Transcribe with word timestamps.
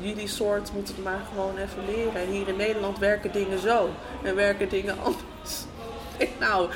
jullie 0.00 0.28
soort 0.28 0.72
moeten 0.72 0.94
het 0.94 1.04
maar 1.04 1.26
gewoon 1.32 1.56
even 1.56 1.84
leren. 1.86 2.20
En 2.20 2.28
hier 2.28 2.48
in 2.48 2.56
Nederland 2.56 2.98
werken 2.98 3.32
dingen 3.32 3.58
zo. 3.58 3.90
En 4.22 4.34
werken 4.34 4.68
dingen 4.68 4.96
anders. 4.98 5.64
Ik, 6.18 6.30
nou, 6.40 6.70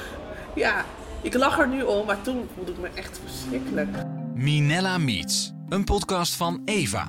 ja, 0.54 0.84
ik 1.22 1.34
lach 1.34 1.58
er 1.58 1.68
nu 1.68 1.82
om, 1.82 2.06
maar 2.06 2.22
toen 2.22 2.48
voelde 2.54 2.72
ik 2.72 2.78
me 2.78 2.88
echt 2.94 3.20
verschrikkelijk. 3.24 3.96
Minella 4.34 4.98
Meets, 4.98 5.52
een 5.68 5.84
podcast 5.84 6.34
van 6.34 6.62
Eva. 6.64 7.08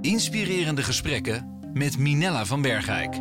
Inspirerende 0.00 0.82
gesprekken 0.82 1.58
met 1.72 1.98
Minella 1.98 2.44
van 2.44 2.62
Bergijk. 2.62 3.14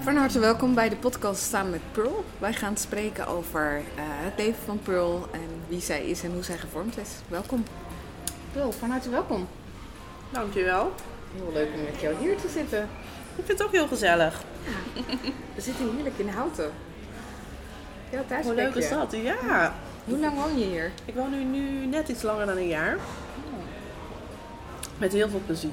Van 0.00 0.16
harte 0.16 0.38
welkom 0.38 0.74
bij 0.74 0.88
de 0.88 0.96
podcast 0.96 1.42
samen 1.42 1.70
met 1.70 1.92
Pearl. 1.92 2.24
Wij 2.38 2.52
gaan 2.52 2.76
spreken 2.76 3.26
over 3.26 3.76
eh, 3.76 4.02
het 4.06 4.32
leven 4.36 4.62
van 4.64 4.78
Pearl 4.82 5.28
en 5.32 5.48
wie 5.68 5.80
zij 5.80 6.06
is 6.06 6.22
en 6.22 6.32
hoe 6.32 6.42
zij 6.42 6.58
gevormd 6.58 6.98
is. 6.98 7.10
Welkom. 7.28 7.64
Pearl, 8.52 8.72
van 8.72 8.90
harte 8.90 9.10
welkom. 9.10 9.46
Dankjewel. 10.30 10.92
Heel 11.34 11.52
leuk 11.52 11.68
om 11.74 11.82
met 11.84 12.00
jou 12.00 12.14
hier 12.20 12.36
te 12.36 12.48
zitten. 12.48 12.88
Ik 13.36 13.44
vind 13.44 13.58
het 13.58 13.62
ook 13.66 13.72
heel 13.72 13.86
gezellig. 13.86 14.42
We 15.54 15.60
zitten 15.60 15.94
heerlijk 15.94 16.18
in 16.18 16.28
Houten. 16.28 16.70
Ja, 18.10 18.22
thuis 18.28 18.44
Hoe 18.44 18.54
leuk 18.54 18.74
is 18.74 18.88
dat? 18.88 19.12
Ja. 19.22 19.74
Hoe 20.04 20.18
lang 20.18 20.34
woon 20.34 20.58
je 20.58 20.64
hier? 20.64 20.90
Ik 21.04 21.14
woon 21.14 21.30
nu, 21.30 21.44
nu 21.44 21.86
net 21.86 22.08
iets 22.08 22.22
langer 22.22 22.46
dan 22.46 22.56
een 22.56 22.68
jaar. 22.68 22.96
Met 24.98 25.12
heel 25.12 25.28
veel 25.28 25.40
plezier. 25.46 25.70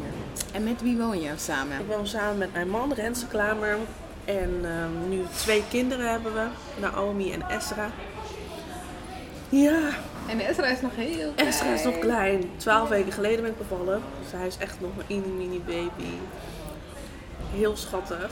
En 0.54 0.64
met 0.64 0.82
wie 0.82 0.98
woon 0.98 1.22
je 1.22 1.32
samen? 1.36 1.80
Ik 1.80 1.86
woon 1.88 2.08
samen 2.08 2.38
met 2.38 2.54
mijn 2.54 2.70
man, 2.70 2.94
Renze 2.94 3.28
Klamer. 3.28 3.78
En 4.26 4.60
ehm, 4.64 5.10
nu 5.10 5.24
twee 5.36 5.64
kinderen 5.70 6.10
hebben 6.10 6.34
we, 6.34 6.46
Naomi 6.80 7.32
en 7.32 7.50
Esra. 7.50 7.90
Ja, 9.50 9.80
En 10.28 10.40
Ezra 10.40 10.68
is 10.68 10.82
nog 10.82 10.96
heel 10.96 11.32
klein. 11.36 11.48
Esra 11.50 11.74
is 11.74 11.84
nog 11.84 12.00
klein. 12.00 12.50
Twaalf 12.58 12.90
weken 12.90 13.12
geleden 13.12 13.42
ben 13.42 13.52
ik 13.52 13.58
bevallen. 13.58 14.02
Dus 14.24 14.32
hij 14.32 14.48
is 14.48 14.58
echt 14.58 14.80
nog 14.82 14.92
een 15.08 15.24
mini 15.38 15.48
mini 15.48 15.60
baby. 15.66 16.10
Heel 17.54 17.76
schattig. 17.78 18.32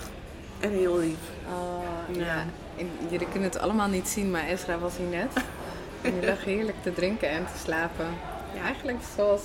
En 0.59 0.69
heel 0.71 0.97
lief. 0.97 1.17
Oh, 1.53 2.15
ja. 2.17 2.25
Ja. 2.25 2.45
En 2.77 2.89
jullie 3.09 3.27
kunnen 3.29 3.49
het 3.49 3.59
allemaal 3.59 3.87
niet 3.87 4.07
zien, 4.07 4.31
maar 4.31 4.43
Ezra 4.47 4.77
was 4.79 4.97
hier 4.97 5.07
net. 5.07 5.33
En 6.01 6.19
die 6.19 6.29
lag 6.29 6.43
heerlijk 6.43 6.77
te 6.83 6.93
drinken 6.93 7.29
en 7.29 7.45
te 7.45 7.59
slapen. 7.63 8.05
Ja, 8.55 8.61
eigenlijk 8.61 8.97
zoals 9.15 9.41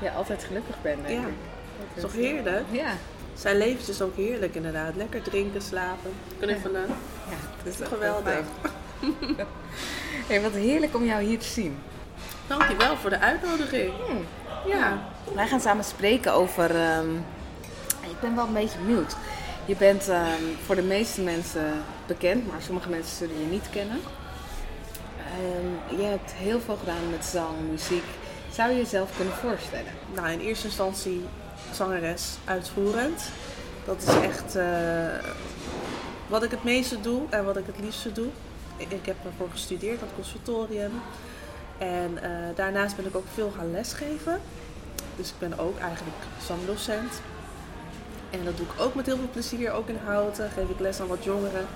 je 0.00 0.10
altijd 0.10 0.44
gelukkig 0.44 0.82
bent, 0.82 1.06
denk 1.06 1.20
Ja. 1.20 1.26
ik. 1.26 1.34
Is 1.94 2.02
toch 2.02 2.12
heerlijk? 2.12 2.64
Ja. 2.70 2.92
Zijn 3.34 3.56
leventje 3.56 3.92
is 3.92 4.02
ook 4.02 4.16
heerlijk 4.16 4.54
inderdaad. 4.54 4.96
Lekker 4.96 5.22
drinken, 5.22 5.62
slapen. 5.62 6.10
Knuffelen. 6.38 6.86
Ja, 7.28 7.36
het 7.62 7.80
is 7.80 7.86
Geweldig. 7.86 8.40
hey, 10.30 10.40
wat 10.40 10.52
heerlijk 10.52 10.94
om 10.94 11.04
jou 11.04 11.22
hier 11.22 11.38
te 11.38 11.46
zien. 11.46 11.78
Dankjewel 12.46 12.96
voor 12.96 13.10
de 13.10 13.18
uitnodiging. 13.18 13.92
Ja. 14.66 14.98
Wij 15.34 15.46
gaan 15.46 15.60
samen 15.60 15.84
spreken 15.84 16.32
over... 16.32 16.76
ehm, 16.76 17.14
ik 18.02 18.20
ben 18.20 18.34
wel 18.34 18.46
een 18.46 18.52
beetje 18.52 18.78
benieuwd. 18.78 19.16
Je 19.64 19.76
bent 19.76 20.08
ehm, 20.08 20.42
voor 20.64 20.74
de 20.74 20.82
meeste 20.82 21.20
mensen 21.20 21.82
bekend, 22.06 22.46
maar 22.46 22.62
sommige 22.62 22.88
mensen 22.88 23.16
zullen 23.16 23.40
je 23.40 23.46
niet 23.46 23.70
kennen. 23.70 24.00
Ehm, 25.16 26.00
je 26.00 26.06
hebt 26.06 26.32
heel 26.32 26.60
veel 26.60 26.76
gedaan 26.76 27.10
met 27.10 27.24
zang, 27.24 27.70
muziek. 27.70 28.04
Zou 28.52 28.70
je 28.70 28.76
jezelf 28.76 29.16
kunnen 29.16 29.34
voorstellen? 29.34 29.92
Nou, 30.14 30.30
in 30.30 30.40
eerste 30.40 30.66
instantie 30.66 31.24
zangeres 31.72 32.36
uitvoerend. 32.44 33.22
Dat 33.84 34.02
is 34.02 34.14
echt 34.14 34.56
eh, 34.56 34.64
wat 36.26 36.42
ik 36.42 36.50
het 36.50 36.64
meeste 36.64 37.00
doe 37.00 37.22
en 37.30 37.44
wat 37.44 37.56
ik 37.56 37.66
het 37.66 37.80
liefste 37.80 38.12
doe. 38.12 38.28
Ik, 38.88 39.06
heb 39.06 39.16
ervoor 39.24 39.48
gestudeerd 39.50 40.00
aan 40.00 40.06
het 40.06 40.14
conservatorium. 40.14 40.92
En 41.78 42.22
eh, 42.22 42.30
daarnaast 42.54 42.96
ben 42.96 43.06
ik 43.06 43.16
ook 43.16 43.26
veel 43.34 43.52
gaan 43.56 43.70
lesgeven. 43.70 44.40
Dus 45.16 45.28
ik 45.28 45.34
ben 45.38 45.58
ook 45.58 45.78
eigenlijk 45.78 46.16
zangdocent. 46.46 47.20
En 48.30 48.44
dat 48.44 48.56
doe 48.56 48.66
ik 48.66 48.80
ook 48.80 48.94
met 48.94 49.06
heel 49.06 49.16
veel 49.16 49.28
plezier, 49.32 49.72
ook 49.72 49.88
in 49.88 49.98
Houten. 50.04 50.50
Geef 50.50 50.68
ik 50.68 50.80
les 50.80 51.00
aan 51.00 51.06
wat 51.06 51.24
jongeren. 51.24 51.66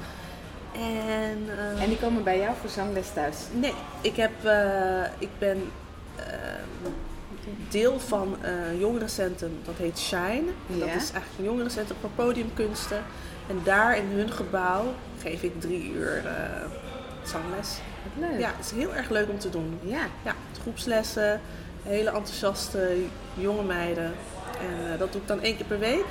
En, 0.75 1.39
eh, 1.59 1.83
En 1.83 1.89
die 1.89 1.99
komen 1.99 2.23
bij 2.25 2.39
jou 2.39 2.55
voor 2.61 2.71
zangles 2.71 3.13
thuis? 3.13 3.37
Nee, 3.53 3.73
ik, 4.01 4.17
heb, 4.17 4.45
eh, 4.45 5.05
ik 5.19 5.29
ben 5.39 5.63
deel 7.69 8.01
van 8.01 8.37
een 8.43 8.79
jongerencentrum 8.79 9.59
dat 9.65 9.75
heet 9.77 9.99
Shine. 9.99 10.43
En 10.71 10.79
Dat 10.79 10.89
Ja. 10.89 10.95
is 10.95 11.11
eigenlijk 11.11 11.39
een 11.39 11.45
jongerencentrum 11.45 11.97
voor 12.01 12.11
podiumkunsten. 12.11 13.03
En 13.49 13.61
daar 13.65 13.97
in 13.97 14.07
hun 14.07 14.31
gebouw 14.31 14.85
geef 15.23 15.43
ik 15.43 15.61
drie 15.61 15.91
uur 15.93 16.23
zangles. 17.29 17.79
Wat 18.03 18.29
leuk. 18.31 18.41
Ja, 18.41 18.51
het 18.57 18.65
is 18.67 18.73
heel 18.73 18.95
erg 18.95 19.11
leuk 19.11 19.29
om 19.31 19.39
te 19.39 19.51
doen. 19.51 19.79
Ja. 19.83 20.03
Ja, 20.23 20.35
groepslessen, 20.61 21.41
hele 21.83 22.11
enthousiaste 22.11 22.97
jonge 23.35 23.63
meiden. 23.63 24.15
En 24.61 24.93
eh, 24.93 24.99
dat 24.99 25.13
doe 25.13 25.21
ik 25.21 25.29
dan 25.29 25.43
één 25.43 25.57
keer 25.57 25.67
per 25.67 25.79
week. 25.79 26.05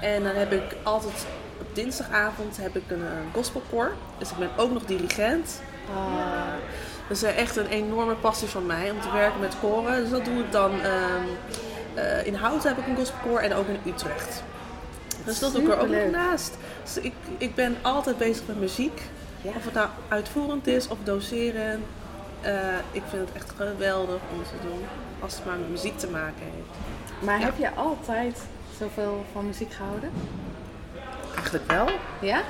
En 0.00 0.22
dan 0.22 0.34
heb 0.34 0.52
ik 0.52 0.76
altijd 0.82 1.26
op 1.60 1.74
dinsdagavond 1.74 2.56
heb 2.56 2.76
ik 2.76 2.82
een 2.90 2.98
uh, 3.00 3.06
gospelkoor. 3.32 3.92
Dus 4.18 4.30
ik 4.30 4.36
ben 4.36 4.50
ook 4.56 4.72
nog 4.72 4.84
dirigent. 4.84 5.60
Ah, 5.94 6.52
Dat 7.08 7.16
is 7.16 7.22
eh, 7.22 7.38
echt 7.38 7.56
een 7.56 7.66
enorme 7.66 8.14
passie 8.14 8.48
van 8.48 8.66
mij 8.66 8.90
om 8.90 9.00
te 9.00 9.10
werken 9.12 9.40
met 9.40 9.54
koren. 9.60 10.00
Dus 10.00 10.10
dat 10.10 10.24
doe 10.24 10.38
ik 10.38 10.52
dan. 10.52 10.70
ehm, 10.82 11.22
eh, 11.94 12.26
in 12.26 12.34
Houten 12.34 12.68
heb 12.68 12.78
ik 12.78 12.86
een 12.86 12.96
gospelkoor 12.96 13.38
en 13.40 13.54
ook 13.54 13.66
in 13.68 13.92
Utrecht. 13.92 14.42
Dus 15.24 15.38
dat 15.38 15.52
doe 15.52 15.62
ik 15.62 15.68
er 15.68 15.78
ook 15.78 15.88
nog 15.88 16.10
naast. 16.10 16.56
Dus 16.84 16.98
ik, 16.98 17.12
ik 17.38 17.54
ben 17.54 17.76
altijd 17.82 18.18
bezig 18.18 18.46
met 18.46 18.60
muziek. 18.60 19.02
Ja. 19.44 19.50
Of 19.56 19.64
het 19.64 19.74
nou 19.74 19.88
uitvoerend 20.08 20.66
is 20.66 20.88
of 20.88 20.98
doseren. 21.04 21.84
Eh, 22.40 22.52
ik 22.92 23.02
vind 23.08 23.26
het 23.28 23.32
echt 23.36 23.52
geweldig 23.56 24.20
om 24.32 24.42
te 24.42 24.66
doen. 24.68 24.80
Als 25.20 25.34
het 25.34 25.44
maar 25.44 25.56
met 25.58 25.70
muziek 25.70 25.98
te 25.98 26.08
maken 26.10 26.42
heeft. 26.42 27.24
Maar 27.24 27.38
Ja. 27.38 27.44
heb 27.44 27.58
je 27.58 27.70
altijd 27.74 28.40
zoveel 28.78 29.24
van 29.32 29.46
muziek 29.46 29.72
gehouden? 29.72 30.10
Eigenlijk 31.34 31.70
wel. 31.70 31.88
Ja? 32.20 32.40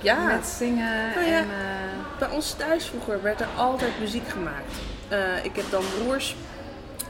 Ja. 0.00 0.24
Met 0.26 0.46
zingen 0.46 1.10
Nou 1.14 1.26
ja. 1.26 1.38
en... 1.38 1.44
eh, 1.44 2.18
Bij 2.18 2.30
ons 2.30 2.52
thuis 2.52 2.86
vroeger 2.86 3.22
werd 3.22 3.40
er 3.40 3.48
altijd 3.56 4.00
muziek 4.00 4.28
gemaakt. 4.28 4.72
Eh, 5.08 5.44
ik 5.44 5.56
heb 5.56 5.64
dan 5.70 5.82
broers 5.98 6.36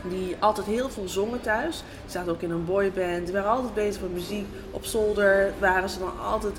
die 0.02 0.36
altijd 0.40 0.66
heel 0.66 0.90
veel 0.90 1.08
zongen 1.08 1.40
thuis. 1.40 1.76
Die 2.02 2.10
zaten 2.10 2.32
ook 2.32 2.42
in 2.42 2.50
een 2.50 2.64
boyband. 2.64 3.24
Die 3.24 3.32
waren 3.34 3.50
altijd 3.50 3.74
bezig 3.74 4.02
met 4.02 4.12
muziek. 4.12 4.46
Op 4.70 4.84
zolder 4.84 5.52
waren 5.58 5.88
ze 5.88 5.98
dan 5.98 6.20
altijd 6.24 6.56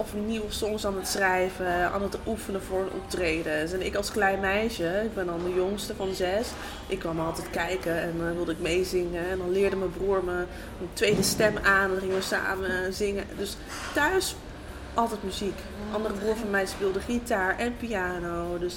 of 0.00 0.14
nieuwe 0.26 0.50
songs 0.52 0.86
aan 0.86 0.96
het 0.96 1.08
schrijven, 1.08 1.90
aan 1.92 2.02
het 2.02 2.16
oefenen 2.26 2.62
voor 2.62 2.80
een 2.80 2.92
optreden. 3.02 3.52
En 3.72 3.84
ik 3.86 3.94
als 3.94 4.10
klein 4.10 4.40
meisje, 4.40 5.00
ik 5.04 5.14
ben 5.14 5.26
dan 5.26 5.40
de 5.44 5.54
jongste 5.54 5.94
van 5.94 6.14
zes, 6.14 6.48
ik 6.86 6.98
kwam 6.98 7.20
altijd 7.20 7.50
kijken 7.50 8.00
en 8.02 8.14
dan 8.18 8.34
wilde 8.34 8.52
ik 8.52 8.58
meezingen. 8.60 9.28
En 9.30 9.38
dan 9.38 9.50
leerde 9.52 9.76
mijn 9.76 9.92
broer 9.92 10.24
me 10.24 10.38
een 10.80 10.88
tweede 10.92 11.22
stem 11.22 11.56
aan 11.62 11.82
en 11.84 11.90
dan 11.90 11.98
gingen 12.00 12.16
we 12.16 12.22
samen 12.22 12.92
zingen. 12.94 13.24
Dus 13.38 13.56
thuis 13.94 14.36
altijd 14.94 15.22
muziek. 15.22 15.58
Een 15.88 15.94
andere 15.94 16.14
broer 16.14 16.36
van 16.36 16.50
mij 16.50 16.66
speelde 16.66 17.00
gitaar 17.00 17.58
en 17.58 17.76
piano. 17.76 18.58
Dus 18.58 18.76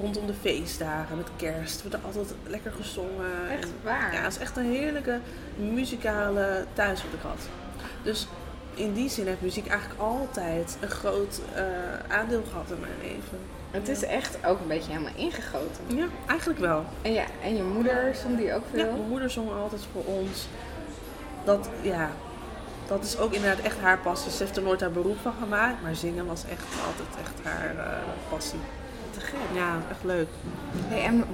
rondom 0.00 0.26
de 0.26 0.34
feestdagen 0.40 1.16
met 1.16 1.28
kerst 1.36 1.80
wordt 1.82 1.96
er 1.96 2.02
altijd 2.04 2.34
lekker 2.46 2.72
gezongen. 2.72 3.50
Echt 3.50 3.64
En- 3.64 3.70
waar? 3.82 4.14
Ja, 4.14 4.22
het 4.22 4.32
is 4.32 4.38
echt 4.38 4.56
een 4.56 4.70
heerlijke 4.72 5.18
muzikale 5.56 6.64
thuis 6.72 7.02
wat 7.02 7.12
ik 7.12 7.22
had. 7.22 7.48
Dus 8.02 8.26
in 8.80 8.92
die 8.92 9.08
zin 9.08 9.26
heeft 9.26 9.40
muziek 9.40 9.66
eigenlijk 9.66 10.00
altijd 10.00 10.76
een 10.80 10.88
groot 10.90 11.40
eh, 11.54 11.62
aandeel 12.08 12.42
gehad 12.50 12.70
in 12.70 12.80
mijn 12.80 12.92
leven. 13.02 13.38
Het 13.70 13.88
is 13.88 14.02
echt 14.02 14.46
ook 14.46 14.60
een 14.60 14.66
beetje 14.68 14.92
helemaal 14.92 15.12
ingegoten. 15.16 15.82
Ja, 15.96 16.06
eigenlijk 16.26 16.60
wel. 16.60 16.84
En 17.02 17.12
ja, 17.12 17.24
en 17.42 17.56
je 17.56 17.62
moeder 17.62 18.14
zong 18.22 18.36
die 18.36 18.54
ook 18.54 18.62
Ja, 18.72 18.78
veel? 18.82 18.92
mijn 18.92 19.08
moeder 19.08 19.30
zong 19.30 19.50
altijd 19.52 19.82
voor 19.92 20.04
ons. 20.04 20.46
Dat, 21.44 21.68
ja, 21.82 22.10
dat 22.88 23.04
is 23.04 23.18
ook 23.18 23.32
inderdaad 23.32 23.64
echt 23.64 23.78
haar 23.80 23.98
passie. 23.98 24.30
Ze 24.30 24.42
heeft 24.42 24.56
er 24.56 24.62
nooit 24.62 24.80
haar 24.80 24.90
beroep 24.90 25.16
van 25.22 25.32
gemaakt, 25.42 25.82
maar 25.82 25.94
zingen 25.94 26.26
was 26.26 26.44
echt 26.44 26.64
altijd 26.86 27.08
echt 27.26 27.46
haar 27.54 27.76
eh, 27.76 27.92
passie. 28.30 28.58
Gek. 29.30 29.56
Ja, 29.58 29.78
echt 29.90 30.04
leuk. 30.04 30.28
Hey, 30.88 31.04
en 31.04 31.24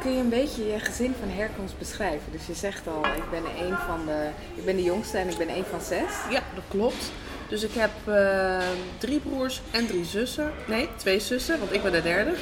kun 0.00 0.12
je 0.12 0.18
een 0.18 0.28
beetje 0.28 0.66
je 0.66 0.78
gezin 0.78 1.14
van 1.20 1.28
herkomst 1.28 1.78
beschrijven? 1.78 2.32
Dus 2.32 2.46
je 2.46 2.54
zegt 2.54 2.86
al, 2.86 3.06
ik 3.06 3.30
ben 3.30 3.66
een 3.66 3.76
van 3.86 4.06
de, 4.06 4.28
ik 4.54 4.64
ben 4.64 4.76
de 4.76 4.82
jongste 4.82 5.18
en 5.18 5.28
ik 5.28 5.38
ben 5.38 5.48
een 5.48 5.64
van 5.70 5.80
zes. 5.80 6.12
Ja, 6.30 6.42
dat 6.54 6.64
klopt. 6.68 7.12
Dus 7.48 7.62
ik 7.62 7.72
heb 7.74 7.90
eh, 8.04 8.66
drie 8.98 9.20
broers 9.20 9.60
en 9.70 9.86
drie 9.86 10.04
zussen. 10.04 10.52
Nee, 10.66 10.88
twee 10.96 11.20
zussen, 11.20 11.58
want 11.58 11.72
ik 11.72 11.82
ben 11.82 11.92
de 11.92 12.02
derde. 12.02 12.34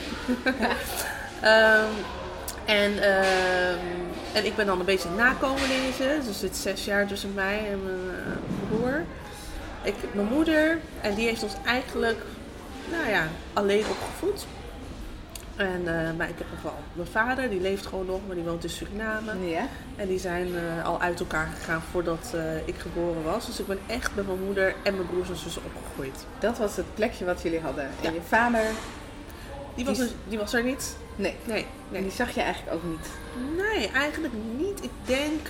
Ehm, 1.41 1.93
en, 2.65 3.03
ehm, 3.03 3.79
en 4.33 4.45
ik 4.45 4.57
ben 4.57 4.67
dan 4.67 4.79
een 4.79 4.85
beetje 4.85 5.09
nakomelingetje. 5.17 6.17
Dus 6.19 6.27
er 6.27 6.35
zit 6.35 6.57
zes 6.57 6.85
jaar 6.85 7.07
tussen 7.07 7.35
mij 7.35 7.59
en 7.71 7.83
mijn 7.83 8.17
eh, 8.17 8.69
broer. 8.69 9.05
Ik, 9.83 9.95
mijn 10.12 10.27
moeder, 10.27 10.79
en 11.00 11.15
die 11.15 11.27
heeft 11.27 11.43
ons 11.43 11.53
eigenlijk 11.65 12.23
nou 12.91 13.11
ja, 13.11 13.29
alleen 13.53 13.85
opgevoed. 13.91 14.47
En, 15.56 16.06
eh, 16.06 16.17
maar 16.17 16.29
ik 16.29 16.39
heb 16.39 16.47
nog 16.51 16.62
wel 16.62 16.75
mijn 16.93 17.09
vader, 17.09 17.51
die 17.51 17.61
leeft 17.61 17.87
gewoon 17.87 18.06
nog, 18.06 18.21
maar 18.27 18.35
die 18.37 18.45
woont 18.45 18.65
in 18.65 18.71
Suriname. 18.71 19.49
Ja. 19.49 19.67
En 19.97 20.09
die 20.09 20.19
zijn 20.19 20.49
eh, 20.56 20.85
al 20.87 21.01
uit 21.01 21.21
elkaar 21.21 21.47
gegaan 21.59 21.83
voordat 21.91 22.33
eh, 22.35 22.56
ik 22.69 22.75
geboren 22.79 23.23
was. 23.23 23.47
Dus 23.47 23.61
ik 23.61 23.67
ben 23.67 23.79
echt 23.87 24.15
met 24.15 24.27
mijn 24.27 24.45
moeder 24.45 24.75
en 24.83 24.95
mijn 24.97 25.06
broers 25.09 25.29
en 25.29 25.37
zussen 25.37 25.62
opgegroeid. 25.65 26.27
Dat 26.39 26.59
was 26.59 26.77
het 26.77 26.95
plekje 26.95 27.25
wat 27.25 27.43
jullie 27.43 27.61
hadden. 27.61 27.89
Ja. 28.01 28.09
En 28.09 28.15
je 28.15 28.21
vader, 28.29 28.65
Die 29.75 29.85
was, 29.85 29.97
Die- 29.99 30.06
er, 30.06 30.12
die 30.29 30.39
was 30.39 30.53
er 30.53 30.65
niet. 30.65 30.97
nee. 31.17 31.37
Nee, 31.45 31.62
En 31.62 31.67
nee. 31.89 32.03
die 32.03 32.11
zag 32.11 32.31
je 32.35 32.41
eigenlijk 32.41 32.77
ook 32.77 32.83
niet. 32.91 33.09
Nee, 33.57 33.89
eigenlijk 33.91 34.35
niet. 34.57 34.85
Ik 34.85 34.91
denk 35.05 35.41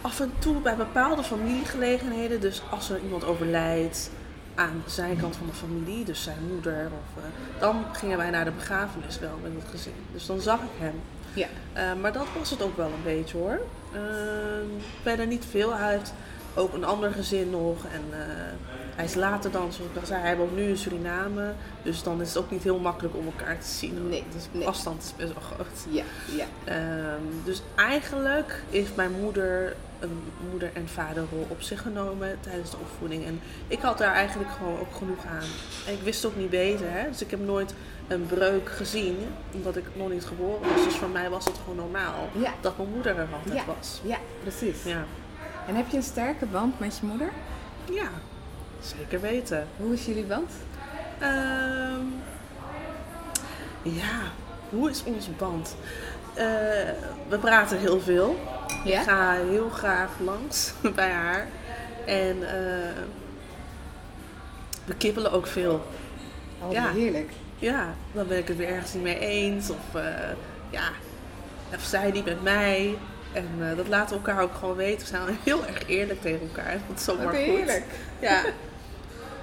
af 0.00 0.20
en 0.20 0.32
toe 0.38 0.60
bij 0.60 0.76
bepaalde 0.76 1.22
familiegelegenheden, 1.22 2.40
dus 2.40 2.62
als 2.70 2.90
er 2.90 3.00
iemand 3.02 3.24
overlijdt 3.24 4.10
aan 4.58 4.82
de 4.84 4.90
zijkant 4.90 5.36
van 5.36 5.46
de 5.46 5.52
familie, 5.52 6.04
dus 6.04 6.22
zijn 6.22 6.48
moeder, 6.52 6.86
of, 6.86 7.22
eh, 7.22 7.60
dan 7.60 7.84
gingen 7.92 8.18
wij 8.18 8.30
naar 8.30 8.44
de 8.44 8.50
begrafenis 8.50 9.18
wel 9.18 9.38
met 9.42 9.52
het 9.54 9.70
gezin. 9.70 9.94
Dus 10.12 10.26
dan 10.26 10.40
zag 10.40 10.60
ik 10.60 10.70
hem. 10.78 11.00
Ja. 11.32 11.48
Eh, 11.72 12.00
maar 12.00 12.12
dat 12.12 12.26
was 12.38 12.50
het 12.50 12.62
ook 12.62 12.76
wel 12.76 12.86
een 12.86 13.04
beetje 13.04 13.36
hoor. 13.36 13.60
Uh, 13.94 14.00
verder 15.02 15.26
niet 15.26 15.44
veel. 15.50 15.76
Hij 15.76 15.90
heeft 15.90 16.12
ook 16.58 16.72
een 16.72 16.84
ander 16.84 17.12
gezin 17.12 17.50
nog. 17.50 17.84
En 17.92 18.02
uh, 18.10 18.16
hij 18.96 19.04
is 19.04 19.14
later 19.14 19.50
dan, 19.50 19.72
zoals 19.72 19.90
ik 19.90 20.00
al 20.00 20.06
zei, 20.06 20.20
hij 20.20 20.36
woont 20.36 20.56
nu 20.56 20.62
in 20.68 20.76
Suriname. 20.76 21.52
Dus 21.82 22.02
dan 22.02 22.20
is 22.20 22.28
het 22.28 22.38
ook 22.38 22.50
niet 22.50 22.62
heel 22.62 22.78
makkelijk 22.78 23.16
om 23.16 23.26
elkaar 23.26 23.58
te 23.58 23.66
zien. 23.66 24.08
Nee, 24.08 24.24
dus 24.34 24.46
nee. 24.52 24.66
afstand 24.66 25.02
is 25.02 25.14
best 25.16 25.32
wel 25.32 25.42
groot. 25.42 25.66
Ja, 25.90 26.04
ja. 26.36 26.46
Um, 27.14 27.40
dus 27.44 27.62
eigenlijk 27.76 28.62
heeft 28.70 28.96
mijn 28.96 29.12
moeder 29.20 29.76
een 30.00 30.22
moeder- 30.50 30.70
en 30.74 30.88
vaderrol 30.88 31.46
op 31.48 31.62
zich 31.62 31.82
genomen 31.82 32.36
tijdens 32.40 32.70
de 32.70 32.76
opvoeding. 32.76 33.24
En 33.24 33.40
ik 33.68 33.80
had 33.80 33.98
daar 33.98 34.14
eigenlijk 34.14 34.50
gewoon 34.50 34.78
ook 34.80 34.94
genoeg 34.94 35.24
aan. 35.26 35.48
En 35.86 35.92
ik 35.92 36.00
wist 36.02 36.24
ook 36.24 36.36
niet 36.36 36.50
beter. 36.50 36.86
Hè? 36.90 37.08
Dus 37.08 37.20
ik 37.22 37.30
heb 37.30 37.40
nooit 37.40 37.74
een 38.08 38.26
breuk 38.26 38.68
gezien, 38.68 39.16
omdat 39.52 39.76
ik 39.76 39.84
nog 39.96 40.10
niet 40.10 40.24
geboren 40.24 40.60
was. 40.74 40.84
Dus 40.84 40.94
voor 40.96 41.08
mij 41.08 41.30
was 41.30 41.44
het 41.44 41.54
gewoon 41.62 41.76
normaal 41.76 42.28
Ja. 42.32 42.52
dat 42.60 42.76
mijn 42.76 42.90
moeder 42.90 43.16
er 43.18 43.28
altijd 43.32 43.54
Ja. 43.54 43.64
was. 43.78 44.00
Ja, 44.04 44.16
precies. 44.42 44.82
Ja. 44.84 45.04
En 45.68 45.74
heb 45.76 45.88
je 45.90 45.96
een 45.96 46.02
sterke 46.02 46.46
band 46.46 46.78
met 46.80 46.98
je 47.00 47.06
moeder? 47.06 47.30
ja, 47.92 48.08
zeker 48.80 49.20
weten. 49.20 49.66
Hoe 49.76 49.92
is 49.94 50.04
jullie 50.06 50.24
band? 50.24 50.50
Ehm, 51.18 52.00
ja, 53.82 54.18
hoe 54.70 54.90
is 54.90 55.04
onze 55.04 55.30
band? 55.30 55.76
Eh, 56.34 56.44
we 57.28 57.38
praten 57.40 57.78
heel 57.78 58.00
veel. 58.00 58.36
Ja? 58.84 58.98
Ik 59.00 59.06
ga 59.08 59.32
heel 59.32 59.68
graag 59.70 60.10
langs 60.24 60.72
bij 60.94 61.10
haar. 61.10 61.46
En 62.06 62.36
eh, 62.48 63.02
we 64.84 64.94
kippelen 64.98 65.32
ook 65.32 65.46
veel. 65.46 65.86
Oh, 66.62 66.72
Ja. 66.72 66.90
heerlijk. 66.90 67.30
Ja, 67.58 67.94
dan 68.12 68.26
ben 68.26 68.38
ik 68.38 68.48
het 68.48 68.56
weer 68.56 68.68
ergens 68.68 68.92
niet 68.92 69.02
mee 69.02 69.18
eens. 69.18 69.70
Of 69.70 69.94
eh, 70.00 70.04
ja, 70.70 70.88
of 71.74 71.82
zij 71.82 72.10
niet 72.10 72.24
met 72.24 72.42
mij. 72.42 72.98
En 73.32 73.48
eh, 73.60 73.76
dat 73.76 73.88
laten 73.88 74.08
we 74.08 74.26
elkaar 74.26 74.42
ook 74.42 74.54
gewoon 74.54 74.76
weten. 74.76 74.98
We 74.98 75.06
zijn 75.06 75.38
heel 75.42 75.66
erg 75.66 75.86
eerlijk 75.86 76.20
tegen 76.20 76.40
elkaar. 76.40 76.78
Dat 76.88 76.98
is 76.98 77.04
zomaar 77.04 77.26
Oké, 77.26 77.44
goed. 77.44 77.82
Ja. 78.18 78.42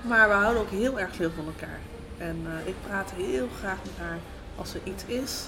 Maar 0.01 0.27
we 0.27 0.33
houden 0.33 0.61
ook 0.61 0.69
heel 0.69 0.99
erg 0.99 1.15
veel 1.15 1.31
van 1.35 1.45
elkaar. 1.45 1.79
En 2.17 2.45
eh, 2.45 2.67
ik 2.67 2.75
praat 2.87 3.11
heel 3.15 3.47
graag 3.59 3.77
met 3.83 4.07
haar 4.07 4.17
als 4.55 4.73
er 4.73 4.79
iets 4.83 5.03
is. 5.05 5.43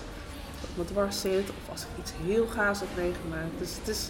Wat 0.62 0.70
me 0.76 0.94
dwars 0.94 1.22
zit. 1.22 1.50
Of 1.50 1.72
als 1.72 1.82
ik 1.82 1.88
iets 2.00 2.12
heel 2.26 2.48
gaas 2.48 2.80
heb 2.80 2.90
meegemaakt. 2.96 3.60
Dus 3.60 3.76
het 3.76 3.88
is, 3.88 4.10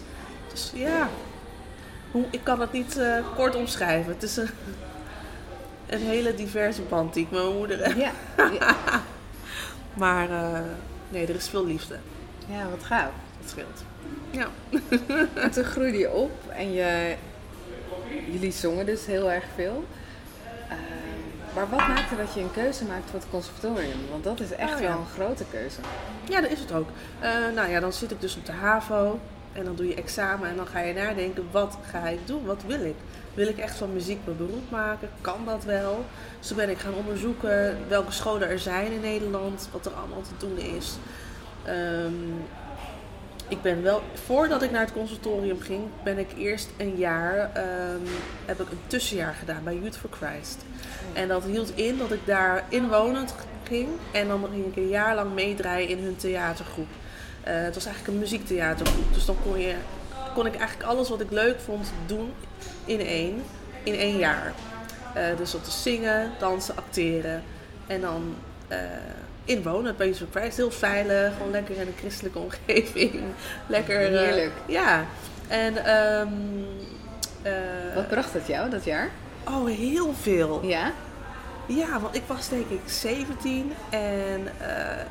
dus 0.50 0.72
ja. 0.74 1.08
Hoe, 2.10 2.24
ik 2.30 2.40
kan 2.42 2.60
het 2.60 2.72
niet 2.72 2.98
eh, 2.98 3.18
kort 3.36 3.54
omschrijven. 3.54 4.12
Het 4.12 4.22
is 4.22 4.36
een, 4.36 4.50
een 5.86 6.00
hele 6.00 6.34
diverse 6.34 6.82
band 6.82 7.14
die 7.14 7.24
ik 7.24 7.30
met 7.30 7.42
mijn 7.42 7.56
moeder 7.56 7.84
heb. 7.84 7.96
Ja. 7.96 8.12
ja. 8.60 8.76
Maar 9.94 10.28
nee, 11.08 11.26
er 11.26 11.34
is 11.34 11.48
veel 11.48 11.64
liefde. 11.66 11.98
Ja, 12.46 12.68
wat 12.70 12.84
gaaf. 12.84 13.10
Dat 13.48 13.64
scheelt. 13.66 13.82
Ja. 14.30 14.48
En 15.42 15.50
toen 15.50 15.64
groeide 15.64 15.98
je 15.98 16.10
op 16.10 16.32
en 16.48 16.72
je, 16.72 17.14
jullie 18.30 18.52
zongen 18.52 18.86
dus 18.86 19.06
heel 19.06 19.30
erg 19.30 19.44
veel. 19.54 19.84
Eh, 20.68 20.76
maar 21.54 21.68
wat 21.68 21.78
maakte 21.88 22.16
dat 22.16 22.34
je 22.34 22.40
een 22.40 22.52
keuze 22.52 22.84
maakte 22.84 23.08
voor 23.10 23.18
het 23.20 23.28
conservatorium? 23.30 23.98
Want 24.10 24.24
dat 24.24 24.40
is 24.40 24.50
echt 24.50 24.74
Oh, 24.74 24.80
ja. 24.80 24.88
wel 24.88 24.98
een 24.98 25.06
grote 25.24 25.44
keuze. 25.50 25.80
Ja, 26.28 26.40
dat 26.40 26.50
is 26.50 26.60
het 26.60 26.72
ook. 26.72 26.88
Eh, 27.20 27.30
nou 27.54 27.70
ja, 27.70 27.80
dan 27.80 27.92
zit 27.92 28.10
ik 28.10 28.20
dus 28.20 28.36
op 28.36 28.46
de 28.46 28.52
HAVO. 28.52 29.18
En 29.52 29.64
dan 29.64 29.76
doe 29.76 29.88
je 29.88 29.94
examen 29.94 30.48
en 30.48 30.56
dan 30.56 30.66
ga 30.66 30.80
je 30.80 30.94
nadenken, 30.94 31.48
wat 31.50 31.78
ga 31.90 32.08
ik 32.08 32.26
doen? 32.26 32.44
Wat 32.46 32.62
wil 32.66 32.80
ik? 32.84 32.94
Wil 33.34 33.48
ik 33.48 33.58
echt 33.58 33.76
van 33.76 33.92
muziek 33.92 34.18
mijn 34.24 34.36
beroep 34.36 34.70
maken? 34.70 35.08
Kan 35.20 35.44
dat 35.44 35.64
wel? 35.64 36.04
Dus 36.38 36.48
toen 36.48 36.56
ben 36.56 36.70
ik 36.70 36.78
gaan 36.78 36.94
onderzoeken 36.94 37.78
welke 37.88 38.12
scholen 38.12 38.48
er 38.48 38.58
zijn 38.58 38.92
in 38.92 39.00
Nederland, 39.00 39.68
wat 39.72 39.86
er 39.86 39.92
allemaal 39.92 40.22
te 40.22 40.46
doen 40.46 40.58
is. 40.58 40.96
Ehm, 41.64 42.12
ik 43.48 43.62
ben 43.62 43.82
wel, 43.82 44.02
voordat 44.24 44.62
ik 44.62 44.70
naar 44.70 44.80
het 44.80 44.92
conservatorium 44.92 45.60
ging, 45.60 45.82
ben 46.02 46.18
ik 46.18 46.28
eerst 46.36 46.68
een 46.76 46.96
jaar, 46.96 47.50
ehm, 47.54 48.06
heb 48.46 48.60
ik 48.60 48.70
een 48.70 48.80
tussenjaar 48.86 49.34
gedaan 49.34 49.64
bij 49.64 49.74
Youth 49.74 49.96
for 49.96 50.10
Christ. 50.10 50.64
En 51.12 51.28
dat 51.28 51.44
hield 51.44 51.76
in 51.76 51.98
dat 51.98 52.12
ik 52.12 52.20
daar 52.24 52.64
inwonend 52.68 53.34
ging 53.64 53.88
en 54.12 54.28
dan 54.28 54.48
ging 54.52 54.66
ik 54.66 54.76
een 54.76 54.88
jaar 54.88 55.14
lang 55.14 55.34
meedraaien 55.34 55.88
in 55.88 55.98
hun 55.98 56.16
theatergroep. 56.16 56.88
Eh, 57.42 57.54
het 57.54 57.74
was 57.74 57.86
eigenlijk 57.86 58.14
een 58.14 58.20
muziektheatergroep, 58.20 59.14
dus 59.14 59.24
dan 59.24 59.36
kon, 59.42 59.58
je, 59.58 59.74
kon 60.34 60.46
ik 60.46 60.56
eigenlijk 60.56 60.88
alles 60.88 61.08
wat 61.08 61.20
ik 61.20 61.30
leuk 61.30 61.60
vond 61.60 61.92
doen 62.06 62.32
in 62.84 63.00
één, 63.00 63.42
in 63.82 63.94
één 63.94 64.18
jaar. 64.18 64.52
Eh, 65.14 65.36
dus 65.36 65.50
dat 65.50 65.66
is 65.66 65.82
zingen, 65.82 66.30
dansen, 66.38 66.76
acteren 66.76 67.42
en 67.86 68.00
dan 68.00 68.34
eh 68.68 68.78
inwonen 69.48 69.96
bij 69.96 70.14
for 70.14 70.26
Christ. 70.30 70.56
Heel 70.56 70.70
veilig, 70.70 71.32
gewoon 71.36 71.50
lekker 71.50 71.74
in 71.74 71.80
een 71.86 71.94
christelijke 71.98 72.38
omgeving. 72.38 73.20
Lekker. 73.66 74.14
eh, 74.14 74.20
Heerlijk. 74.20 74.52
ja. 74.66 75.04
En 75.48 75.84
ehm, 75.84 76.28
eh, 77.42 77.52
Wat 77.94 78.08
bracht 78.08 78.32
het 78.32 78.46
jou 78.46 78.70
dat 78.70 78.84
jaar? 78.84 79.10
oh, 79.48 79.66
heel 79.66 80.14
veel. 80.20 80.60
Ja? 80.64 80.92
Ja, 81.66 82.00
want 82.00 82.14
ik 82.16 82.22
was 82.26 82.48
denk 82.48 82.68
ik 82.68 82.80
17 82.86 83.72
en 83.90 84.48
eh, 84.58 85.04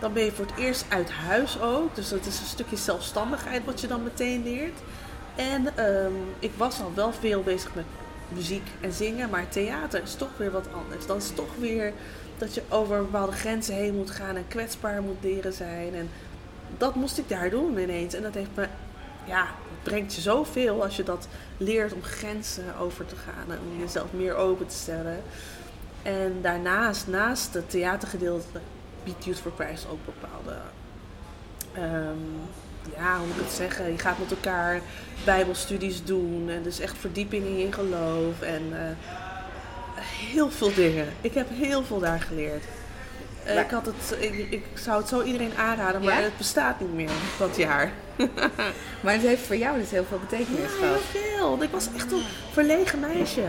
dan 0.00 0.12
ben 0.12 0.24
je 0.24 0.32
voor 0.32 0.46
het 0.46 0.58
eerst 0.58 0.84
uit 0.88 1.10
huis 1.10 1.60
ook. 1.60 1.94
Dus 1.94 2.08
dat 2.08 2.26
is 2.26 2.40
een 2.40 2.46
stukje 2.46 2.76
zelfstandigheid 2.76 3.64
wat 3.64 3.80
je 3.80 3.86
dan 3.86 4.02
meteen 4.02 4.42
leert. 4.42 4.78
En 5.36 5.76
ehm, 5.76 6.12
ik 6.38 6.50
was 6.56 6.80
al 6.80 6.92
wel 6.94 7.12
veel 7.12 7.42
bezig 7.42 7.74
met 7.74 7.84
muziek 8.28 8.66
en 8.80 8.92
zingen, 8.92 9.30
maar 9.30 9.48
theater 9.48 10.02
is 10.02 10.14
toch 10.14 10.28
weer 10.36 10.50
wat 10.50 10.66
anders. 10.84 11.06
Dan 11.06 11.16
is 11.16 11.30
toch 11.34 11.50
weer 11.58 11.92
dat 12.44 12.54
je 12.54 12.62
over 12.68 12.98
bepaalde 12.98 13.32
grenzen 13.32 13.74
heen 13.74 13.94
moet 13.94 14.10
gaan 14.10 14.36
en 14.36 14.48
kwetsbaar 14.48 15.02
moet 15.02 15.16
leren 15.20 15.52
zijn. 15.52 15.94
En 15.94 16.08
dat 16.78 16.94
moest 16.94 17.18
ik 17.18 17.28
daar 17.28 17.50
doen 17.50 17.78
ineens. 17.78 18.14
En 18.14 18.22
dat 18.22 18.34
heeft 18.34 18.50
me, 18.54 18.66
ja, 19.24 19.42
het 19.44 19.82
brengt 19.82 20.14
je 20.14 20.20
zoveel 20.20 20.82
als 20.82 20.96
je 20.96 21.02
dat 21.02 21.28
leert 21.56 21.92
om 21.92 22.02
grenzen 22.02 22.76
over 22.78 23.06
te 23.06 23.16
gaan 23.16 23.52
en 23.52 23.58
om 23.70 23.80
jezelf 23.80 24.12
meer 24.12 24.34
open 24.34 24.66
te 24.66 24.74
stellen. 24.74 25.22
En 26.02 26.38
daarnaast, 26.42 27.06
naast 27.06 27.54
het 27.54 27.70
theatergedeelte, 27.70 28.60
biedt 29.04 29.24
Youth 29.24 29.38
for 29.38 29.52
Christ 29.58 29.86
ook 29.90 30.04
bepaalde, 30.04 30.58
ehm, 31.72 32.18
ja, 32.96 33.18
hoe 33.18 33.26
moet 33.26 33.36
ik 33.36 33.42
het 33.42 33.52
zeggen? 33.52 33.92
Je 33.92 33.98
gaat 33.98 34.18
met 34.18 34.30
elkaar 34.30 34.80
bijbelstudies 35.24 36.04
doen 36.04 36.48
en 36.48 36.62
dus 36.62 36.78
echt 36.78 36.98
verdieping 36.98 37.46
in 37.46 37.58
je 37.58 37.72
geloof 37.72 38.40
en 38.40 38.62
eh, 38.72 38.96
heel 40.04 40.50
veel 40.50 40.74
dingen. 40.74 41.06
Ik 41.20 41.34
heb 41.34 41.46
heel 41.50 41.84
veel 41.84 41.98
daar 41.98 42.20
geleerd. 42.20 42.64
Eh, 43.44 43.60
ik, 43.60 43.70
had 43.70 43.86
het, 43.86 44.16
ik, 44.20 44.50
ik 44.50 44.64
zou 44.74 44.98
het 45.00 45.08
zo 45.08 45.22
iedereen 45.22 45.52
aanraden, 45.58 46.04
maar 46.04 46.16
Ja? 46.18 46.22
het 46.22 46.36
bestaat 46.36 46.80
niet 46.80 46.94
meer, 46.94 47.10
dat 47.38 47.56
jaar. 47.56 47.92
Maar 49.02 49.12
het 49.12 49.22
heeft 49.22 49.46
voor 49.46 49.56
jou 49.56 49.78
dus 49.78 49.90
heel 49.90 50.04
veel 50.08 50.18
betekenis 50.18 50.58
Ja, 50.60 50.78
gehad. 50.78 51.00
heel 51.12 51.20
veel. 51.36 51.62
Ik 51.62 51.70
was 51.70 51.88
echt 51.96 52.12
een 52.12 52.22
verlegen 52.52 53.00
meisje. 53.00 53.42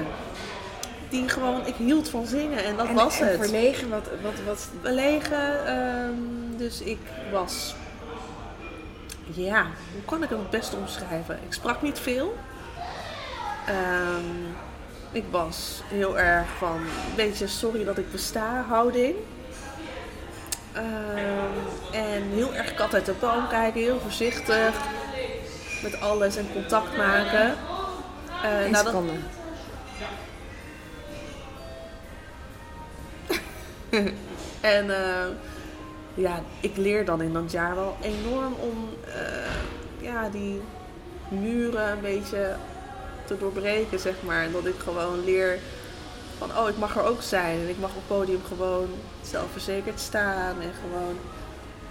Die 1.10 1.30
gewoon, 1.30 1.66
ik 1.66 1.76
hield 1.76 2.10
van 2.10 2.26
zingen 2.26 2.64
en 2.64 2.76
dat 2.76 2.88
en, 2.88 2.94
was 2.94 3.20
en 3.20 3.28
het. 3.28 3.38
verlegen, 3.40 3.90
wat, 3.90 4.08
wat, 4.22 4.34
wat, 4.46 4.70
Verlegen, 4.82 5.66
ehm, 5.68 6.14
dus 6.58 6.82
ik 6.82 7.00
was, 7.32 7.76
ja, 9.34 9.66
hoe 9.94 10.04
kan 10.06 10.24
ik 10.24 10.30
het 10.30 10.38
het 10.40 10.50
beste 10.50 10.76
omschrijven? 10.76 11.40
Ik 11.48 11.54
sprak 11.54 11.82
niet 11.82 12.00
veel. 12.00 12.36
Ehm, 13.68 14.26
ik 15.16 15.24
was 15.32 15.82
heel 15.88 16.20
erg 16.20 16.48
van, 16.58 16.76
een 16.76 17.16
beetje 17.16 17.48
sorry 17.48 17.84
dat 17.84 17.98
ik 17.98 18.12
besta, 18.12 18.66
houding. 18.68 19.16
Ehm, 20.74 20.84
en 21.92 22.24
heel 22.30 22.54
erg 22.54 22.74
kat 22.74 22.94
uit 22.94 23.06
de 23.06 23.14
boom 23.20 23.48
kijken, 23.48 23.82
heel 23.82 24.00
voorzichtig. 24.00 24.76
Met 25.84 26.00
alles 26.02 26.36
en 26.36 26.48
contact 26.54 26.98
maken. 26.98 27.56
Eh, 28.44 28.50
nou, 28.52 28.72
dat- 28.72 28.86
seconde. 28.86 29.12
En 34.62 34.90
eh, 34.90 35.26
ja, 36.14 36.40
ik 36.60 36.78
leer 36.78 37.06
dan 37.06 37.22
in 37.22 37.34
dat 37.34 37.52
jaar 37.52 37.76
wel 37.76 37.98
enorm 38.02 38.54
om 38.54 38.90
eh, 39.08 39.52
ja, 40.02 40.30
die 40.30 40.62
muren 41.28 41.92
een 41.92 42.02
beetje 42.02 42.56
te 43.26 43.38
doorbreken, 43.38 44.00
zeg 44.00 44.14
maar. 44.24 44.44
En 44.44 44.52
dat 44.52 44.66
ik 44.66 44.76
gewoon 44.78 45.24
leer 45.24 45.60
van, 46.38 46.58
oh, 46.58 46.70
ik 46.70 46.78
mag 46.78 46.96
er 46.96 47.04
ook 47.04 47.22
zijn. 47.22 47.60
En 47.60 47.70
ik 47.70 47.80
mag 47.80 47.90
op 47.90 47.96
het 47.96 48.18
podium 48.18 48.42
gewoon 48.48 48.88
zelfverzekerd 49.22 50.00
staan. 50.00 50.62
En 50.62 50.72
gewoon 50.82 51.18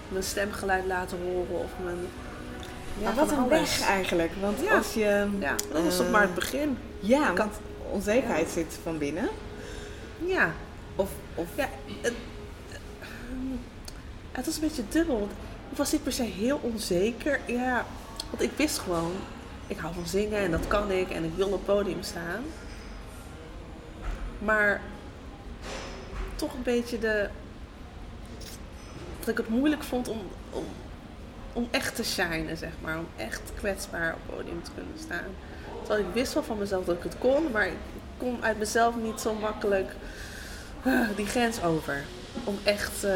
mijn 0.08 0.24
stemgeluid 0.24 0.86
laten 0.86 1.18
horen 1.22 1.58
of 1.64 1.70
mijn... 1.84 1.96
Ja, 2.98 3.04
maar 3.04 3.14
wat 3.14 3.30
een 3.30 3.48
weg 3.48 3.80
eigenlijk. 3.80 4.30
Want 4.40 4.60
Ja. 4.60 4.76
als 4.76 4.94
je... 4.94 5.26
Ja, 5.38 5.54
dat 5.72 5.82
was 5.84 5.96
toch 5.96 6.06
eh, 6.06 6.12
maar 6.12 6.22
het 6.22 6.34
begin. 6.34 6.78
Ja, 7.00 7.30
Ik 7.30 7.36
want 7.36 7.54
onzekerheid 7.90 8.48
zit 8.48 8.78
van 8.82 8.98
binnen. 8.98 9.28
Ja, 10.24 10.52
Of, 10.96 11.08
of 11.34 11.46
Ja, 11.54 11.68
het, 12.00 12.12
het 14.32 14.46
was 14.46 14.54
een 14.54 14.60
beetje 14.60 14.82
dubbel. 14.88 15.18
Want 15.18 15.30
ik 15.70 15.76
was 15.76 15.92
niet 15.92 16.02
per 16.02 16.12
se 16.12 16.22
heel 16.22 16.58
onzeker. 16.62 17.40
Ja, 17.46 17.84
want 18.30 18.42
ik 18.42 18.50
wist 18.56 18.78
gewoon, 18.78 19.12
ik 19.66 19.78
hou 19.78 19.94
van 19.94 20.06
zingen 20.06 20.38
en 20.38 20.50
dat 20.50 20.66
kan 20.66 20.90
ik 20.90 21.10
en 21.10 21.24
ik 21.24 21.34
wil 21.36 21.48
op 21.48 21.64
podium 21.64 22.02
staan. 22.02 22.44
Maar 24.38 24.80
toch 26.34 26.54
een 26.54 26.62
beetje 26.62 26.98
de. 26.98 27.28
dat 29.18 29.28
ik 29.28 29.36
het 29.36 29.48
moeilijk 29.48 29.82
vond 29.82 30.08
om, 30.08 30.20
om, 30.50 30.64
om 31.52 31.68
echt 31.70 31.96
te 31.96 32.04
shinen, 32.04 32.56
zeg 32.56 32.72
maar. 32.80 32.98
Om 32.98 33.08
echt 33.16 33.52
kwetsbaar 33.54 34.14
op 34.14 34.36
podium 34.36 34.62
te 34.62 34.70
kunnen 34.74 34.98
staan. 34.98 35.34
Terwijl 35.78 36.06
ik 36.08 36.14
wist 36.14 36.34
wel 36.34 36.42
van 36.42 36.58
mezelf 36.58 36.84
dat 36.84 36.96
ik 36.96 37.02
het 37.02 37.18
kon, 37.18 37.50
maar 37.52 37.66
ik 37.66 37.76
kon 38.18 38.44
uit 38.44 38.58
mezelf 38.58 38.96
niet 38.96 39.20
zo 39.20 39.34
makkelijk 39.34 39.92
ah, 40.84 41.08
die 41.16 41.26
grens 41.26 41.62
over. 41.62 42.04
Om 42.44 42.58
echt 42.64 43.04
eh, 43.04 43.12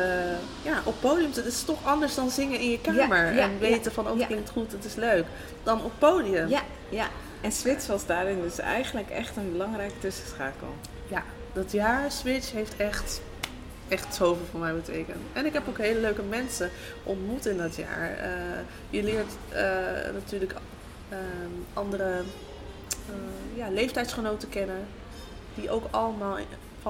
ja, 0.62 0.80
op 0.84 0.94
podium 1.00 1.32
te... 1.32 1.40
Het 1.40 1.52
is 1.52 1.62
toch 1.62 1.84
anders 1.84 2.14
dan 2.14 2.30
zingen 2.30 2.60
in 2.60 2.70
je 2.70 2.80
kamer. 2.80 3.24
Ja, 3.26 3.30
ja, 3.30 3.42
en 3.42 3.58
weten 3.58 3.92
van, 3.92 4.08
oh, 4.08 4.18
het 4.18 4.26
klinkt 4.26 4.50
goed, 4.50 4.72
het 4.72 4.84
is 4.84 4.94
leuk. 4.94 5.24
Dan 5.62 5.82
op 5.82 5.92
podium. 5.98 6.48
Ja, 6.48 6.62
ja. 6.88 7.06
En 7.40 7.52
Switch 7.52 7.86
was 7.86 8.06
daarin 8.06 8.40
dus 8.42 8.58
eigenlijk 8.58 9.10
echt 9.10 9.36
een 9.36 9.52
belangrijke 9.52 9.98
tussenschakel. 9.98 10.74
Ja, 11.08 11.22
dat 11.52 11.72
jaar 11.72 12.12
Switch 12.12 12.52
heeft 12.52 12.76
echt, 12.76 13.20
echt 13.88 14.14
zoveel 14.14 14.46
voor 14.50 14.60
mij 14.60 14.74
betekend. 14.74 15.18
En 15.32 15.46
ik 15.46 15.52
heb 15.52 15.68
ook 15.68 15.78
hele 15.78 16.00
leuke 16.00 16.22
mensen 16.22 16.70
ontmoet 17.02 17.46
in 17.46 17.56
dat 17.56 17.76
jaar. 17.76 18.16
Eh, 18.16 18.30
je 18.90 19.02
leert 19.02 19.32
eh, 19.48 19.62
natuurlijk 20.12 20.54
ehm, 21.08 21.18
andere 21.72 22.22
ja, 23.54 23.70
leeftijdsgenoten 23.70 24.48
kennen. 24.48 24.86
Die 25.54 25.70
ook 25.70 25.84
allemaal 25.90 26.38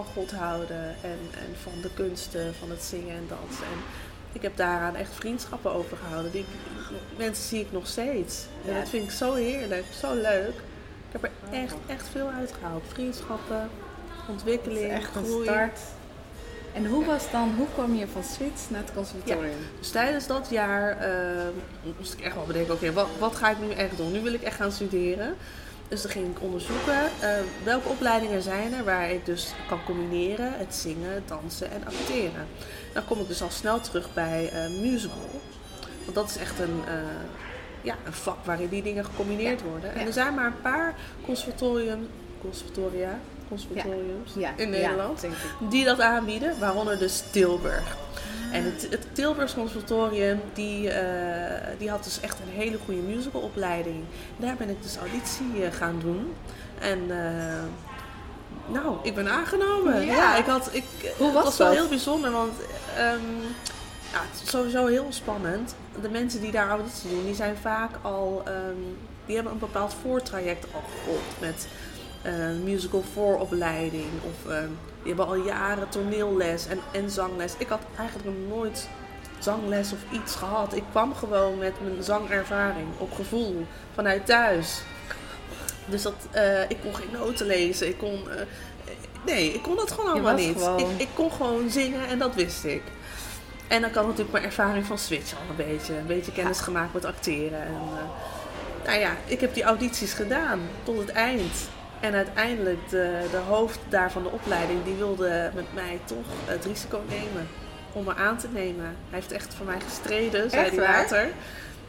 van 0.04 0.12
God 0.14 0.30
houden. 0.32 0.84
En, 1.02 1.18
en 1.32 1.54
van 1.62 1.72
de 1.82 1.90
kunsten, 1.94 2.54
van 2.54 2.70
het 2.70 2.82
zingen 2.82 3.14
en 3.14 3.26
dansen. 3.28 3.64
En 3.64 3.78
ik 4.32 4.42
heb 4.42 4.56
daaraan 4.56 4.96
echt 4.96 5.14
vriendschappen 5.14 5.72
overgehouden. 5.72 6.32
Die, 6.32 6.44
mensen 7.16 7.44
zie 7.44 7.60
ik 7.60 7.72
nog 7.72 7.86
steeds. 7.86 8.44
En 8.66 8.72
Ja. 8.72 8.78
dat 8.78 8.88
vind 8.88 9.04
ik 9.04 9.10
zo 9.10 9.34
heerlijk, 9.34 9.84
zo 10.00 10.14
leuk. 10.14 10.54
Ik 11.08 11.20
heb 11.20 11.22
er 11.22 11.30
echt, 11.50 11.74
echt 11.86 12.08
veel 12.08 12.28
uitgehaald. 12.28 12.82
Vriendschappen, 12.88 13.70
ontwikkeling, 14.28 14.90
echt 14.90 15.14
een 15.16 15.24
groei. 15.24 15.44
start. 15.44 15.78
En 16.72 16.86
hoe 16.86 17.04
was 17.04 17.30
dan, 17.30 17.54
hoe 17.56 17.66
kwam 17.74 17.94
je 17.94 18.06
van 18.06 18.22
Switch 18.24 18.70
naar 18.70 18.80
het 18.80 18.92
conservatorium? 18.94 19.58
Dus 19.78 19.90
tijdens 19.90 20.26
dat 20.26 20.46
jaar 20.50 20.98
eh, 20.98 21.46
moest 21.98 22.12
ik 22.12 22.20
echt 22.20 22.34
wel 22.34 22.44
bedenken, 22.44 22.74
oké, 22.74 22.92
wat, 22.92 23.08
wat 23.18 23.36
ga 23.36 23.50
ik 23.50 23.58
nu 23.58 23.70
echt 23.70 23.96
doen? 23.96 24.12
Nu 24.12 24.20
wil 24.20 24.32
ik 24.32 24.42
echt 24.42 24.56
gaan 24.56 24.72
studeren. 24.72 25.34
Dus 25.88 26.02
dan 26.02 26.10
ging 26.10 26.36
ik 26.36 26.42
onderzoeken 26.42 27.00
eh, 27.20 27.30
welke 27.64 27.88
opleidingen 27.88 28.42
zijn 28.42 28.72
er 28.74 28.84
waar 28.84 29.10
ik 29.10 29.26
dus 29.26 29.52
kan 29.68 29.84
combineren 29.84 30.52
het 30.58 30.74
zingen, 30.74 31.22
dansen 31.26 31.70
en 31.70 31.86
acteren. 31.86 32.46
Dan 32.92 33.04
kom 33.04 33.20
ik 33.20 33.28
dus 33.28 33.42
al 33.42 33.50
snel 33.50 33.80
terug 33.80 34.14
bij 34.14 34.50
eh, 34.52 34.70
musical. 34.80 35.30
Want 36.04 36.14
dat 36.14 36.28
is 36.30 36.36
echt 36.36 36.58
een, 36.58 36.82
eh, 36.86 36.94
ja, 37.82 37.94
een 38.04 38.12
vak 38.12 38.44
waarin 38.44 38.68
die 38.68 38.82
dingen 38.82 39.04
gecombineerd 39.04 39.62
worden. 39.62 39.92
En 39.94 40.00
Ja. 40.00 40.06
er 40.06 40.12
zijn 40.12 40.34
maar 40.34 40.46
een 40.46 40.60
paar 40.62 40.94
conservatorium, 41.24 42.08
conservatoria, 42.40 43.18
conservatoriums 43.48 44.32
Ja, 44.36 44.52
in 44.56 44.70
Nederland 44.70 45.26
die 45.70 45.84
dat 45.84 46.00
aanbieden, 46.00 46.58
waaronder 46.58 46.98
dus 46.98 47.22
Tilburg. 47.30 47.96
En 48.52 48.64
het, 48.64 48.86
het 48.90 49.06
Tilburgs 49.12 49.54
Conservatorium, 49.54 50.40
die, 50.54 50.90
eh, 50.90 51.66
die 51.78 51.90
had 51.90 52.04
dus 52.04 52.20
echt 52.20 52.38
een 52.40 52.60
hele 52.60 52.78
goede 52.84 53.00
musicalopleiding. 53.00 54.04
Daar 54.36 54.56
ben 54.56 54.68
ik 54.68 54.82
dus 54.82 54.96
auditie 54.96 55.64
eh, 55.64 55.72
gaan 55.72 55.98
doen. 56.00 56.34
En 56.78 56.98
eh, 57.10 57.62
nou, 58.66 58.96
ik 59.02 59.14
ben 59.14 59.28
aangenomen. 59.28 60.06
Ja. 60.06 60.14
Ja, 60.14 60.36
ik 60.36 60.46
had, 60.46 60.68
ik, 60.72 60.84
Hoe 61.16 61.26
het 61.26 61.34
was 61.34 61.44
was 61.44 61.56
wel 61.56 61.66
dat? 61.66 61.76
heel 61.76 61.88
bijzonder, 61.88 62.30
want 62.30 62.52
ehm, 62.96 63.26
ja, 64.12 64.20
het 64.30 64.42
is 64.44 64.50
sowieso 64.50 64.86
heel 64.86 65.06
spannend. 65.08 65.74
De 66.02 66.08
mensen 66.08 66.40
die 66.40 66.50
daar 66.50 66.68
auditie 66.68 67.10
doen, 67.10 67.24
die 67.24 67.34
zijn 67.34 67.56
vaak 67.56 67.90
al, 68.02 68.42
ehm, 68.44 68.82
die 69.26 69.34
hebben 69.34 69.52
een 69.52 69.58
bepaald 69.58 69.94
voortraject 70.02 70.66
al 70.74 70.82
gevolgd 70.94 71.40
met 71.40 71.66
musical 72.64 73.04
vooropleiding 73.12 74.06
of 74.24 74.52
die 75.02 75.16
hebben 75.16 75.26
al 75.26 75.34
jaren 75.34 75.88
toneelles 75.88 76.66
en, 76.66 76.80
en 76.92 77.10
zangles. 77.10 77.52
Ik 77.58 77.68
had 77.68 77.80
eigenlijk 77.98 78.28
nog 78.28 78.56
nooit 78.58 78.88
zangles 79.38 79.92
of 79.92 79.98
iets 80.12 80.34
gehad. 80.34 80.74
Ik 80.76 80.82
kwam 80.90 81.14
gewoon 81.14 81.58
met 81.58 81.72
mijn 81.82 82.02
zangervaring 82.02 82.86
op 82.98 83.12
gevoel 83.12 83.66
vanuit 83.94 84.26
thuis. 84.26 84.80
Dus 85.86 86.02
dat, 86.02 86.14
eh, 86.30 86.62
ik 86.62 86.76
kon 86.82 86.94
geen 86.94 87.10
noten 87.12 87.46
lezen. 87.46 87.88
Ik 87.88 87.98
kon, 87.98 88.30
eh, 88.30 88.40
nee, 89.26 89.52
ik 89.54 89.62
kon 89.62 89.76
dat 89.76 89.90
gewoon 89.90 90.10
allemaal 90.10 90.34
niet. 90.34 90.62
gewoon- 90.62 90.78
Ik, 90.80 91.00
ik 91.00 91.08
kon 91.14 91.32
gewoon 91.32 91.70
zingen 91.70 92.06
en 92.06 92.18
dat 92.18 92.34
wist 92.34 92.64
ik. 92.64 92.82
En 93.68 93.80
dan 93.80 93.90
kan 93.90 94.04
natuurlijk 94.04 94.32
mijn 94.32 94.44
ervaring 94.44 94.86
van 94.86 94.98
Switch 94.98 95.32
al 95.32 95.40
een 95.50 95.56
beetje. 95.70 95.96
Een 95.96 96.06
beetje 96.06 96.32
kennis 96.32 96.60
gemaakt 96.60 96.92
met 96.94 97.04
acteren. 97.04 97.60
En, 97.62 97.72
eh, 97.74 98.86
nou 98.86 98.98
ja, 98.98 99.10
ik 99.26 99.40
heb 99.40 99.54
die 99.54 99.62
audities 99.62 100.12
gedaan 100.12 100.60
tot 100.82 100.98
het 100.98 101.08
eind. 101.10 101.52
En 102.00 102.14
uiteindelijk 102.14 102.88
de, 102.88 103.26
de 103.30 103.36
hoofd 103.36 103.78
daar 103.88 104.12
van 104.12 104.22
de 104.22 104.28
opleiding, 104.30 104.84
die 104.84 104.94
wilde 104.94 105.50
met 105.54 105.74
mij 105.74 106.00
toch 106.04 106.26
het 106.44 106.64
risico 106.64 107.02
nemen 107.08 107.48
om 107.92 108.04
me 108.04 108.14
aan 108.14 108.36
te 108.36 108.48
nemen. 108.52 108.84
Hij 108.84 109.18
heeft 109.18 109.32
echt 109.32 109.54
voor 109.54 109.66
mij 109.66 109.80
gestreden, 109.80 110.50
zei 110.50 110.62
Echt 110.62 110.76
hij 110.76 110.86
waar? 110.86 110.96
later. 110.96 111.28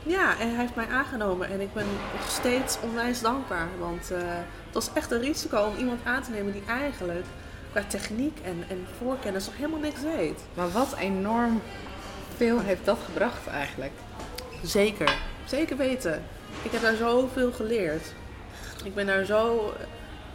Ja, 0.03 0.31
en 0.39 0.49
hij 0.49 0.59
heeft 0.59 0.75
mij 0.75 0.87
aangenomen 0.87 1.49
en 1.49 1.61
ik 1.61 1.73
ben 1.73 1.85
nog 2.19 2.29
steeds 2.29 2.77
onwijs 2.81 3.21
dankbaar. 3.21 3.67
Want 3.79 4.11
eh, 4.11 4.17
het 4.65 4.73
was 4.73 4.89
echt 4.93 5.11
een 5.11 5.21
risico 5.21 5.61
om 5.63 5.77
iemand 5.77 5.99
aan 6.03 6.23
te 6.23 6.31
nemen 6.31 6.51
die 6.53 6.63
eigenlijk 6.67 7.25
qua 7.71 7.83
techniek 7.87 8.39
en, 8.43 8.63
en 8.69 8.87
voorkennis 8.97 9.45
nog 9.45 9.55
helemaal 9.55 9.79
niks 9.79 10.01
weet. 10.01 10.39
Maar 10.53 10.71
wat 10.71 10.95
enorm 10.99 11.61
veel 12.35 12.59
heeft 12.59 12.85
dat 12.85 12.97
gebracht 13.05 13.47
eigenlijk. 13.47 13.91
Zeker, 14.63 15.13
zeker 15.45 15.77
weten. 15.77 16.23
Ik 16.61 16.71
heb 16.71 16.81
daar 16.81 16.95
zoveel 16.95 17.51
geleerd. 17.51 18.13
Ik 18.83 18.95
ben 18.95 19.05
daar 19.05 19.25
zo 19.25 19.73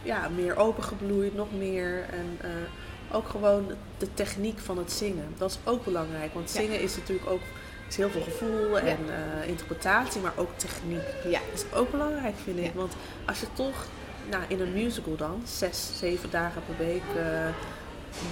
ja, 0.05 0.29
meer 0.35 0.57
opengebloeid, 0.57 1.35
nog 1.35 1.49
meer. 1.59 2.05
En 2.11 2.39
eh, 2.41 3.17
ook 3.17 3.29
gewoon 3.29 3.67
de 3.99 4.15
techniek 4.15 4.59
van 4.59 4.79
het 4.79 4.93
zingen. 4.93 5.35
Dat 5.39 5.51
is 5.51 5.59
ook 5.71 5.85
belangrijk. 5.85 6.35
Want 6.35 6.53
Ja. 6.53 6.61
zingen 6.61 6.81
is 6.81 6.97
natuurlijk 6.97 7.31
ook 7.31 7.41
is 7.89 7.97
heel 7.97 8.11
veel 8.11 8.23
gevoel 8.23 8.79
en 8.79 8.99
eh, 9.09 9.49
interpretatie, 9.49 10.21
maar 10.21 10.33
ook 10.37 10.49
techniek. 10.57 11.03
Ja. 11.25 11.41
Dat 11.51 11.65
is 11.71 11.79
ook 11.79 11.91
belangrijk, 11.91 12.35
vind 12.45 12.59
ik. 12.59 12.65
Ja. 12.65 12.71
Want 12.75 12.93
als 13.27 13.41
je 13.41 13.47
toch 13.53 13.87
nou, 14.31 14.43
in 14.49 14.61
een 14.61 14.73
musical 14.73 15.17
dan, 15.17 15.43
zes, 15.47 15.91
zeven 15.99 16.31
dagen 16.31 16.63
per 16.67 16.87
week 16.87 17.03
eh, 17.17 17.47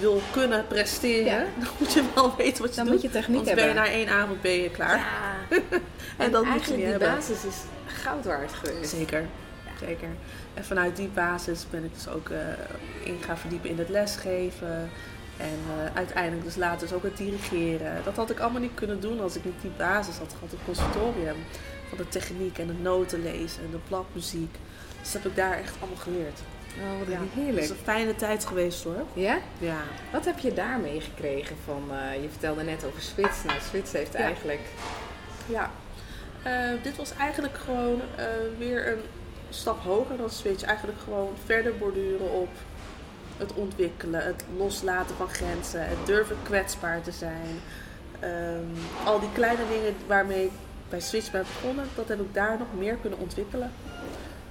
wil 0.01 0.21
kunnen 0.33 0.67
presteren, 0.67 1.25
Ja. 1.33 1.47
dan 1.59 1.69
moet 1.79 1.93
je 1.93 2.05
wel 2.15 2.37
weten 2.37 2.63
wat 2.63 2.71
je 2.71 2.77
Dan 2.77 2.85
doet. 2.85 2.95
moet 2.95 3.03
je 3.03 3.11
techniek 3.11 3.45
Want 3.45 3.55
ben 3.57 3.69
je 3.69 3.75
na 3.75 3.87
één 3.87 4.09
avond 4.09 4.41
ben 4.41 4.53
je 4.63 4.71
klaar. 4.71 4.97
Ja. 4.97 5.57
en 6.25 6.31
dat 6.31 6.45
moet 6.45 6.53
je 6.53 6.59
eigenlijk 6.61 6.67
niet 6.69 6.77
die 6.77 6.87
hebben. 6.87 7.09
basis 7.15 7.45
is 7.45 7.57
goud 7.87 8.25
waard 8.25 8.53
geweest. 8.53 8.91
Zeker, 8.91 9.25
zeker. 9.87 10.09
En 10.55 10.65
vanuit 10.65 10.97
die 10.97 11.09
basis 11.09 11.67
ben 11.71 11.85
ik 11.85 11.95
dus 11.95 12.09
ook 12.09 12.29
eh, 12.29 12.39
in 13.05 13.19
gaan 13.23 13.39
verdiepen 13.39 13.71
in 13.71 13.79
het 13.79 13.89
lesgeven. 13.89 14.91
En 15.37 15.59
eh, 15.69 15.97
uiteindelijk 15.97 16.45
dus 16.45 16.57
later 16.57 16.81
dus 16.89 16.93
ook 16.97 17.03
het 17.03 17.17
dirigeren. 17.17 18.05
Dat 18.05 18.17
had 18.17 18.31
ik 18.31 18.41
allemaal 18.41 18.61
niet 18.61 18.75
kunnen 18.75 19.01
doen 19.01 19.21
als 19.21 19.37
ik 19.37 19.45
niet 19.45 19.61
die 19.61 19.71
basis 19.77 20.17
had 20.17 20.33
gehad, 20.33 20.51
het 20.51 20.61
conservatorium. 20.65 21.37
Van 21.89 21.99
de 21.99 22.09
techniek 22.09 22.59
en 22.59 22.69
het 22.69 22.83
noten 22.83 23.23
lezen 23.23 23.63
en 23.65 23.71
de 23.71 23.79
bladmuziek. 23.89 24.55
Dus 25.01 25.13
dat 25.13 25.23
heb 25.23 25.31
ik 25.31 25.37
daar 25.37 25.59
echt 25.59 25.75
allemaal 25.81 25.99
geleerd. 26.03 26.41
Oh, 26.81 26.99
wat 26.99 27.09
Ja, 27.09 27.19
heerlijk. 27.35 27.55
Het 27.55 27.65
is 27.65 27.71
een 27.71 27.85
fijne 27.85 28.15
tijd 28.15 28.45
geweest 28.47 28.85
hoor. 28.85 29.05
Ja? 29.13 29.39
Ja. 29.59 29.77
Wat 30.13 30.25
heb 30.25 30.39
je 30.39 30.55
daar 30.55 30.79
meegekregen 30.79 31.57
van, 31.65 31.83
eh, 31.91 32.23
je 32.23 32.29
vertelde 32.29 32.63
net 32.63 32.85
over 32.85 33.03
Switch. 33.03 33.45
Nou, 33.45 33.59
Switch 33.69 33.93
heeft 33.93 34.13
Ja. 34.13 34.19
eigenlijk... 34.19 34.61
Ja, 35.47 35.71
dit 36.83 36.97
was 36.97 37.13
eigenlijk 37.19 37.59
gewoon 37.59 38.01
weer 38.59 38.93
een 38.93 39.01
stap 39.55 39.83
hoger 39.85 40.17
dan 40.17 40.31
Switch. 40.31 40.63
Eigenlijk 40.63 40.99
gewoon 41.05 41.33
verder 41.45 41.77
borduren 41.79 42.31
op 42.33 42.49
het 43.37 43.53
ontwikkelen, 43.55 44.25
het 44.25 44.45
loslaten 44.57 45.17
van 45.17 45.29
grenzen, 45.29 45.89
het 45.89 46.07
durven 46.07 46.37
kwetsbaar 46.43 47.01
te 47.03 47.11
zijn. 47.13 47.61
Ehm, 48.21 49.07
al 49.07 49.21
die 49.21 49.33
kleine 49.33 49.63
dingen 49.69 49.95
waarmee 50.07 50.45
ik 50.45 50.51
bij 50.89 51.01
Switch 51.01 51.31
ben 51.31 51.43
begonnen, 51.43 51.89
dat 51.95 52.09
heb 52.09 52.21
ik 52.21 52.35
daar 52.35 52.59
nog 52.59 52.67
meer 52.79 52.95
kunnen 52.97 53.19
ontwikkelen. 53.19 53.73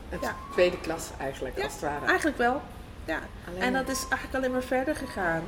Het 0.10 0.22
Ja. 0.22 0.36
tweede 0.52 0.80
klas 0.80 1.10
eigenlijk, 1.20 1.58
Ja, 1.58 1.64
als 1.64 1.74
het 1.74 1.82
ware. 1.82 2.06
Eigenlijk 2.06 2.38
wel. 2.38 2.62
Ja. 3.06 3.20
Alleen- 3.48 3.62
En 3.62 3.74
dat 3.74 3.90
is 3.90 4.00
eigenlijk 4.00 4.36
alleen 4.36 4.52
maar 4.52 4.64
verder 4.64 4.96
gegaan. 4.96 5.44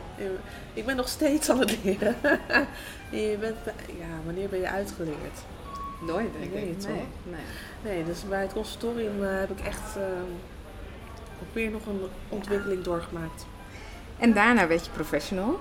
Ik 0.73 0.85
ben 0.85 0.95
nog 0.95 1.07
steeds 1.07 1.49
aan 1.49 1.59
het 1.59 1.83
leren. 1.83 2.15
En 2.21 2.67
je 3.29 3.37
bent, 3.39 3.55
ja, 3.87 4.05
wanneer 4.25 4.49
ben 4.49 4.59
je 4.59 4.69
uitgeleerd? 4.69 5.39
Nooit, 6.01 6.29
denk 6.39 6.53
ik. 6.53 6.53
Nee, 6.87 7.07
nee. 7.23 7.39
Nee, 7.83 8.03
dus 8.05 8.17
bij 8.29 8.41
het 8.41 8.53
conservatorium 8.53 9.23
eh, 9.23 9.29
heb 9.39 9.49
ik 9.51 9.59
echt 9.65 9.95
eh, 9.95 10.03
ook 11.41 11.53
weer 11.53 11.71
nog 11.71 11.85
een 11.85 12.01
ontwikkeling 12.29 12.83
doorgemaakt. 12.83 13.45
En 14.17 14.33
daarna 14.33 14.67
werd 14.67 14.85
je 14.85 14.91
professional. 14.91 15.59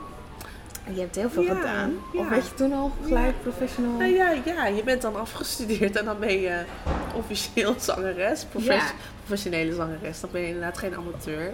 En 0.86 0.94
je 0.94 1.00
hebt 1.00 1.16
heel 1.16 1.30
veel 1.30 1.42
Ja, 1.42 1.54
gedaan. 1.54 1.94
ja. 2.12 2.20
Of 2.20 2.28
werd 2.28 2.46
je 2.46 2.54
toen 2.54 2.72
al 2.72 2.92
gelijk 3.04 3.42
professional? 3.42 3.92
Nou 3.98 4.10
ja, 4.12 4.30
ja, 4.44 4.66
je 4.66 4.82
bent 4.84 5.02
dan 5.02 5.16
afgestudeerd 5.16 5.96
en 5.96 6.04
dan 6.04 6.18
ben 6.18 6.40
je 6.40 6.62
officieel 7.14 7.74
zangeres, 7.88 8.44
profes- 8.44 8.92
professionele 9.24 9.74
zangeres. 9.74 10.20
Dan 10.20 10.30
ben 10.32 10.40
je 10.40 10.46
inderdaad 10.46 10.78
geen 10.78 10.96
amateur. 10.96 11.52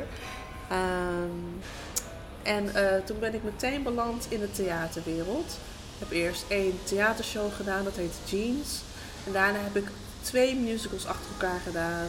Ehm, 0.70 1.38
en 2.42 2.74
eh, 2.74 3.04
toen 3.04 3.18
ben 3.18 3.34
ik 3.34 3.42
meteen 3.44 3.82
beland 3.82 4.26
in 4.28 4.40
de 4.40 4.50
theaterwereld. 4.50 5.58
Ik 5.98 6.08
heb 6.08 6.10
eerst 6.10 6.44
één 6.48 6.78
theatershow 6.84 7.52
gedaan, 7.52 7.84
dat 7.84 7.96
heet 7.96 8.14
Jeans. 8.24 8.82
En 9.26 9.32
daarna 9.32 9.58
heb 9.58 9.76
ik 9.76 9.88
twee 10.28 10.56
musicals 10.56 11.06
achter 11.06 11.30
elkaar 11.32 11.60
gedaan. 11.60 12.08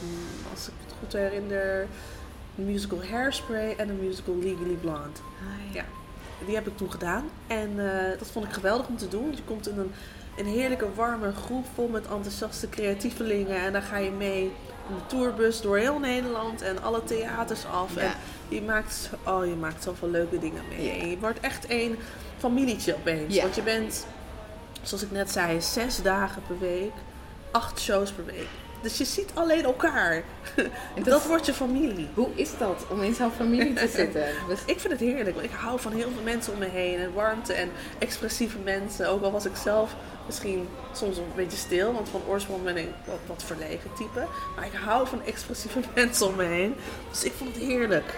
Als 0.52 0.68
ik 0.68 0.74
het 0.86 0.96
goed 1.00 1.14
herinner. 1.14 1.88
Een 2.58 2.66
musical 2.66 3.04
Hairspray 3.12 3.76
en 3.78 3.90
een 3.90 4.00
musical 4.00 4.36
Legally 4.36 4.74
Blonde. 4.82 5.20
Ja. 5.72 5.86
Die 6.46 6.56
heb 6.56 6.68
ik 6.68 6.78
toen 6.78 6.92
gedaan. 6.92 7.30
En 7.48 7.70
eh, 7.78 8.20
dat 8.20 8.28
vond 8.28 8.46
ik 8.46 8.52
geweldig 8.52 8.88
om 8.88 8.98
te 8.98 9.08
doen. 9.08 9.24
Want 9.24 9.38
je 9.38 9.44
komt 9.44 9.68
in 9.68 9.78
een, 9.78 9.92
een 10.38 10.46
heerlijke 10.46 10.94
warme 10.96 11.32
groep 11.32 11.66
vol 11.74 11.88
met 11.88 12.08
enthousiaste 12.08 12.70
creatievelingen. 12.70 13.58
En 13.58 13.74
dan 13.74 13.82
ga 13.82 13.98
je 13.98 14.12
mee 14.12 14.44
in 14.90 14.96
de 14.96 15.06
tourbus 15.08 15.62
door 15.62 15.78
heel 15.78 16.00
Nederland 16.00 16.62
en 16.62 16.82
alle 16.82 17.04
theaters 17.04 17.66
af. 17.66 17.96
Ja. 17.96 18.02
En 18.02 18.12
je 18.48 18.62
maakt, 18.62 19.10
oh, 19.26 19.46
je 19.46 19.56
maakt 19.56 19.84
zoveel 19.84 20.10
leuke 20.10 20.40
dingen 20.40 20.64
mee. 20.70 20.86
Ja. 20.86 21.02
En 21.02 21.10
je 21.10 21.20
wordt 21.20 21.40
echt 21.40 21.66
één 21.66 21.96
familietje 22.38 22.96
opeens. 22.96 23.42
Want 23.42 23.56
je 23.56 23.62
bent, 23.62 24.06
zoals 24.82 25.04
ik 25.04 25.12
net 25.12 25.32
zei, 25.32 25.62
zes 25.62 26.02
dagen 26.02 26.42
per 26.48 26.60
week. 26.60 26.94
Acht 27.52 27.80
shows 27.80 28.12
per 28.12 28.26
week. 28.26 28.48
Dus 28.82 28.98
je 28.98 29.06
ziet 29.06 29.32
alleen 29.34 29.64
elkaar. 29.64 30.24
Dat, 30.96 31.06
dat- 31.06 31.26
wordt 31.26 31.46
je 31.46 31.54
familie. 31.54 32.08
Hoe 32.14 32.28
is 32.36 32.50
dat 32.58 32.86
om 32.90 33.02
in 33.04 33.14
zo'n 33.16 33.32
familie 33.32 33.74
te 33.74 33.88
zitten? 33.96 34.24
Dus- 34.48 34.60
Ik 34.66 34.80
vind 34.80 34.94
het 34.94 35.02
heerlijk. 35.02 35.36
want 35.36 35.46
Ik 35.48 35.56
hou 35.60 35.80
van 35.80 35.92
heel 35.92 36.10
veel 36.14 36.24
mensen 36.24 36.54
om 36.54 36.60
me 36.60 36.66
heen. 36.66 37.00
En 37.00 37.14
warmte 37.14 37.54
en 37.54 37.72
expressieve 37.98 38.58
mensen. 38.58 39.10
Ook 39.10 39.24
al 39.24 39.32
was 39.32 39.46
ik 39.46 39.56
zelf 39.64 39.96
misschien 40.26 40.68
soms 40.94 41.18
een 41.18 41.24
beetje 41.36 41.58
stil. 41.58 41.94
Want 41.94 42.10
van 42.10 42.22
oorsprong 42.28 42.64
ben 42.64 42.78
ik 42.78 42.90
wat, 43.06 43.20
wat 43.28 43.44
verlegen 43.44 43.94
type. 43.98 44.28
Maar 44.56 44.66
ik 44.66 44.74
hou 44.84 45.08
van 45.08 45.22
expressieve 45.26 45.80
mensen 45.96 46.28
om 46.28 46.36
me 46.36 46.44
heen. 46.44 46.76
Dus 47.10 47.24
ik 47.24 47.34
vond 47.38 47.54
het 47.56 47.64
heerlijk. 47.64 48.14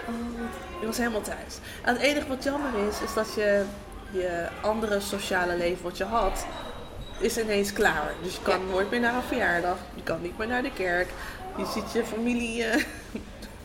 Ik 0.79 0.87
was 0.87 0.97
helemaal 0.97 1.21
thuis. 1.21 1.57
En 1.81 1.93
het 1.93 2.01
enige 2.03 2.27
wat 2.27 2.43
jammer 2.43 2.71
is, 2.89 3.01
is 3.01 3.13
dat 3.13 3.33
je 3.35 3.63
je 4.11 4.47
andere 4.61 4.99
sociale 4.99 5.55
leven 5.57 5.83
wat 5.83 5.97
je 5.97 6.03
had, 6.03 6.45
is 7.21 7.37
ineens 7.37 7.73
klaar. 7.73 8.13
Dus 8.23 8.33
je 8.33 8.41
kan 8.41 8.59
nooit 8.69 8.89
meer 8.91 8.99
naar 8.99 9.15
een 9.15 9.21
verjaardag. 9.23 9.77
Je 9.95 10.03
kan 10.03 10.21
niet 10.21 10.37
meer 10.37 10.47
naar 10.47 10.63
de 10.63 10.73
kerk. 10.73 11.07
Je 11.57 11.65
ziet 11.73 11.91
je 11.93 12.03
familie... 12.05 12.63
eh, 12.63 12.83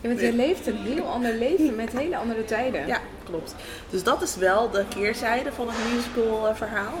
Ja, 0.01 0.07
want 0.09 0.19
je 0.19 0.33
leeft 0.33 0.67
een 0.67 0.77
heel 0.77 1.05
ander 1.05 1.33
leven 1.33 1.75
met 1.75 1.91
hele 1.91 2.17
andere 2.17 2.45
tijden. 2.45 2.87
Ja, 2.87 2.99
klopt. 3.23 3.55
Dus 3.89 4.03
dat 4.03 4.21
is 4.21 4.35
wel 4.35 4.69
de 4.69 4.85
keerzijde 4.89 5.51
van 5.51 5.67
het 5.69 5.77
musical 5.95 6.47
eh, 6.47 6.55
verhaal. 6.55 6.93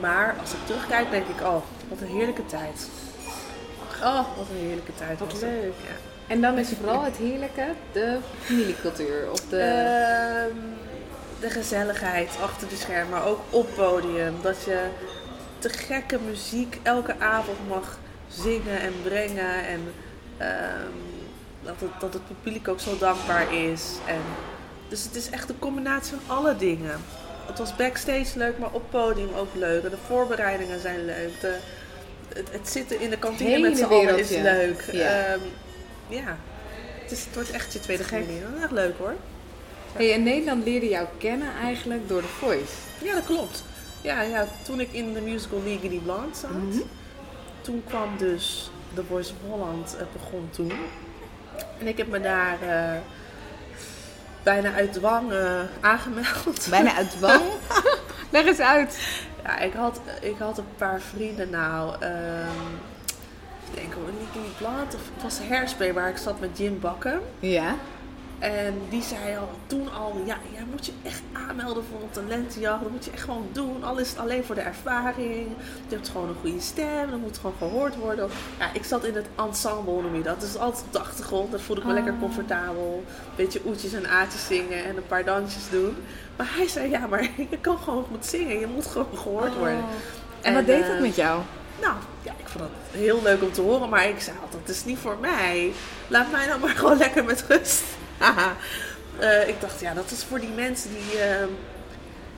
Maar 0.00 0.34
als 0.40 0.52
ik 0.52 0.58
terugkijk, 0.64 1.10
denk 1.10 1.26
ik, 1.26 1.40
oh, 1.40 1.62
wat 1.88 2.00
een 2.00 2.06
heerlijke 2.16 2.46
tijd. 2.46 2.88
Oh, 4.02 4.36
wat 4.36 4.46
een 4.50 4.66
heerlijke 4.66 4.94
tijd. 4.94 5.18
Wat 5.18 5.32
was 5.32 5.40
leuk. 5.40 5.72
Ja. 5.82 5.96
En 6.26 6.40
dan 6.40 6.58
is 6.58 6.68
vooral 6.80 7.02
het 7.02 7.16
heerlijke 7.16 7.64
de 7.92 8.16
familiecultuur. 8.42 9.30
Of 9.32 9.40
de... 9.40 9.60
Ehm, 9.60 10.56
de 11.40 11.50
gezelligheid 11.50 12.30
achter 12.42 12.68
de 12.68 12.76
schermen, 12.76 13.10
maar 13.10 13.26
ook 13.26 13.40
op 13.50 13.68
podium. 13.74 14.34
Dat 14.42 14.62
je 14.64 14.80
te 15.60 15.68
gekke 15.68 16.18
muziek 16.26 16.78
elke 16.82 17.18
avond 17.18 17.68
mag 17.68 17.98
zingen 18.28 18.80
en 18.80 18.92
brengen. 19.02 19.66
En 19.66 19.80
ehm, 20.36 20.92
dat, 21.62 21.74
het, 21.78 22.00
dat 22.00 22.12
het 22.12 22.22
publiek 22.26 22.68
ook 22.68 22.80
zo 22.80 22.98
dankbaar 22.98 23.54
is. 23.54 23.82
En, 24.06 24.20
dus 24.88 25.04
het 25.04 25.14
is 25.14 25.30
echt 25.30 25.48
een 25.48 25.58
combinatie 25.58 26.16
van 26.16 26.36
alle 26.36 26.56
dingen. 26.56 27.00
Het 27.46 27.58
was 27.58 27.76
backstage 27.76 28.38
leuk, 28.38 28.58
maar 28.58 28.72
op 28.72 28.90
podium 28.90 29.34
ook 29.36 29.54
leuk. 29.54 29.84
En 29.84 29.90
de 29.90 29.96
voorbereidingen 30.06 30.80
zijn 30.80 31.04
leuk. 31.04 31.40
De, 31.40 31.56
het, 32.34 32.52
het 32.52 32.68
zitten 32.68 33.00
in 33.00 33.10
de 33.10 33.18
kantine 33.18 33.50
Hele 33.50 33.68
met 33.68 33.78
z'n 33.78 33.84
allen 33.84 34.18
is 34.18 34.30
leuk. 34.30 34.84
Ja. 34.92 35.24
Ehm, 35.24 35.40
ja. 36.08 36.36
Het, 37.02 37.10
is, 37.10 37.24
het 37.24 37.34
wordt 37.34 37.50
echt 37.50 37.72
je 37.72 37.80
tweede 37.80 38.04
familie. 38.04 38.42
Echt 38.62 38.70
leuk 38.70 38.98
hoor. 38.98 39.14
Hey, 39.92 40.08
in 40.08 40.22
Nederland 40.22 40.64
leerde 40.64 40.88
jou 40.88 41.06
kennen 41.18 41.48
eigenlijk 41.62 42.08
door 42.08 42.20
The 42.20 42.28
Voice. 42.28 42.72
Ja, 43.02 43.14
dat 43.14 43.24
klopt. 43.24 43.64
Ja, 44.02 44.20
ja, 44.22 44.46
toen 44.62 44.80
ik 44.80 44.92
in 44.92 45.12
de 45.12 45.20
musical 45.20 45.62
Legally 45.64 45.98
Blonde 46.04 46.34
zat, 46.36 46.50
Mhm. 46.50 46.78
toen 47.60 47.82
kwam 47.88 48.08
dus 48.18 48.70
The 48.94 49.02
Voice 49.08 49.32
of 49.32 49.50
Holland 49.50 49.96
eh, 49.96 50.04
begon 50.12 50.48
toen. 50.50 50.72
En 51.78 51.86
ik 51.86 51.96
heb 51.96 52.08
me 52.08 52.20
daar 52.20 52.56
eh, 52.62 52.98
bijna 54.42 54.72
uit 54.72 54.92
dwang 54.92 55.32
eh, 55.32 55.60
aangemeld. 55.80 56.66
Bijna 56.70 56.94
uit 56.94 57.10
dwang. 57.10 57.42
Leg 58.32 58.46
eens 58.46 58.60
uit. 58.60 58.98
Ja, 59.44 59.58
ik 59.58 59.72
had, 59.72 60.00
ik 60.20 60.38
had 60.38 60.58
een 60.58 60.64
paar 60.76 61.00
vrienden 61.00 61.50
nou. 61.50 61.94
ehm 62.00 62.66
ik 63.72 63.76
denk 63.76 63.92
hoor, 63.94 64.04
Legally 64.04 64.52
Blonde 64.58 64.96
of 64.96 65.02
het 65.14 65.22
was 65.22 65.38
Hairspray 65.48 65.92
waar 65.92 66.08
ik 66.08 66.16
zat 66.16 66.40
met 66.40 66.58
Jim 66.58 66.80
Bakken. 66.80 67.20
Ja. 67.40 67.74
En 68.40 68.80
die 68.88 69.02
zei 69.02 69.36
al 69.36 69.50
toen 69.66 69.92
al, 69.92 70.22
ja, 70.24 70.36
jij 70.52 70.64
moet 70.70 70.86
je 70.86 70.92
echt 71.02 71.22
aanmelden 71.48 71.84
voor 71.90 72.00
een 72.00 72.10
talentenjacht. 72.10 72.82
Dat 72.82 72.90
moet 72.90 73.04
je 73.04 73.10
echt 73.10 73.22
gewoon 73.22 73.48
doen. 73.52 73.84
Al 73.84 73.98
is 73.98 74.08
het 74.10 74.18
alleen 74.18 74.44
voor 74.44 74.54
de 74.54 74.60
ervaring. 74.60 75.46
Je 75.88 75.94
hebt 75.94 76.08
gewoon 76.08 76.28
een 76.28 76.34
goede 76.40 76.60
stem. 76.60 77.10
Dat 77.10 77.20
moet 77.20 77.38
gewoon 77.38 77.54
gehoord 77.58 77.96
worden. 77.96 78.28
Ja, 78.58 78.70
ik 78.72 78.84
zat 78.84 79.04
in 79.04 79.14
het 79.14 79.26
ensemble, 79.36 80.02
noem 80.02 80.14
je 80.16 80.22
dat. 80.22 80.40
Dus 80.40 80.56
altijd 80.56 80.84
op 80.86 80.92
de 80.92 80.98
achtergrond. 80.98 81.50
Daar 81.50 81.60
voelde 81.60 81.80
ik 81.80 81.86
me 81.86 81.92
Oh. 81.92 81.98
lekker 82.04 82.20
comfortabel. 82.20 83.04
Een 83.06 83.36
beetje 83.36 83.60
oetjes 83.66 83.92
en 83.92 84.08
aatjes 84.08 84.46
zingen 84.46 84.84
en 84.84 84.96
een 84.96 85.06
paar 85.06 85.24
dansjes 85.24 85.70
doen. 85.70 85.96
Maar 86.36 86.48
hij 86.56 86.68
zei, 86.68 86.90
ja, 86.90 87.06
maar 87.06 87.22
je 87.50 87.58
kan 87.60 87.78
gewoon 87.78 88.04
goed 88.10 88.26
zingen. 88.26 88.58
Je 88.58 88.66
moet 88.66 88.86
gewoon 88.86 89.18
gehoord 89.18 89.54
worden. 89.56 89.78
Oh. 89.78 89.84
En 90.40 90.54
wat 90.54 90.66
deed 90.66 90.82
eh, 90.82 90.88
het 90.88 91.00
met 91.00 91.16
jou? 91.16 91.40
nou, 91.80 91.94
ja, 92.22 92.32
ik 92.36 92.48
vond 92.48 92.64
het 92.64 93.00
heel 93.00 93.22
leuk 93.22 93.42
om 93.42 93.52
te 93.52 93.60
horen, 93.60 93.88
maar 93.88 94.08
ik 94.08 94.20
zei 94.20 94.36
altijd, 94.42 94.62
het 94.66 94.76
is 94.76 94.84
niet 94.84 94.98
voor 94.98 95.16
mij. 95.20 95.72
Laat 96.08 96.30
mij 96.30 96.46
nou 96.46 96.60
maar 96.60 96.68
gewoon 96.76 96.98
lekker 96.98 97.24
met 97.24 97.44
rust. 97.48 97.82
Eh, 99.18 99.48
ik 99.48 99.60
dacht, 99.60 99.80
ja, 99.80 99.94
dat 99.94 100.10
is 100.10 100.24
voor 100.24 100.40
die 100.40 100.48
mensen 100.48 100.90
die, 100.90 101.18
eh, 101.18 101.46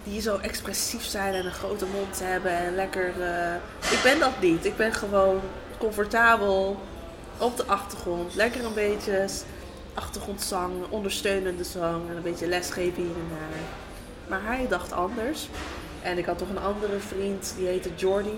die 0.05 0.21
zo 0.21 0.37
expressief 0.37 1.05
zijn 1.05 1.35
en 1.35 1.45
een 1.47 1.53
grote 1.53 1.87
mond 1.87 2.21
hebben 2.23 2.53
en 2.53 2.75
lekker... 2.75 3.23
eh, 3.23 3.55
Ik 3.93 4.01
ben 4.03 4.19
dat 4.19 4.41
niet. 4.41 4.65
Ik 4.65 4.77
ben 4.77 4.93
gewoon 4.93 5.41
comfortabel 5.79 6.81
op 7.39 7.57
de 7.57 7.65
achtergrond. 7.67 8.35
Lekker 8.35 8.65
een 8.65 8.75
beetje 8.75 9.27
achtergrondzang, 9.95 10.73
ondersteunende 10.89 11.65
zang 11.65 12.09
en 12.11 12.17
een 12.17 12.23
beetje 12.23 12.47
lesgeven 12.47 13.03
hier 13.03 13.15
en 13.15 13.29
daar. 13.31 13.59
Maar 14.29 14.57
hij 14.57 14.67
dacht 14.69 14.93
anders. 14.93 15.49
En 16.03 16.19
ik 16.19 16.27
had 16.27 16.39
toch 16.39 16.49
een 16.49 16.59
andere 16.59 16.99
vriend, 16.99 17.55
die 17.57 17.67
heette 17.67 17.91
Jordy. 17.97 18.37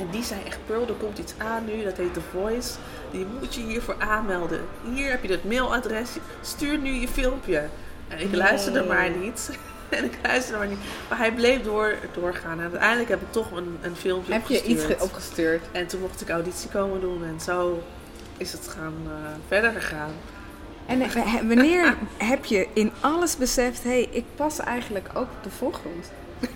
En 0.00 0.06
die 0.10 0.22
zei 0.22 0.40
echt, 0.46 0.58
Pearl, 0.66 0.86
er 0.88 0.94
komt 0.94 1.18
iets 1.18 1.32
aan 1.38 1.64
nu, 1.64 1.84
dat 1.84 1.96
heet 1.96 2.14
The 2.14 2.20
Voice. 2.32 2.70
Die 3.10 3.26
moet 3.40 3.54
je 3.54 3.60
hiervoor 3.60 3.96
aanmelden. 3.98 4.60
Hier 4.94 5.10
heb 5.10 5.22
je 5.24 5.30
het 5.30 5.44
mailadres, 5.44 6.10
stuur 6.40 6.78
nu 6.78 6.90
je 6.92 7.08
filmpje. 7.08 7.68
En 8.08 8.20
ik 8.20 8.34
luisterde 8.34 8.82
maar 8.84 9.10
niet. 9.10 9.50
en 9.88 10.04
ik 10.04 10.18
luisterde 10.22 10.58
maar 10.58 10.66
niet. 10.68 10.78
Maar 11.08 11.18
hij 11.18 11.32
bleef 11.32 11.62
door, 11.62 11.94
doorgaan. 12.12 12.58
En 12.58 12.60
uiteindelijk 12.70 13.08
heb 13.08 13.20
ik 13.20 13.32
toch 13.32 13.50
een, 13.52 13.78
een 13.82 13.96
filmpje 13.96 14.32
Heb 14.32 14.46
je 14.46 14.54
iets 14.54 14.64
opgestuurd. 14.82 14.98
ge- 14.98 15.04
opgestuurd? 15.04 15.62
En 15.72 15.86
toen 15.86 16.00
mocht 16.00 16.20
ik 16.20 16.28
auditie 16.30 16.68
komen 16.68 17.00
doen. 17.00 17.24
En 17.24 17.40
zo 17.40 17.82
is 18.36 18.52
het 18.52 18.68
gaan, 18.68 18.94
eh, 19.06 19.12
verder 19.48 19.70
gegaan. 19.72 20.12
En 20.86 21.00
eh, 21.02 21.34
wanneer 21.34 21.96
heb 22.32 22.44
je 22.44 22.66
in 22.72 22.92
alles 23.00 23.36
beseft, 23.36 23.82
hé, 23.82 23.90
hey, 23.90 24.08
ik 24.10 24.24
pas 24.34 24.58
eigenlijk 24.58 25.08
ook 25.14 25.22
op 25.22 25.42
de 25.42 25.50
voorgrond? 25.50 26.10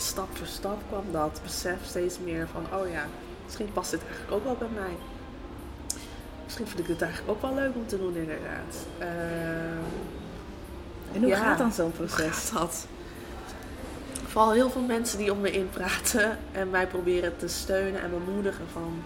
Stap 0.00 0.36
voor 0.36 0.46
stap 0.46 0.78
kwam 0.88 1.04
dat 1.12 1.40
besef 1.42 1.78
steeds 1.84 2.18
meer 2.24 2.48
van, 2.52 2.78
oh 2.80 2.90
ja, 2.90 3.06
misschien 3.44 3.72
past 3.72 3.90
dit 3.90 4.00
eigenlijk 4.00 4.32
ook 4.32 4.44
wel 4.44 4.56
bij 4.56 4.80
mij. 4.82 4.96
Misschien 6.44 6.66
vind 6.66 6.78
ik 6.78 6.86
het 6.86 7.02
eigenlijk 7.02 7.30
ook 7.32 7.42
wel 7.42 7.54
leuk 7.54 7.74
om 7.74 7.86
te 7.86 7.98
doen, 7.98 8.16
inderdaad. 8.16 8.76
Ehm, 8.98 9.84
En 11.12 11.20
hoe 11.22 11.28
Ja. 11.28 11.36
gaat 11.36 11.58
dan 11.58 11.72
zo'n 11.72 11.92
proces? 11.92 12.50
dat? 12.50 12.86
Vooral 14.26 14.52
heel 14.52 14.70
veel 14.70 14.82
mensen 14.82 15.18
die 15.18 15.32
om 15.32 15.40
me 15.40 15.50
in 15.50 15.68
praten 15.70 16.38
en 16.52 16.70
mij 16.70 16.86
proberen 16.86 17.36
te 17.36 17.48
steunen 17.48 18.00
en 18.02 18.10
bemoedigen 18.10 18.64
van 18.72 19.02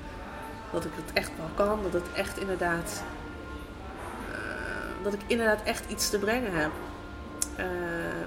dat 0.73 0.85
ik 0.85 0.91
het 0.95 1.13
echt 1.13 1.31
wel 1.37 1.67
kan, 1.67 1.79
dat 1.83 1.93
het 1.93 2.13
echt 2.15 2.39
inderdaad, 2.41 3.03
eh, 4.33 5.05
dat 5.05 5.13
ik 5.13 5.21
inderdaad 5.27 5.63
echt 5.63 5.91
iets 5.91 6.11
te 6.11 6.19
brengen 6.19 6.53
heb. 6.55 6.71
Eh, 7.57 7.67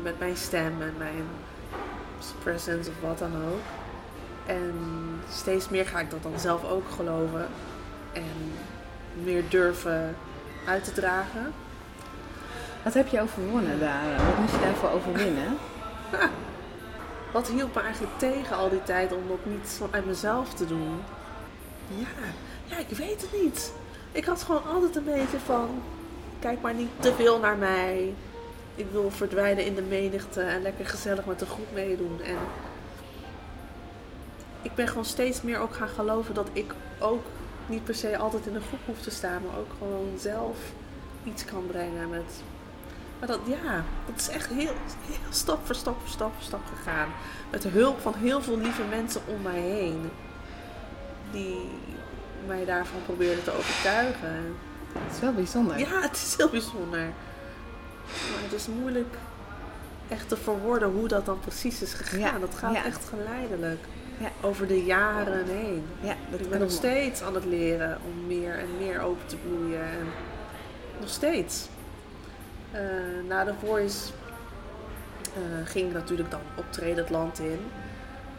met 0.04 0.20
mijn 0.20 0.38
stem 0.38 0.82
en 0.82 0.94
mijn 0.98 1.26
presence 2.44 2.90
of 2.90 2.96
wat 3.02 3.20
dan 3.20 3.36
ook. 3.36 3.62
En 4.46 4.74
steeds 5.32 5.70
meer 5.70 5.86
ga 5.86 6.00
ik 6.00 6.10
dat 6.10 6.24
dan 6.24 6.40
zelf 6.40 6.70
ook 6.70 6.90
geloven 6.96 7.48
en 8.14 8.54
meer 9.24 9.44
durven 9.50 10.16
uit 10.68 10.84
te 10.84 10.92
dragen. 10.92 11.54
Wat 12.84 12.94
heb 12.94 13.08
je 13.08 13.22
overwonnen 13.22 13.80
daar? 13.80 14.26
Wat 14.26 14.38
moest 14.38 14.54
je 14.54 14.60
daarvoor 14.60 14.90
overwinnen? 14.90 15.58
Wat 17.32 17.48
hielp 17.48 17.76
me 17.76 17.82
eigenlijk 17.82 18.14
tegen 18.18 18.56
al 18.56 18.70
die 18.70 18.84
tijd 18.84 19.14
om 19.14 19.22
dat 19.28 19.46
niet 19.46 19.78
vanuit 19.78 20.06
mezelf 20.06 20.54
te 20.54 20.66
doen? 20.66 21.02
Ja, 21.88 22.08
ja, 22.66 22.78
ik 22.78 22.98
weet 22.98 23.22
het 23.22 23.42
niet. 23.44 23.74
Ik 24.12 24.26
had 24.26 24.44
gewoon 24.44 24.66
altijd 24.66 24.96
een 24.96 25.04
beetje 25.04 25.40
van, 25.46 25.82
kijk 26.40 26.62
maar 26.62 26.74
niet 26.74 26.90
te 27.00 27.14
veel 27.14 27.40
naar 27.40 27.58
mij. 27.58 28.14
Ik 28.76 28.86
wil 28.92 29.12
verdwijnen 29.12 29.66
in 29.66 29.76
de 29.76 29.82
menigte 29.82 30.42
en 30.42 30.62
lekker 30.62 30.86
gezellig 30.86 31.26
met 31.26 31.40
de 31.40 31.46
groep 31.46 31.74
meedoen. 31.74 32.22
En 32.22 32.38
ik 34.62 34.76
ben 34.76 34.88
gewoon 34.88 35.06
steeds 35.06 35.42
meer 35.42 35.60
ook 35.60 35.76
gaan 35.76 35.90
geloven 35.90 36.34
dat 36.34 36.50
ik 36.54 36.74
ook 37.00 37.26
niet 37.66 37.84
per 37.84 37.96
se 37.96 38.18
altijd 38.18 38.46
in 38.46 38.56
een 38.56 38.62
groep 38.62 38.86
hoef 38.86 39.02
te 39.02 39.12
staan, 39.12 39.42
maar 39.46 39.58
ook 39.60 39.72
gewoon 39.78 40.14
zelf 40.20 40.58
iets 41.24 41.46
kan 41.46 41.68
brengen 41.68 42.10
met 42.10 42.44
maar 43.20 43.28
dat, 43.28 43.40
ja, 43.46 43.84
dat 44.06 44.20
is 44.20 44.30
echt 44.30 44.50
heel, 44.50 44.74
heel 45.06 45.32
stap 45.32 45.66
voor 45.66 45.76
stap 45.76 46.00
voor 46.00 46.10
stap 46.10 46.34
voor 46.34 46.44
stap 46.44 46.62
gegaan. 46.76 47.10
Met 47.52 47.62
de 47.62 47.70
hulp 47.70 48.00
van 48.00 48.14
heel 48.14 48.42
veel 48.42 48.58
lieve 48.58 48.84
mensen 48.90 49.22
om 49.28 49.42
mij 49.42 49.60
heen. 49.60 50.10
die 51.32 51.70
mij 52.48 52.66
daarvan 52.66 53.04
probeerde 53.06 53.44
te 53.44 53.52
overtuigen. 53.52 54.56
Het 54.94 55.14
is 55.14 55.20
wel 55.20 55.34
bijzonder. 55.34 55.80
Ja, 55.80 56.02
het 56.02 56.16
is 56.16 56.34
heel 56.38 56.50
bijzonder. 56.50 57.10
Maar 58.32 58.44
het 58.44 58.54
is 58.54 58.68
moeilijk 58.68 59.16
echt 60.10 60.30
te 60.30 60.38
verwoorden 60.38 60.92
hoe 60.92 61.08
dat 61.08 61.26
dan 61.26 61.40
precies 61.40 61.82
is 61.82 61.94
gegaan. 61.94 62.20
Ja, 62.20 62.40
Dat 62.40 62.56
gaat 62.56 62.74
ja. 62.74 62.86
echt 62.86 63.06
geleidelijk. 63.10 63.80
Ja. 64.18 64.32
Over 64.42 64.68
de 64.68 64.84
jaren 64.84 65.48
heen. 65.48 65.84
Ja, 66.02 66.16
dat 66.32 66.40
Ik 66.40 66.50
ben 66.50 66.60
nog 66.60 66.72
steeds 66.72 67.22
aan 67.22 67.36
het 67.36 67.46
leren 67.46 67.98
om 68.06 68.28
meer 68.28 68.60
en 68.60 68.68
meer 68.80 69.02
open 69.02 69.28
te 69.28 69.36
bloeien. 69.36 69.84
En 69.84 70.08
nog 71.00 71.10
steeds. 71.10 71.68
Eh, 72.72 72.82
na 73.28 73.44
de 73.44 73.54
Voice 73.66 74.12
eh, 75.24 75.68
ging 75.68 75.88
ik 75.88 75.94
natuurlijk 75.94 76.32
dan 76.32 76.42
optreden 76.56 76.98
het 76.98 77.10
land 77.10 77.40
in. 77.40 77.60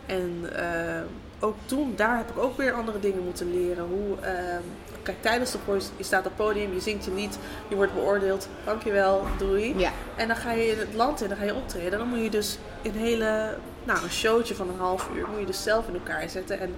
En 0.07 0.45
eh, 0.53 1.03
ook 1.41 1.57
toen, 1.65 1.93
daar 1.97 2.17
heb 2.17 2.31
ik 2.31 2.39
ook 2.39 2.57
weer 2.57 2.73
andere 2.73 3.01
dingen 3.01 3.25
moeten 3.25 3.51
leren. 3.51 3.85
Hoe, 3.85 4.21
eh, 4.21 4.57
kijk, 5.03 5.17
tijdens 5.23 5.51
de 5.53 5.59
je 5.97 6.05
staat 6.05 6.19
op 6.19 6.25
het 6.25 6.37
podium, 6.37 6.73
je 6.75 6.81
zingt 6.81 7.05
je 7.05 7.13
lied, 7.15 7.39
je 7.69 7.75
wordt 7.77 7.95
beoordeeld. 7.95 8.49
Dankjewel, 8.65 9.25
doei. 9.39 9.75
Ja, 9.79 9.91
En 10.17 10.29
dan 10.29 10.37
ga 10.37 10.53
je 10.53 10.71
in 10.71 10.79
het 10.79 10.95
land 10.95 11.23
in, 11.23 11.29
dan 11.29 11.37
ga 11.37 11.45
je 11.45 11.55
optreden. 11.55 11.99
Dan 11.99 12.09
moet 12.09 12.23
je 12.23 12.31
dus 12.31 12.59
een 12.83 12.95
hele, 12.97 13.57
nou 13.85 14.03
een 14.03 14.11
showtje 14.11 14.55
van 14.55 14.69
een 14.69 14.79
half 14.79 15.09
uur, 15.15 15.27
moet 15.29 15.41
je 15.41 15.47
dus 15.47 15.63
zelf 15.63 15.89
in 15.89 15.95
elkaar 15.95 16.29
zetten 16.29 16.61
en 16.61 16.75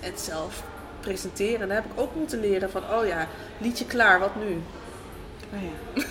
het 0.00 0.20
zelf 0.20 0.62
presenteren. 1.00 1.60
En 1.60 1.68
daar 1.68 1.76
heb 1.82 1.92
ik 1.92 2.00
ook 2.00 2.14
moeten 2.14 2.40
leren 2.40 2.70
van, 2.70 2.82
oh 2.92 3.06
ja, 3.06 3.26
liedje 3.58 3.84
klaar, 3.86 4.18
wat 4.20 4.34
nu? 4.36 4.62
oh 5.54 5.60
ja. 5.62 6.02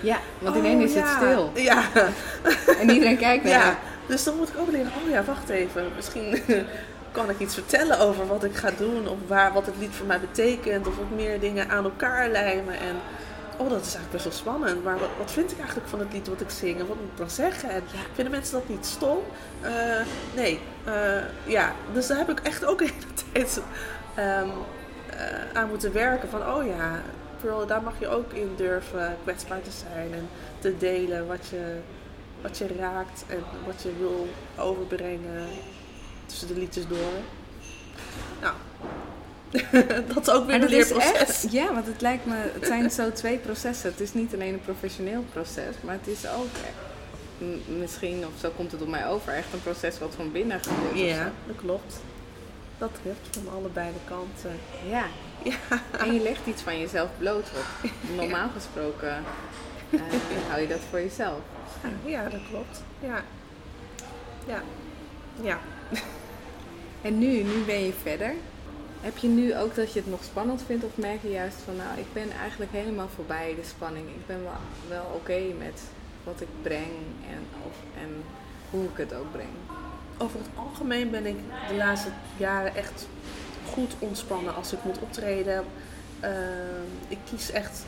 ja, 0.12 0.18
want 0.38 0.56
ineens 0.56 0.84
is 0.84 0.96
Oh, 0.96 0.96
het 0.96 1.10
ja. 1.10 1.16
stil. 1.16 1.50
Ja, 1.54 1.82
En 2.80 2.90
iedereen 2.90 3.18
kijkt 3.18 3.44
naar 3.44 3.52
ja. 3.52 3.78
Dus 4.12 4.24
dan 4.24 4.36
moet 4.36 4.48
ik 4.48 4.58
ook 4.58 4.70
leren, 4.70 4.92
oh 5.02 5.10
ja, 5.10 5.24
wacht 5.24 5.48
even. 5.48 5.92
Misschien 5.96 6.42
kan 7.16 7.30
ik 7.30 7.38
iets 7.38 7.54
vertellen 7.54 7.98
over 7.98 8.26
wat 8.26 8.44
ik 8.44 8.54
ga 8.54 8.70
doen. 8.76 9.08
Of 9.08 9.18
waar, 9.26 9.52
wat 9.52 9.66
het 9.66 9.74
lied 9.78 9.94
voor 9.94 10.06
mij 10.06 10.20
betekent. 10.20 10.86
Of 10.86 10.96
wat 10.96 11.10
meer 11.10 11.40
dingen 11.40 11.68
aan 11.68 11.84
elkaar 11.84 12.28
lijmen. 12.28 12.74
En 12.74 12.96
oh, 13.56 13.70
dat 13.70 13.80
is 13.80 13.94
eigenlijk 13.94 14.10
best 14.10 14.24
wel 14.24 14.32
spannend. 14.32 14.84
Maar 14.84 14.98
wat, 14.98 15.08
wat 15.18 15.30
vind 15.30 15.50
ik 15.50 15.58
eigenlijk 15.58 15.88
van 15.88 15.98
het 15.98 16.12
lied 16.12 16.28
wat 16.28 16.40
ik 16.40 16.50
zing? 16.50 16.80
En 16.80 16.86
wat 16.86 16.96
moet 16.96 17.10
ik 17.10 17.16
dan 17.16 17.30
zeggen? 17.30 17.70
En 17.70 17.82
vinden 18.14 18.32
mensen 18.32 18.52
dat 18.54 18.68
niet 18.68 18.86
stom? 18.86 19.18
Eh, 19.60 19.72
nee. 20.34 20.60
Eh, 20.84 21.22
ja, 21.44 21.72
dus 21.92 22.06
daar 22.06 22.18
heb 22.18 22.30
ik 22.30 22.40
echt 22.40 22.64
ook 22.64 22.78
de 22.82 22.84
hele 22.84 23.22
tijd 23.32 23.60
ehm, 24.14 24.48
eh, 25.10 25.58
aan 25.58 25.68
moeten 25.68 25.92
werken. 25.92 26.28
Van, 26.28 26.40
oh 26.54 26.66
ja, 26.66 27.02
Pearl, 27.40 27.66
daar 27.66 27.82
mag 27.82 27.94
je 27.98 28.08
ook 28.08 28.32
in 28.32 28.52
durven 28.56 29.16
kwetsbaar 29.22 29.62
te 29.62 29.70
zijn. 29.70 30.14
En 30.14 30.28
te 30.58 30.78
delen 30.78 31.26
wat 31.26 31.46
je, 31.50 31.76
wat 32.42 32.58
je 32.58 32.66
raakt 32.78 33.24
en 33.28 33.44
wat 33.66 33.82
je 33.82 33.92
wil 33.98 34.28
overbrengen 34.56 35.48
tussen 36.26 36.48
de 36.48 36.56
liedjes 36.56 36.86
door. 36.88 37.12
Nou, 38.40 38.54
dat 40.14 40.28
is 40.28 40.34
ook 40.34 40.46
weer 40.46 40.62
een 40.62 40.68
leerproces. 40.68 41.12
echt, 41.12 41.52
ja, 41.52 41.72
want 41.72 41.86
het 41.86 42.00
lijkt 42.00 42.26
me, 42.26 42.34
het 42.52 42.66
zijn 42.66 42.90
zo 42.90 43.12
twee 43.12 43.38
processen. 43.38 43.90
Het 43.90 44.00
is 44.00 44.12
niet 44.12 44.34
alleen 44.34 44.52
een 44.52 44.60
professioneel 44.60 45.24
proces, 45.32 45.74
maar 45.80 45.94
het 45.94 46.06
is 46.06 46.28
ook 46.28 46.48
misschien, 47.78 48.26
of 48.26 48.40
zo 48.40 48.50
komt 48.56 48.72
het 48.72 48.82
op 48.82 48.88
mij 48.88 49.08
over, 49.08 49.32
echt 49.32 49.52
een 49.52 49.62
proces 49.62 49.98
wat 49.98 50.14
van 50.16 50.32
binnen 50.32 50.60
gebeurt. 50.60 51.08
Ja, 51.08 51.32
dat 51.46 51.56
klopt. 51.56 52.00
Dat 52.78 52.90
klopt 53.02 53.28
van 53.30 53.52
allebei 53.58 53.92
de 53.92 54.14
kanten. 54.14 54.58
Ja. 54.90 55.04
Ja. 55.44 55.82
En 56.04 56.14
je 56.14 56.20
legt 56.20 56.46
iets 56.46 56.62
van 56.62 56.78
jezelf 56.78 57.08
bloot 57.18 57.50
op. 57.56 57.90
Normaal 58.16 58.48
gesproken 58.54 59.24
eh, 59.92 60.48
hou 60.48 60.60
je 60.60 60.68
dat 60.68 60.80
voor 60.90 61.00
jezelf. 61.00 61.38
Ja, 62.04 62.28
dat 62.28 62.40
klopt. 62.50 62.82
Ja. 63.00 63.22
Ja. 64.46 64.62
Ja. 65.42 65.58
En 67.02 67.18
nu, 67.18 67.42
nu 67.42 67.62
ben 67.66 67.84
je 67.84 67.92
verder. 67.92 68.34
Heb 69.00 69.16
je 69.16 69.28
nu 69.28 69.56
ook 69.56 69.74
dat 69.74 69.92
je 69.92 70.00
het 70.00 70.10
nog 70.10 70.24
spannend 70.24 70.62
vindt 70.66 70.84
of 70.84 70.96
merk 70.96 71.22
je 71.22 71.30
juist 71.30 71.56
van 71.64 71.76
nou, 71.76 71.98
ik 71.98 72.12
ben 72.12 72.30
eigenlijk 72.40 72.72
helemaal 72.72 73.08
voorbij 73.14 73.54
de 73.54 73.68
spanning. 73.68 74.08
Ik 74.08 74.26
ben 74.26 74.42
wel, 74.42 74.52
wel 74.88 75.04
oké 75.14 75.40
met 75.58 75.82
wat 76.24 76.40
ik 76.40 76.48
breng 76.62 76.96
en, 77.30 77.46
of, 77.66 78.02
en 78.02 78.22
hoe 78.70 78.84
ik 78.84 78.96
het 78.96 79.14
ook 79.14 79.32
breng. 79.32 79.48
Over 80.18 80.38
het 80.38 80.48
algemeen 80.54 81.10
ben 81.10 81.26
ik 81.26 81.36
de 81.68 81.74
laatste 81.74 82.08
jaren 82.36 82.74
echt 82.74 83.06
goed 83.70 83.92
ontspannen 83.98 84.54
als 84.54 84.72
ik 84.72 84.84
moet 84.84 84.98
optreden. 84.98 85.64
Ehm, 86.20 86.86
ik 87.08 87.18
kies 87.30 87.50
echt 87.50 87.84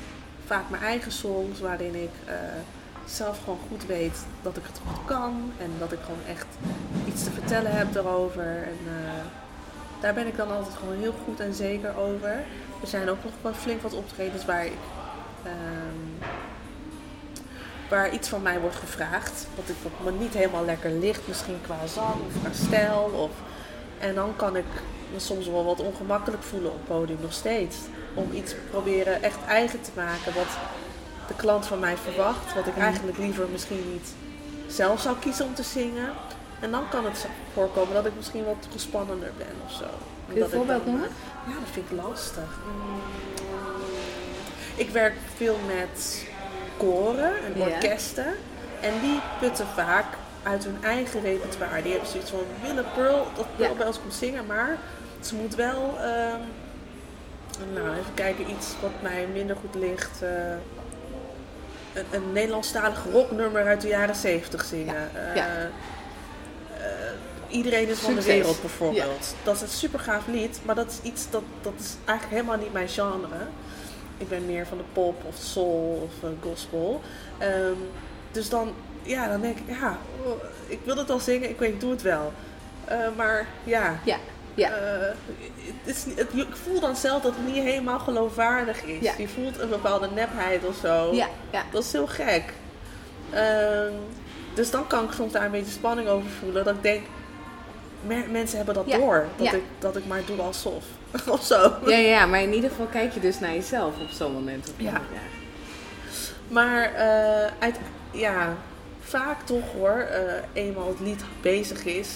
vaak 0.47 0.71
mijn 0.71 0.83
eigen 0.83 1.13
songs 1.13 1.61
waarin 1.61 1.95
ik 1.95 2.11
eh, 2.25 2.35
zelf 3.05 3.39
gewoon 3.39 3.59
goed 3.69 3.87
weet 3.87 4.25
dat 4.43 4.57
ik 4.57 4.63
het 4.67 4.81
goed 4.87 5.05
kan. 5.05 5.53
En 5.59 5.71
dat 5.79 5.93
ik 5.93 5.99
gewoon 6.03 6.27
echt 6.29 6.47
iets 7.07 7.25
te 7.25 7.31
vertellen 7.31 7.77
heb 7.77 7.93
daarover. 7.93 8.45
En 8.45 8.79
eh, 8.87 9.25
daar 10.01 10.15
ben 10.15 10.27
ik 10.27 10.37
dan 10.37 10.51
altijd 10.51 10.77
gewoon 10.77 10.99
heel 10.99 11.15
goed 11.25 11.41
en 11.41 11.55
zeker 11.55 11.97
over. 11.97 12.45
Er 12.81 12.87
zijn 12.87 13.09
ook 13.09 13.25
nog 13.25 13.33
wel 13.41 13.55
flink 13.55 13.83
wat 13.83 13.95
optredens 13.95 14.45
waar 14.45 14.67
ik... 14.67 14.79
ehm, 15.43 16.33
waar 17.89 18.13
iets 18.13 18.29
van 18.29 18.43
mij 18.43 18.61
wordt 18.61 18.77
gevraagd. 18.77 19.47
Wat, 19.55 19.69
ik, 19.69 19.77
wat 19.83 20.13
me 20.13 20.19
niet 20.19 20.35
helemaal 20.35 20.65
lekker 20.65 20.91
ligt, 20.91 21.29
misschien 21.29 21.61
qua 21.63 21.87
zang 21.87 22.15
of 22.27 22.41
qua 22.41 22.53
stijl. 22.53 23.11
Of, 23.15 23.31
en 23.99 24.15
dan 24.15 24.37
kan 24.37 24.57
ik 24.57 24.65
me 25.15 25.21
soms 25.21 25.47
wel 25.47 25.65
wat 25.65 25.81
ongemakkelijk 25.81 26.43
voelen 26.43 26.71
op 26.71 26.77
het 26.77 26.87
podium 26.87 27.19
nog 27.21 27.33
steeds. 27.33 27.77
Om 28.15 28.31
iets 28.33 28.55
proberen 28.71 29.23
echt 29.23 29.39
eigen 29.49 29.81
te 29.81 29.91
maken 29.95 30.35
wat 30.35 30.47
de 31.29 31.35
klant 31.35 31.67
van 31.67 31.79
mij 31.79 31.97
verwacht. 31.97 32.55
Wat 32.55 32.67
ik 32.67 32.77
eigenlijk 32.77 33.19
liever 33.19 33.49
misschien 33.53 33.93
niet 33.93 34.13
zelf 34.67 35.01
zou 35.01 35.17
kiezen 35.19 35.45
om 35.47 35.55
te 35.55 35.63
zingen. 35.63 36.13
En 36.61 36.71
dan 36.71 36.89
kan 36.89 37.05
het 37.05 37.27
voorkomen 37.53 37.95
dat 37.95 38.07
ik 38.07 38.13
misschien 38.17 38.45
wat 38.45 38.67
gespannender 38.73 39.31
ben 39.39 39.57
of 39.67 39.73
zo. 39.73 39.85
Kun 40.27 40.37
je 40.37 40.43
een 40.45 40.51
voorbeeld 40.51 40.87
noemen? 40.87 41.09
Ja, 41.47 41.53
dat 41.53 41.71
vind 41.73 41.91
ik 41.91 41.97
lastig. 42.03 42.59
Mm. 42.67 43.01
Ik 44.77 44.91
werk 44.91 45.15
veel 45.37 45.59
met 45.67 46.25
koren 46.77 47.45
en 47.45 47.53
Ja. 47.59 47.65
orkesten. 47.67 48.27
En 48.81 48.93
die 49.01 49.21
putten 49.41 49.67
vaak 49.67 50.07
uit 50.45 50.65
hun 50.65 50.77
eigen 50.83 51.21
repertoire. 51.21 51.83
Die 51.83 51.91
hebben 51.93 52.11
zoiets 52.11 52.31
van, 52.31 52.39
willen 52.63 52.85
Pearl, 52.95 53.27
dat 53.37 53.47
Pearl 53.57 53.71
Ja. 53.71 53.77
bij 53.77 53.87
ons 53.87 54.01
komt 54.01 54.15
zingen, 54.15 54.47
maar 54.47 54.77
ze 55.21 55.35
moet 55.35 55.55
wel, 55.55 55.95
ehm, 55.99 56.41
nou 57.75 57.91
even 57.99 58.15
kijken, 58.15 58.51
iets 58.51 58.75
wat 58.83 58.91
mij 59.03 59.27
minder 59.33 59.57
goed 59.57 59.75
ligt. 59.75 60.23
eh, 60.23 60.31
een, 61.95 62.05
een 62.11 62.33
Nederlandstalig 62.33 63.05
rocknummer 63.13 63.67
uit 63.67 63.81
de 63.81 63.89
jaren 63.89 64.15
70 64.15 64.65
zingen. 64.65 64.95
Ja. 65.15 65.35
Ja. 65.35 65.47
Eh, 65.57 65.65
eh, 65.65 67.13
iedereen 67.49 67.89
is 67.89 67.99
van 67.99 68.15
de 68.15 68.23
wereld 68.23 68.61
bijvoorbeeld. 68.61 69.35
Dat 69.43 69.55
is 69.55 69.61
een 69.63 69.69
super 69.69 69.99
gaaf 69.99 70.27
lied, 70.27 70.61
maar 70.65 70.75
dat 70.75 70.91
is 70.91 71.11
iets 71.11 71.31
dat, 71.31 71.43
dat 71.63 71.73
is 71.79 71.95
eigenlijk 72.05 72.41
helemaal 72.41 72.63
niet 72.65 72.73
mijn 72.73 72.89
genre. 72.89 73.47
Ik 74.19 74.29
ben 74.29 74.47
meer 74.47 74.67
van 74.67 74.79
de 74.79 74.85
pop 74.93 75.25
of 75.25 75.35
soul 75.37 76.09
of 76.23 76.31
gospel. 76.43 77.01
Ehm, 77.39 77.73
dus 78.33 78.49
dan, 78.49 78.73
ja, 79.05 79.29
dan 79.29 79.41
denk 79.41 79.59
ik, 79.59 79.77
ja, 79.81 79.99
ik 80.67 80.79
wil 80.85 80.97
het 80.97 81.11
al 81.11 81.19
zingen, 81.19 81.49
ik 81.51 81.59
weet, 81.59 81.73
ik 81.73 81.81
doe 81.81 81.91
het 81.91 82.03
wel. 82.03 82.33
Eh, 82.85 82.99
maar 83.17 83.47
ja, 83.65 83.99
Ja, 84.05 84.17
ja. 84.55 84.71
eh, 84.71 85.09
het 85.85 85.97
is, 85.97 86.05
het, 86.17 86.29
ik 86.35 86.57
voel 86.65 86.81
dan 86.81 86.97
zelf 86.97 87.23
dat 87.23 87.35
het 87.37 87.47
niet 87.55 87.63
helemaal 87.63 87.99
geloofwaardig 87.99 88.83
is. 88.85 89.01
Ja. 89.03 89.13
Je 89.19 89.29
voelt 89.29 89.61
een 89.61 89.69
bepaalde 89.69 90.09
nepheid 90.15 90.65
of 90.65 90.77
zo. 90.83 91.13
ja, 91.15 91.29
ja. 91.51 91.63
Dat 91.71 91.83
is 91.85 91.93
heel 91.93 92.07
gek. 92.07 92.43
Ehm, 93.31 93.93
dus 94.55 94.71
dan 94.71 94.87
kan 94.87 95.05
ik 95.05 95.13
soms 95.13 95.33
daar 95.33 95.45
een 95.45 95.51
beetje 95.51 95.73
spanning 95.73 96.09
over 96.09 96.29
voelen. 96.41 96.65
Dat 96.65 96.75
ik 96.75 96.83
denk, 96.83 97.03
me- 98.07 98.27
mensen 98.31 98.57
hebben 98.57 98.75
dat 98.75 98.87
Ja, 98.87 98.97
door. 98.99 99.27
Dat, 99.37 99.53
ik, 99.53 99.63
dat 99.79 99.97
ik 99.97 100.07
maar 100.07 100.21
doe 100.27 100.41
alsof. 100.41 100.85
of 101.29 101.45
zo. 101.45 101.73
Ja, 101.87 101.97
ja, 101.97 102.27
maar 102.27 102.43
in 102.43 102.53
ieder 102.55 102.71
geval 102.71 102.87
kijk 102.87 103.13
je 103.15 103.21
dus 103.21 103.39
naar 103.41 103.53
jezelf 103.53 103.95
op 104.01 104.11
zo'n 104.11 104.33
moment. 104.33 104.69
Of 104.69 104.75
Ja. 104.77 105.01
Maar 106.49 106.93
eh, 106.95 107.51
uit, 107.59 107.77
ja, 108.11 108.57
vaak 109.19 109.43
toch 109.43 109.73
hoor, 109.73 109.99
eh, 109.99 110.21
eenmaal 110.53 110.89
het 110.89 111.01
lied 111.01 111.25
bezig 111.41 111.85
is, 111.85 112.09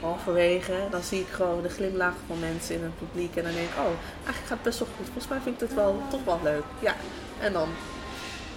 halverwege, 0.00 0.72
dan 0.90 1.02
zie 1.02 1.20
ik 1.20 1.26
gewoon 1.30 1.62
de 1.62 1.68
glimlach 1.68 2.14
van 2.26 2.38
mensen 2.38 2.74
in 2.74 2.82
het 2.82 2.98
publiek. 2.98 3.36
En 3.36 3.42
dan 3.42 3.52
denk 3.52 3.68
ik, 3.68 3.76
oh, 3.78 3.84
eigenlijk 4.24 4.46
gaat 4.46 4.50
het 4.50 4.62
best 4.62 4.78
wel 4.78 4.88
goed. 4.96 5.04
Volgens 5.06 5.28
mij 5.28 5.38
vind 5.42 5.54
ik 5.54 5.60
het 5.68 5.74
wel, 5.76 6.02
toch 6.10 6.24
wel 6.24 6.40
leuk. 6.42 6.62
Ja, 6.78 6.94
en 7.40 7.52
dan, 7.52 7.68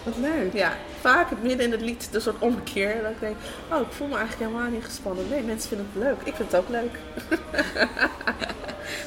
Wat 0.04 0.18
leuk. 0.18 0.54
ja, 0.54 0.74
vaak 1.00 1.28
midden 1.42 1.66
in 1.66 1.72
het 1.72 1.82
lied 1.82 2.08
de 2.12 2.20
soort 2.20 2.40
omkeer. 2.40 3.02
Dat 3.02 3.12
ik 3.12 3.20
denk, 3.20 3.36
oh, 3.72 3.80
ik 3.82 3.92
voel 3.92 4.08
me 4.08 4.18
eigenlijk 4.18 4.50
helemaal 4.52 4.72
niet 4.72 4.86
gespannen. 4.86 5.30
Nee, 5.30 5.42
mensen 5.44 5.70
vinden 5.70 5.88
het 5.94 6.04
leuk. 6.04 6.18
Ik 6.24 6.36
vind 6.36 6.52
het 6.52 6.62
ook 6.62 6.70
leuk. 6.70 7.00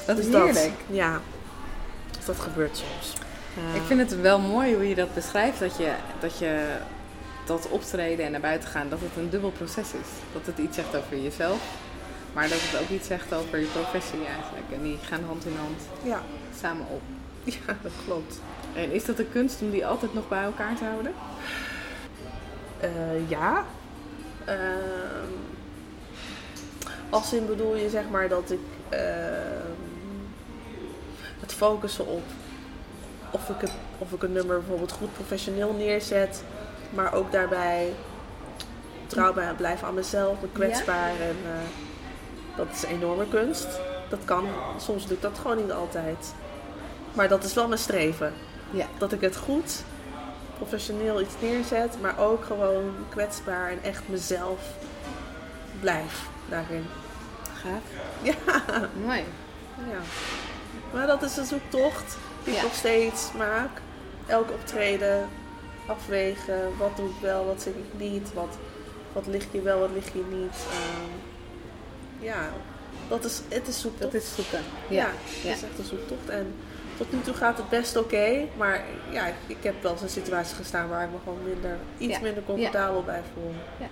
Dat 0.07 0.19
is 0.19 0.25
Dus 0.25 0.33
dat, 0.33 0.45
heerlijk. 0.45 0.75
ja, 0.87 1.21
dus 2.17 2.25
dat 2.25 2.39
gebeurt 2.39 2.77
soms. 2.77 3.12
Ik 3.75 3.83
vind 3.87 4.01
het 4.01 4.21
wel 4.21 4.39
mooi 4.39 4.75
hoe 4.75 4.89
je 4.89 4.95
dat 4.95 5.15
beschrijft, 5.15 5.59
dat 5.59 5.77
je, 5.77 5.93
dat 6.21 6.39
je 6.39 6.67
dat 7.47 7.69
optreden 7.69 8.25
en 8.25 8.31
naar 8.31 8.41
buiten 8.41 8.69
gaan, 8.69 8.89
dat 8.89 9.01
het 9.01 9.17
een 9.17 9.31
dubbel 9.31 9.51
proces 9.51 9.93
is. 9.93 10.09
Dat 10.33 10.47
het 10.47 10.59
iets 10.59 10.77
zegt 10.77 10.97
over 10.97 11.19
jezelf, 11.19 11.61
maar 12.33 12.49
dat 12.49 12.59
het 12.61 12.81
ook 12.81 12.89
iets 12.89 13.07
zegt 13.07 13.35
over 13.35 13.59
je 13.59 13.67
professie 13.67 14.25
eigenlijk. 14.27 14.67
En 14.73 14.83
die 14.83 14.99
gaan 15.03 15.25
hand 15.25 15.45
in 15.45 15.57
hand 15.57 15.83
Ja, 16.03 16.23
samen 16.61 16.87
op. 16.91 17.03
ja, 17.67 17.77
dat 17.83 17.93
klopt. 18.05 18.41
En 18.75 18.93
is 18.93 19.05
dat 19.05 19.19
een 19.19 19.33
kunst 19.33 19.63
om 19.63 19.71
die 19.71 19.87
altijd 19.87 20.15
nog 20.15 20.29
bij 20.29 20.43
elkaar 20.43 20.77
te 20.77 20.85
houden? 20.85 21.13
Eh, 22.81 23.29
ja. 23.29 23.65
Ehm, 24.45 25.33
als 27.11 27.33
in 27.33 27.47
bedoel 27.47 27.77
je 27.77 27.91
zeg 27.91 28.09
maar 28.11 28.29
dat 28.29 28.51
ik 28.51 28.61
ehm, 28.89 29.75
het 31.41 31.53
focussen 31.53 32.07
op 32.07 32.23
of 33.31 33.49
ik, 33.49 33.61
het, 33.61 33.71
of 33.99 34.13
ik 34.13 34.23
een 34.23 34.33
nummer 34.33 34.59
bijvoorbeeld 34.59 34.93
goed 34.93 35.13
professioneel 35.13 35.73
neerzet, 35.73 36.43
maar 36.90 37.12
ook 37.14 37.33
daarbij 37.33 37.92
trouw 39.07 39.33
bij- 39.33 39.53
blijven 39.57 39.87
aan 39.87 39.94
mezelf, 39.94 40.40
me 40.40 40.49
kwetsbaar. 40.53 41.11
En 41.11 41.37
eh, 41.44 42.57
dat 42.57 42.66
is 42.72 42.83
een 42.83 42.88
enorme 42.88 43.29
kunst. 43.29 43.66
Dat 44.09 44.18
kan, 44.25 44.46
soms 44.81 45.07
lukt 45.07 45.22
dat 45.22 45.38
gewoon 45.42 45.57
niet 45.57 45.72
altijd. 45.72 46.35
Maar 47.12 47.29
dat 47.29 47.44
is 47.44 47.55
wel 47.55 47.68
mijn 47.68 47.81
streven. 47.81 48.33
Ja. 48.70 48.87
Dat 48.99 49.12
ik 49.12 49.20
het 49.20 49.37
goed, 49.37 49.83
professioneel 50.57 51.20
iets 51.20 51.35
neerzet, 51.40 51.96
maar 52.01 52.18
ook 52.18 52.44
gewoon 52.44 52.94
kwetsbaar 53.09 53.70
en 53.70 53.79
echt 53.83 54.03
mezelf 54.09 54.61
blijf 55.81 56.27
daarin. 56.49 56.87
Gaaf. 57.55 57.83
Ja, 58.22 58.35
Mooi. 59.05 59.25
ja. 59.90 59.99
Maar 60.92 61.07
dat 61.07 61.22
is 61.22 61.37
een 61.37 61.44
zoektocht 61.46 62.16
die 62.44 62.55
ik 62.57 62.62
nog 62.62 62.75
steeds 62.75 63.33
maak. 63.37 63.70
Elk 64.27 64.51
optreden 64.51 65.29
afwegen. 65.87 66.77
Wat 66.79 66.96
doe 66.96 67.09
ik 67.09 67.14
wel, 67.20 67.46
wat 67.46 67.62
zing 67.62 67.75
ik 67.77 68.01
niet. 68.11 68.33
Wat, 68.35 68.57
wat 69.12 69.27
ligt 69.27 69.53
hier 69.53 69.62
wel, 69.62 69.79
wat 69.79 69.90
ligt 69.94 70.12
hier 70.12 70.25
niet. 70.31 70.57
Ehm, 70.70 72.25
ja, 72.25 72.49
dat 73.09 73.25
is, 73.25 73.40
het 73.49 73.68
is 73.68 73.81
zoektocht. 73.81 74.12
Dat 74.12 74.22
is 74.22 74.35
zoeken. 74.35 74.61
Ja, 74.88 74.96
Ja. 74.96 75.07
het 75.07 75.42
Ja. 75.42 75.53
is 75.53 75.62
echt 75.62 75.79
een 75.79 75.85
zoektocht. 75.85 76.29
En 76.29 76.55
tot 76.96 77.12
nu 77.12 77.20
toe 77.20 77.35
gaat 77.35 77.57
het 77.57 77.68
best 77.68 77.96
oké. 77.96 78.44
maar 78.57 78.85
ja, 79.11 79.27
ik, 79.46 79.57
heb 79.62 79.83
wel 79.83 79.92
eens 79.92 80.03
in 80.03 80.09
situaties 80.09 80.57
gestaan 80.57 80.88
waar 80.88 81.05
ik 81.05 81.11
me 81.11 81.16
gewoon 81.25 81.42
minder, 81.44 81.77
iets 81.99 82.14
Ja. 82.14 82.20
minder 82.22 82.42
comfortabel 82.44 83.03
bij 83.03 83.22
voel. 83.35 83.55
Ja. 83.81 83.87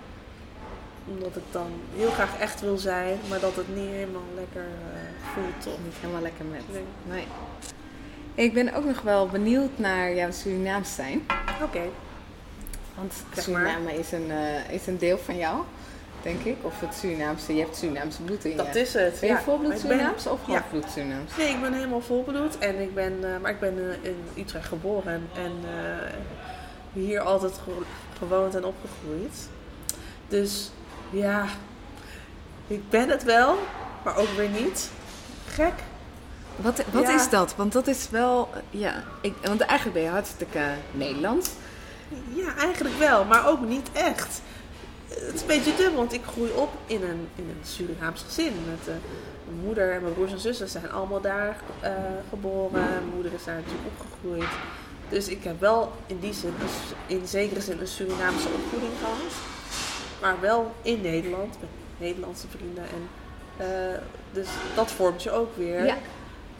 Omdat 1.07 1.35
ik 1.35 1.43
dan 1.51 1.67
heel 1.95 2.09
graag 2.11 2.39
echt 2.39 2.61
wil 2.61 2.77
zijn, 2.77 3.17
maar 3.29 3.39
dat 3.39 3.55
het 3.55 3.75
niet 3.75 3.89
helemaal 3.89 4.21
lekker 4.35 4.61
eh, 4.93 5.33
voelt. 5.33 5.77
Niet 5.83 5.93
helemaal 5.99 6.21
lekker 6.21 6.45
met. 6.45 6.61
Nee. 6.71 6.83
Nee. 7.09 7.27
Ik 8.35 8.53
ben 8.53 8.73
ook 8.73 8.85
nog 8.85 9.01
wel 9.01 9.27
benieuwd 9.27 9.69
naar 9.75 10.15
jouw 10.15 10.31
Surinaams 10.31 10.95
zijn. 10.95 11.25
Oké. 11.63 11.81
Want. 12.95 13.13
Suriname 13.37 13.93
is 13.99 14.11
een, 14.11 14.31
eh, 14.31 14.69
is 14.73 14.87
een 14.87 14.97
deel 14.97 15.17
van 15.17 15.37
jou, 15.37 15.61
denk 16.21 16.43
ik. 16.43 16.55
Of 16.61 16.79
het 16.79 16.93
Surinaamse, 16.95 17.55
je 17.55 17.61
hebt 17.61 17.75
Surinaamse 17.77 18.21
bloed 18.21 18.43
in 18.45 18.51
je. 18.51 18.57
Dat 18.57 18.75
is 18.75 18.93
het. 18.93 19.17
Ben 19.19 19.29
je 19.29 19.35
ja. 19.35 19.41
volbloed 19.41 19.69
ben- 19.71 19.79
Surinaams 19.79 20.27
of 20.27 20.39
Ja. 20.47 20.53
halfbloed 20.53 20.85
Surinaams? 20.93 21.35
Nee, 21.37 21.49
ik 21.49 21.61
ben 21.61 21.73
helemaal 21.73 22.01
volbloed. 22.01 22.57
En 22.57 22.81
ik 22.81 22.93
ben, 22.93 23.13
eh, 23.33 23.39
maar 23.41 23.51
ik 23.51 23.59
ben 23.59 23.77
eh, 24.03 24.09
in 24.09 24.17
Utrecht 24.37 24.67
geboren. 24.67 25.27
En 25.35 25.51
hier 26.93 27.19
altijd 27.19 27.53
ge- 27.63 27.81
gewoond 28.17 28.55
en 28.55 28.65
opgegroeid. 28.65 29.49
Dus 30.27 30.71
ja, 31.09 31.45
ik 32.67 32.89
ben 32.89 33.09
het 33.09 33.23
wel, 33.23 33.57
maar 34.03 34.17
ook 34.17 34.29
weer 34.35 34.49
niet. 34.49 34.89
Gek. 35.47 35.73
Wat, 36.55 36.83
wat 36.91 37.03
Ja. 37.07 37.15
is 37.15 37.29
dat? 37.29 37.55
Want 37.55 37.73
dat 37.73 37.87
is 37.87 38.09
wel, 38.09 38.49
ja, 38.69 39.03
ik, 39.21 39.33
want 39.43 39.61
eigenlijk 39.61 39.93
ben 39.93 40.03
je 40.07 40.09
hartstikke 40.13 40.59
Nederlands. 40.91 41.49
Ja, 42.33 42.55
eigenlijk 42.57 42.97
wel, 42.97 43.25
maar 43.25 43.47
ook 43.47 43.61
niet 43.61 43.89
echt. 43.93 44.41
Het 45.09 45.33
is 45.33 45.41
een 45.41 45.47
beetje 45.47 45.75
dubbel, 45.75 45.95
want 45.97 46.13
ik 46.13 46.21
groei 46.25 46.51
op 46.51 46.69
in 46.85 47.01
een, 47.03 47.27
in 47.35 47.49
een 47.49 47.59
Surinaams 47.63 48.21
gezin. 48.21 48.53
Met 48.69 48.87
eh, 48.87 48.93
mijn 49.45 49.65
moeder 49.65 49.93
en 49.93 50.01
mijn 50.01 50.13
broers 50.13 50.31
en 50.31 50.39
zussen 50.39 50.67
zijn 50.69 50.91
allemaal 50.91 51.21
daar 51.21 51.57
eh, 51.79 51.91
geboren. 52.29 52.71
Mijn 52.71 53.09
moeder 53.13 53.33
is 53.33 53.43
daar 53.43 53.55
natuurlijk 53.55 53.83
opgegroeid. 54.01 54.49
Dus 55.09 55.27
ik 55.27 55.43
heb 55.43 55.59
wel 55.59 55.91
in 56.07 56.19
die 56.19 56.33
zin, 56.33 56.53
in 57.07 57.27
zekere 57.27 57.61
zin, 57.61 57.79
een 57.79 57.87
Surinaamse 57.87 58.47
opvoeding 58.47 58.91
gehad. 58.99 59.33
Maar 60.21 60.39
wel 60.41 60.73
in 60.81 61.01
Nederland, 61.01 61.55
met 61.59 61.69
Nederlandse 61.97 62.47
vrienden. 62.47 62.83
En, 62.83 63.07
eh, 63.65 63.97
dus 64.31 64.47
dat 64.75 64.91
vormt 64.91 65.23
je 65.23 65.31
ook 65.31 65.57
weer. 65.57 65.85
Ja. 65.85 65.97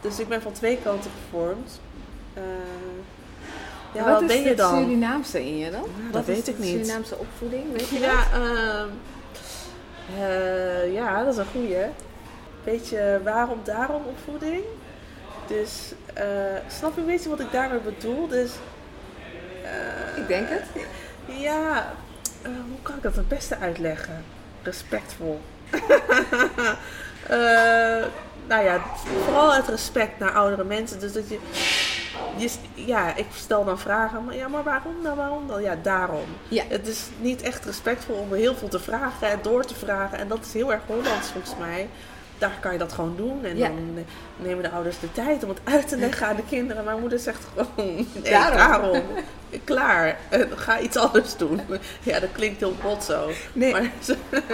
Dus 0.06 0.18
ik 0.18 0.28
ben 0.28 0.42
van 0.42 0.52
twee 0.52 0.78
kanten 0.82 1.10
gevormd. 1.10 1.80
Eh, 2.34 2.42
ja, 3.92 4.04
wat 4.04 4.12
wat 4.12 4.22
is 4.22 4.28
ben 4.28 4.42
je 4.42 4.48
het 4.48 4.56
dan? 4.56 4.82
Surinaamse 4.82 5.46
in 5.46 5.58
je 5.58 5.70
dan? 5.70 5.86
dat 6.12 6.24
weet 6.24 6.48
ik 6.48 6.58
niet. 6.58 6.68
Surinaamse 6.68 7.16
opvoeding, 7.16 7.72
weet 7.72 7.88
je 7.88 8.00
dat? 8.00 8.10
Ja, 8.10 8.24
ehm, 8.32 8.88
eh, 10.18 10.92
ja, 10.92 11.24
dat 11.24 11.32
is 11.32 11.38
een 11.38 11.46
goeie. 11.52 11.84
Beetje 12.64 13.20
waarom 13.24 13.60
daarom 13.64 14.02
opvoeding. 14.04 14.62
Dus 15.46 15.92
eh, 16.14 16.24
snap 16.68 16.94
je 16.94 17.00
een 17.00 17.06
beetje 17.06 17.28
wat 17.28 17.40
ik 17.40 17.52
daarmee 17.52 17.78
bedoel? 17.78 18.28
Dus, 18.28 18.50
Ik 20.16 20.28
denk 20.28 20.48
het. 20.48 20.64
Ja, 21.26 21.92
hoe 22.42 22.82
kan 22.82 22.96
ik 22.96 23.02
dat 23.02 23.16
het 23.16 23.28
beste 23.28 23.58
uitleggen? 23.58 24.24
Respectvol. 24.62 25.40
Nou 28.48 28.64
ja, 28.64 28.80
vooral 29.24 29.54
het 29.54 29.68
respect 29.68 30.18
naar 30.18 30.32
oudere 30.32 30.64
mensen. 30.64 31.00
Dus 31.00 31.12
dat 31.12 31.28
je, 31.28 31.38
je, 32.36 32.50
ja, 32.74 33.16
ik 33.16 33.26
stel 33.34 33.64
dan 33.64 33.78
vragen, 33.78 34.24
maar 34.24 34.34
ja, 34.36 34.48
maar 34.48 34.62
waarom 34.62 34.94
dan, 35.02 35.16
waarom 35.16 35.46
dan? 35.46 35.62
Ja, 35.62 35.76
daarom. 35.82 36.24
Ja. 36.48 36.62
Het 36.68 36.86
is 36.86 37.02
niet 37.20 37.42
echt 37.42 37.64
respectvol 37.64 38.16
om 38.16 38.32
heel 38.34 38.54
veel 38.54 38.68
te 38.68 38.78
vragen 38.80 39.28
en 39.28 39.38
door 39.42 39.64
te 39.64 39.74
vragen. 39.74 40.18
En 40.18 40.28
dat 40.28 40.38
is 40.44 40.52
heel 40.52 40.72
erg 40.72 40.82
Hollands 40.86 41.28
volgens 41.30 41.54
mij. 41.58 41.88
Daar 42.38 42.56
kan 42.60 42.72
je 42.72 42.78
dat 42.78 42.92
gewoon 42.92 43.14
doen. 43.16 43.44
En 43.44 43.56
Ja. 43.56 43.68
dan 43.68 44.04
nemen 44.36 44.62
de 44.62 44.70
ouders 44.70 44.98
de 45.00 45.12
tijd 45.12 45.42
om 45.42 45.48
het 45.48 45.60
uit 45.64 45.88
te 45.88 45.96
leggen 45.96 46.26
aan 46.26 46.36
de 46.36 46.44
kinderen. 46.48 46.84
Mijn 46.84 47.00
moeder 47.00 47.18
zegt 47.18 47.44
gewoon, 47.54 47.94
nee, 48.22 48.30
Daarom. 48.32 48.56
daarom. 48.58 49.02
Klaar, 49.64 50.16
Eh, 50.28 50.40
ga 50.54 50.78
iets 50.80 50.96
anders 50.96 51.36
doen. 51.36 51.60
Ja, 52.02 52.20
dat 52.20 52.32
klinkt 52.32 52.60
heel 52.60 52.74
bot 52.82 53.04
zo. 53.04 53.30
Nee. 53.52 53.72
Maar, 53.72 53.90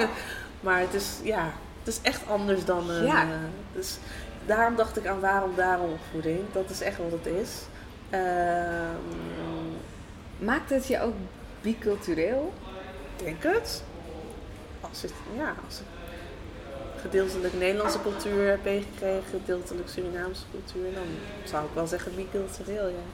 maar 0.61 0.81
het 0.81 0.95
is, 0.95 1.07
ja, 1.23 1.53
het 1.85 1.95
is 1.95 2.01
echt 2.03 2.21
anders 2.29 2.65
dan... 2.65 2.91
een, 2.91 3.05
Ja. 3.05 3.27
dus 3.73 3.99
daarom 4.47 4.77
dacht 4.77 4.97
ik 4.97 5.07
aan 5.07 5.21
waarom 5.21 5.55
daarom 5.57 5.91
opvoeding. 5.93 6.41
Dat 6.53 6.71
is 6.71 6.81
echt 6.81 6.97
wat 6.99 7.11
het 7.11 7.27
is. 7.27 7.51
Ehm, 8.11 8.97
Maakt 10.39 10.71
het 10.71 10.87
je 10.87 11.01
ook 11.01 11.15
bicultureel? 11.61 12.53
Ik 13.17 13.25
denk 13.25 13.43
het. 13.55 13.83
Als 14.81 15.03
het, 15.03 15.13
ja, 15.37 15.55
als 15.67 15.79
ik 15.79 15.87
gedeeltelijk 17.01 17.55
Nederlandse 17.55 18.03
cultuur 18.03 18.49
heb 18.49 18.65
meegekregen, 18.65 19.23
gedeeltelijk 19.31 19.89
Surinaamse 19.89 20.43
cultuur, 20.51 20.95
dan 20.95 21.07
zou 21.45 21.65
ik 21.65 21.71
wel 21.75 21.87
zeggen 21.87 22.15
bicultureel, 22.15 22.89
ja. 22.89 23.05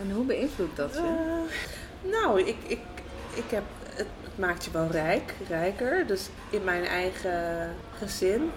En 0.00 0.10
hoe 0.10 0.24
beïnvloedt 0.24 0.76
dat 0.76 0.92
je? 0.92 0.98
Eh, 0.98 2.10
nou, 2.10 2.40
ik, 2.40 2.56
ik, 2.66 2.80
ik 3.34 3.50
heb, 3.50 3.64
het, 3.96 4.06
maakt 4.34 4.64
je 4.64 4.70
wel 4.70 4.90
rijk, 4.90 5.34
rijker. 5.48 6.06
Dus 6.06 6.28
in 6.50 6.64
mijn 6.64 6.84
eigen 6.84 7.70
gezin 7.98 8.50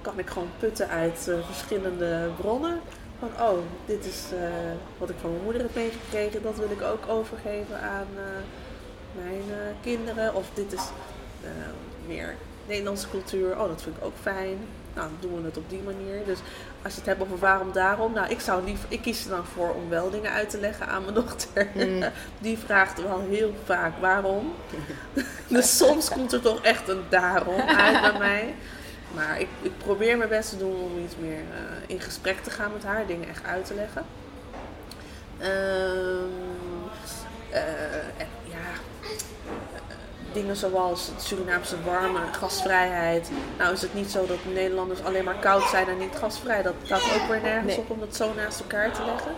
kan 0.00 0.18
ik 0.18 0.28
gewoon 0.28 0.50
putten 0.58 0.88
uit 0.88 1.28
eh, 1.28 1.46
verschillende 1.46 2.30
bronnen. 2.38 2.80
Van, 3.18 3.28
oh, 3.48 3.58
dit 3.86 4.04
is 4.04 4.24
eh, 4.32 4.48
wat 4.98 5.10
ik 5.10 5.16
van 5.20 5.30
mijn 5.30 5.42
moeder 5.42 5.62
heb 5.62 5.74
meegekregen, 5.74 6.42
dat 6.42 6.56
wil 6.56 6.70
ik 6.70 6.82
ook 6.82 7.08
overgeven 7.08 7.80
aan 7.80 8.06
eh, 8.14 9.22
mijn 9.22 9.42
kinderen. 9.82 10.34
Of 10.34 10.50
dit 10.54 10.72
is 10.72 10.82
meer 12.06 12.34
Nederlandse 12.66 13.08
cultuur, 13.08 13.60
oh, 13.60 13.68
dat 13.68 13.82
vind 13.82 13.96
ik 13.96 14.04
ook 14.04 14.16
fijn. 14.20 14.58
Nou, 14.94 15.08
dan 15.08 15.16
doen 15.20 15.40
we 15.40 15.46
het 15.46 15.56
op 15.56 15.70
die 15.70 15.82
manier. 15.82 16.24
Dus 16.24 16.38
als 16.86 16.94
je 16.94 17.00
het 17.00 17.08
hebt 17.08 17.22
over 17.22 17.38
waarom 17.38 17.72
daarom, 17.72 18.12
nou, 18.12 18.30
ik 18.30 18.40
zou 18.40 18.64
liever, 18.64 18.88
ik 18.88 19.02
kies 19.02 19.24
er 19.24 19.30
dan 19.30 19.44
voor 19.44 19.74
om 19.74 19.88
wel 19.88 20.10
dingen 20.10 20.30
uit 20.30 20.50
te 20.50 20.60
leggen 20.60 20.88
aan 20.88 21.02
mijn 21.02 21.14
dochter. 21.14 21.68
Die 22.38 22.58
vraagt 22.58 23.02
wel 23.02 23.24
heel 23.28 23.54
vaak 23.64 23.92
waarom. 24.00 24.54
dus 25.48 25.76
soms 25.76 26.08
komt 26.08 26.32
er 26.32 26.40
toch 26.40 26.62
echt 26.62 26.88
een 26.88 27.02
daarom 27.08 27.60
uit 27.60 28.00
bij 28.00 28.18
mij. 28.18 28.54
Maar 29.14 29.40
ik, 29.40 29.48
ik 29.62 29.78
probeer 29.78 30.16
mijn 30.16 30.28
best 30.28 30.48
te 30.48 30.58
doen 30.58 30.82
om 30.82 31.04
iets 31.04 31.14
meer 31.20 31.38
eh, 31.38 31.86
in 31.86 32.00
gesprek 32.00 32.38
te 32.42 32.50
gaan 32.50 32.72
met 32.72 32.84
haar, 32.84 33.06
dingen 33.06 33.28
echt 33.28 33.44
uit 33.44 33.64
te 33.66 33.74
leggen. 33.74 34.04
Eh, 35.38 36.36
dingen 40.42 40.56
zoals 40.56 41.06
het 41.14 41.22
Surinaamse 41.22 41.76
warme, 41.84 42.18
gastvrijheid. 42.38 43.30
Nou 43.58 43.72
is 43.72 43.82
het 43.82 43.94
niet 43.94 44.10
zo 44.10 44.26
dat 44.26 44.36
Nederlanders 44.54 45.02
alleen 45.04 45.24
maar 45.24 45.38
koud 45.40 45.68
zijn 45.68 45.88
en 45.88 45.98
niet 45.98 46.16
gasvrij. 46.20 46.62
Dat 46.62 46.74
staat 46.82 47.00
ook 47.00 47.28
weer 47.28 47.40
nergens 47.40 47.66
Nee. 47.66 47.78
op 47.78 47.90
om 47.90 48.00
dat 48.00 48.16
zo 48.16 48.32
naast 48.34 48.60
elkaar 48.60 48.92
te 48.92 49.04
leggen. 49.04 49.32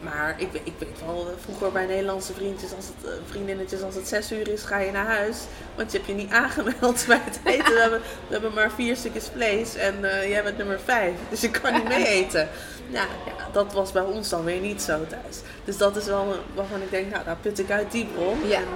Maar 0.00 0.34
ik, 0.38 0.52
weet- 0.52 0.62
ik 0.66 0.72
weet 0.78 0.98
wel, 1.06 1.26
eh, 1.28 1.32
vroeger 1.44 1.72
bij 1.72 1.86
Nederlandse 1.86 2.32
vriendjes, 2.34 2.72
als 2.76 2.86
het, 2.86 3.06
eh, 3.10 3.16
vriendinnetjes, 3.30 3.82
als 3.82 3.94
het 3.94 4.08
zes 4.08 4.32
uur 4.32 4.48
is, 4.48 4.62
ga 4.62 4.78
je 4.78 4.90
naar 4.92 5.06
huis. 5.06 5.36
Want 5.74 5.92
je 5.92 5.96
hebt 5.98 6.10
je 6.10 6.16
niet 6.16 6.30
aangemeld 6.32 7.04
bij 7.08 7.20
het 7.24 7.38
eten. 7.44 7.74
We 7.74 7.80
hebben, 7.80 8.00
we 8.00 8.32
hebben 8.32 8.54
maar 8.54 8.70
vier 8.70 8.96
stukjes 8.96 9.28
vlees 9.32 9.74
en 9.74 10.04
eh, 10.04 10.28
jij 10.28 10.42
bent 10.42 10.56
nummer 10.56 10.80
vijf. 10.84 11.14
Dus 11.30 11.40
je 11.40 11.50
kan 11.50 11.72
niet 11.72 11.88
mee 11.88 12.06
eten. 12.06 12.48
Nou, 12.88 13.06
ja, 13.26 13.48
dat 13.52 13.72
was 13.72 13.92
bij 13.92 14.02
ons 14.02 14.28
dan 14.28 14.44
weer 14.44 14.60
niet 14.60 14.82
zo 14.82 15.06
thuis. 15.08 15.36
Dus 15.64 15.76
dat 15.76 15.96
is 15.96 16.04
wel 16.06 16.34
waarvan 16.54 16.82
ik 16.82 16.90
denk, 16.90 17.10
nou, 17.12 17.24
daar 17.24 17.36
put 17.40 17.58
ik 17.58 17.70
uit 17.70 17.90
die 17.92 18.06
bron. 18.14 18.38
Ja. 18.48 18.56
En, 18.58 18.66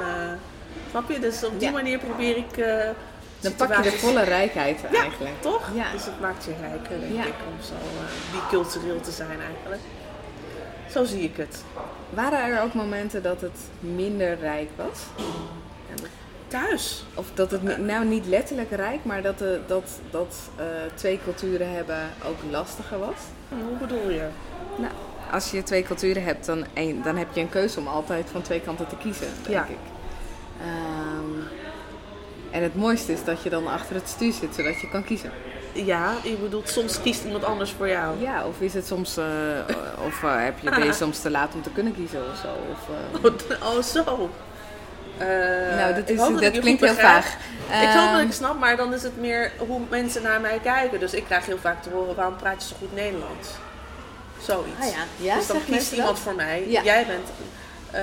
snap 0.90 1.10
je? 1.10 1.18
Dus 1.18 1.44
op 1.44 1.58
die 1.58 1.68
Ja. 1.68 1.74
manier 1.74 1.98
probeer 1.98 2.36
ik... 2.36 2.56
eh, 2.56 2.88
Dan 3.40 3.54
pak 3.54 3.76
je 3.76 3.82
de 3.90 3.96
volle 3.98 4.22
rijkheid 4.22 4.80
Ja, 4.92 5.00
eigenlijk. 5.02 5.34
toch? 5.42 5.68
Ja. 5.74 5.92
Dus 5.92 6.04
het 6.04 6.20
maakt 6.20 6.44
je 6.44 6.50
rijker, 6.60 7.00
denk 7.00 7.24
ik, 7.24 7.34
om 7.48 7.62
zo 7.64 7.72
eh 7.74 8.32
bicultureel 8.40 9.00
te 9.00 9.10
zijn 9.10 9.40
eigenlijk. 9.40 9.80
Zo 10.90 11.04
zie 11.04 11.22
ik 11.22 11.36
het. 11.36 11.62
Waren 12.10 12.44
er 12.56 12.62
ook 12.62 12.74
momenten 12.74 13.22
dat 13.22 13.40
het 13.40 13.58
minder 13.80 14.38
rijk 14.40 14.68
was? 14.76 14.98
Thuis. 16.48 17.04
Of 17.14 17.26
dat 17.34 17.50
het 17.50 17.62
ni- 17.62 17.76
nou 17.84 18.04
niet 18.04 18.26
letterlijk 18.26 18.70
rijk, 18.70 19.04
maar 19.04 19.22
dat, 19.22 19.38
de, 19.38 19.60
dat, 19.66 19.90
dat 20.10 20.36
eh, 20.56 20.64
twee 20.94 21.20
culturen 21.24 21.72
hebben 21.74 21.98
ook 22.26 22.36
lastiger 22.50 22.98
was. 22.98 23.16
Hoe 23.48 23.76
bedoel 23.80 24.10
je? 24.10 24.26
Nou, 24.78 24.92
als 25.32 25.50
je 25.50 25.62
twee 25.62 25.82
culturen 25.82 26.24
hebt, 26.24 26.46
dan, 26.46 26.64
dan 27.04 27.16
heb 27.16 27.26
je 27.32 27.40
een 27.40 27.48
keuze 27.48 27.78
om 27.78 27.86
altijd 27.88 28.26
van 28.32 28.42
twee 28.42 28.60
kanten 28.60 28.86
te 28.88 28.96
kiezen, 28.96 29.26
denk 29.42 29.54
Ja. 29.54 29.64
ik. 29.64 29.76
Ehm, 30.60 31.46
en 32.50 32.62
het 32.62 32.74
mooiste 32.74 33.12
is 33.12 33.24
dat 33.24 33.42
je 33.42 33.50
dan 33.50 33.66
achter 33.66 33.94
het 33.94 34.08
stuur 34.08 34.32
zit, 34.32 34.54
zodat 34.54 34.80
je 34.80 34.88
kan 34.88 35.04
kiezen. 35.04 35.30
Ja, 35.72 36.14
je 36.22 36.36
bedoelt 36.36 36.68
soms 36.68 37.00
kiest 37.00 37.24
iemand 37.24 37.44
anders 37.44 37.70
voor 37.70 37.88
jou. 37.88 38.20
Ja, 38.20 38.46
of 38.46 38.60
is 38.60 38.74
het 38.74 38.86
soms, 38.86 39.16
eh, 39.16 39.24
of 40.06 40.22
eh, 40.22 40.44
heb 40.44 40.58
je, 40.60 40.70
ben 40.70 40.84
je 40.84 40.92
soms 41.04 41.20
te 41.20 41.30
laat 41.30 41.54
om 41.54 41.62
te 41.62 41.70
kunnen 41.70 41.94
kiezen 41.94 42.20
of 42.32 42.38
zo? 42.38 42.48
Of, 42.72 42.88
eh, 43.24 43.76
Oh, 43.76 43.82
zo. 43.82 44.30
Eh, 45.18 45.26
nou, 45.76 45.94
dat, 45.94 46.08
is, 46.08 46.18
dat 46.40 46.58
klinkt 46.58 46.80
heel 46.80 46.94
vaag. 46.94 47.26
Ik 47.26 47.88
hoop 47.88 48.10
dat 48.10 48.20
Ehm, 48.20 48.26
ik 48.26 48.32
snap, 48.32 48.58
maar 48.58 48.76
dan 48.76 48.94
is 48.94 49.02
het 49.02 49.20
meer 49.20 49.52
hoe 49.58 49.80
mensen 49.88 50.22
naar 50.22 50.40
mij 50.40 50.58
kijken. 50.62 51.00
Dus 51.00 51.14
ik 51.14 51.24
krijg 51.24 51.46
heel 51.46 51.58
vaak 51.58 51.82
te 51.82 51.90
horen, 51.90 52.14
waarom 52.14 52.36
praat 52.36 52.62
je 52.62 52.68
zo 52.68 52.74
goed 52.78 52.94
Nederlands? 52.94 53.48
Zoiets. 54.42 54.80
Ah 54.80 54.86
ja, 54.90 55.26
ja 55.26 55.34
dus 55.34 55.46
dan 55.46 55.64
kiest 55.64 55.92
iemand 55.92 56.10
dat? 56.10 56.18
voor 56.18 56.34
mij. 56.34 56.64
Ja. 56.68 56.82
Jij, 56.82 57.06
bent, 57.06 57.28
eh, 57.90 58.02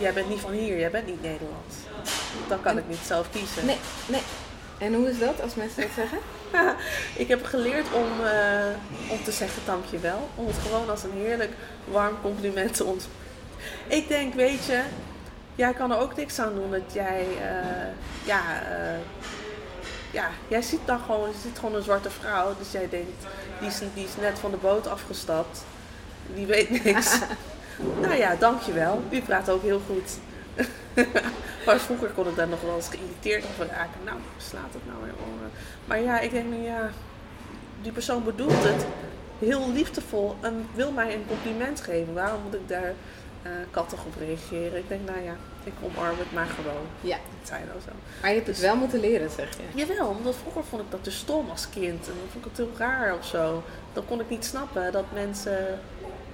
jij 0.00 0.12
bent 0.12 0.28
niet 0.28 0.40
van 0.40 0.50
hier, 0.52 0.78
jij 0.78 0.90
bent 0.90 1.06
niet 1.06 1.22
Nederlands. 1.22 1.74
Dan 2.48 2.60
kan 2.62 2.72
En- 2.72 2.78
ik 2.78 2.88
niet 2.88 2.98
zelf 3.06 3.30
kiezen. 3.30 3.66
Nee, 3.66 3.78
nee. 4.06 4.22
En 4.78 4.94
hoe 4.94 5.10
is 5.10 5.18
dat 5.18 5.40
als 5.42 5.54
mensen 5.54 5.82
dat 5.82 5.90
zeggen? 5.94 6.18
ik 7.22 7.28
heb 7.28 7.44
geleerd 7.44 7.86
om, 7.92 8.24
eh, 8.26 9.10
om 9.10 9.24
te 9.24 9.32
zeggen 9.32 9.62
dankjewel. 9.66 10.28
Om 10.34 10.46
het 10.46 10.56
gewoon 10.62 10.90
als 10.90 11.02
een 11.02 11.12
heerlijk 11.12 11.52
warm 11.84 12.16
compliment 12.22 12.74
te 12.74 12.84
ont. 12.84 13.08
Ik 13.86 14.08
denk, 14.08 14.34
weet 14.34 14.64
je, 14.64 14.80
jij 15.54 15.72
kan 15.72 15.90
er 15.92 15.98
ook 15.98 16.16
niks 16.16 16.38
aan 16.38 16.54
doen 16.54 16.70
dat 16.70 16.92
jij, 16.92 17.26
eh, 17.42 17.86
ja, 18.24 18.40
ja, 20.10 20.28
jij 20.48 20.62
ziet 20.62 20.80
dan 20.84 21.00
gewoon, 21.00 21.28
je 21.28 21.34
ziet 21.42 21.58
gewoon 21.58 21.74
een 21.74 21.82
zwarte 21.82 22.10
vrouw. 22.10 22.54
Dus 22.58 22.70
jij 22.72 22.88
denkt, 22.90 23.22
die 23.60 23.68
is, 23.68 23.78
die 23.94 24.04
is 24.04 24.10
net 24.20 24.38
van 24.38 24.50
de 24.50 24.56
boot 24.56 24.86
afgestapt. 24.86 25.64
Die 26.34 26.46
weet 26.46 26.84
niks. 26.84 27.18
nou 28.00 28.14
ja, 28.14 28.34
dankjewel. 28.34 29.02
U 29.10 29.20
praat 29.20 29.50
ook 29.50 29.62
heel 29.62 29.80
goed. 29.86 30.18
maar 31.66 31.78
vroeger 31.78 32.08
kon 32.08 32.28
ik 32.28 32.36
daar 32.36 32.48
nog 32.48 32.60
wel 32.60 32.76
eens 32.76 32.88
geïrriteerd 32.88 33.44
over 33.44 33.66
raken. 33.66 34.00
Nou, 34.04 34.18
slaat 34.36 34.72
het 34.72 34.86
nou 34.86 34.98
weer 35.02 35.14
om. 35.24 35.50
Maar 35.84 36.00
ja, 36.00 36.20
ik 36.20 36.30
denk, 36.30 36.46
ja, 36.64 36.90
die 37.82 37.92
persoon 37.92 38.24
bedoelt 38.24 38.64
het 38.64 38.86
heel 39.38 39.72
liefdevol 39.72 40.36
en 40.40 40.66
wil 40.74 40.92
mij 40.92 41.14
een 41.14 41.26
compliment 41.28 41.80
geven. 41.80 42.14
Waarom 42.14 42.42
moet 42.42 42.54
ik 42.54 42.68
daar 42.68 42.92
eh 43.42 43.52
kattig 43.70 44.04
op 44.04 44.14
reageren? 44.18 44.78
Ik 44.78 44.88
denk, 44.88 45.00
nou 45.06 45.22
ja, 45.22 45.36
ik 45.64 45.72
omarm 45.82 46.18
het 46.18 46.32
maar 46.32 46.46
gewoon. 46.46 46.86
Ja. 47.00 47.16
Het 47.38 47.48
zijn 47.48 47.66
nou 47.66 47.80
zo. 47.80 47.90
Maar 48.20 48.30
je 48.30 48.36
hebt 48.36 48.48
het 48.48 48.60
wel 48.60 48.76
moeten 48.76 49.00
leren, 49.00 49.30
zeg 49.30 49.48
je. 49.56 49.86
Jawel, 49.86 50.08
omdat 50.08 50.34
vroeger 50.34 50.64
vond 50.64 50.82
ik 50.82 50.90
dat 50.90 51.04
dus 51.04 51.16
stom 51.16 51.50
als 51.50 51.68
kind. 51.68 52.08
En 52.08 52.14
dan 52.18 52.28
vond 52.32 52.44
ik 52.44 52.50
het 52.50 52.56
heel 52.56 52.76
raar 52.76 53.14
of 53.14 53.26
zo. 53.26 53.62
Dan 53.92 54.06
kon 54.06 54.20
ik 54.20 54.28
niet 54.28 54.44
snappen 54.44 54.92
dat 54.92 55.04
mensen 55.12 55.78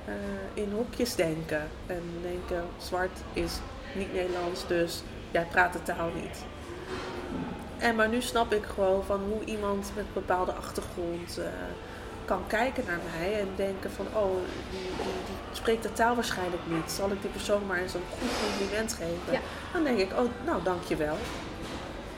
eh, 0.05 0.15
in 0.55 0.73
hokjes 0.73 1.15
denken. 1.15 1.69
En 1.87 2.03
denken, 2.23 2.65
zwart 2.79 3.19
is 3.33 3.53
niet 3.95 4.12
Nederlands, 4.12 4.67
dus 4.67 5.03
jij 5.31 5.47
praat 5.51 5.73
de 5.73 5.83
taal 5.83 6.11
niet. 6.15 6.45
En 7.79 7.95
maar 7.95 8.09
nu 8.09 8.23
snap 8.23 8.53
ik 8.53 8.65
gewoon 8.75 9.05
van 9.05 9.21
hoe 9.31 9.45
iemand 9.45 9.91
met 9.95 10.05
een 10.05 10.12
bepaalde 10.12 10.53
achtergrond 10.53 11.38
eh, 11.38 11.45
kan 12.25 12.47
kijken 12.47 12.85
naar 12.87 12.99
mij 13.17 13.41
en 13.41 13.49
denken 13.57 13.91
van, 13.91 14.07
oh, 14.12 14.37
die, 14.71 14.81
die, 14.81 15.05
die 15.27 15.37
spreekt 15.53 15.83
de 15.83 15.93
taal 15.93 16.15
waarschijnlijk 16.15 16.62
niet. 16.67 16.91
Zal 16.91 17.11
ik 17.11 17.21
die 17.21 17.31
persoon 17.31 17.67
maar 17.67 17.79
eens 17.79 17.95
een 17.95 18.03
goed 18.11 18.31
compliment 18.49 18.93
geven? 18.93 19.33
Ja. 19.33 19.41
Dan 19.73 19.85
denk 19.85 19.99
ik, 19.99 20.12
oh, 20.12 20.29
nou, 20.45 20.62
dankjewel. 20.62 21.17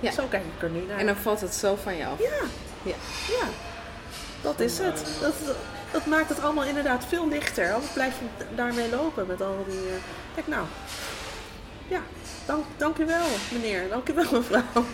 Ja. 0.00 0.10
Zo 0.10 0.26
kijk 0.28 0.42
ik 0.56 0.62
er 0.62 0.70
nu 0.70 0.84
naar. 0.86 0.98
En 0.98 1.06
dan 1.06 1.16
valt 1.16 1.40
het 1.40 1.54
zo 1.54 1.76
van 1.82 1.96
je 1.96 2.06
af. 2.06 2.18
Ja, 2.18 2.46
Ja. 2.82 2.94
ja. 3.28 3.46
Dat 4.42 4.60
is 4.60 4.78
het. 4.78 5.06
Dat, 5.20 5.34
dat 5.94 6.06
maakt 6.06 6.28
het 6.28 6.40
allemaal 6.42 6.64
inderdaad 6.64 7.04
veel 7.08 7.28
lichter. 7.28 7.72
Anders 7.72 7.92
blijf 7.92 8.14
je 8.18 8.44
daarmee 8.54 8.90
lopen 8.90 9.26
met 9.26 9.40
al 9.42 9.64
die... 9.68 9.78
eh, 9.78 9.94
Kijk 10.34 10.46
nou. 10.46 10.66
Ja, 11.88 12.00
dank, 12.46 12.64
dank 12.76 12.98
u 12.98 13.06
wel 13.06 13.26
meneer. 13.52 13.88
Dank 13.88 14.08
u 14.08 14.14
wel 14.14 14.32
mevrouw. 14.32 14.62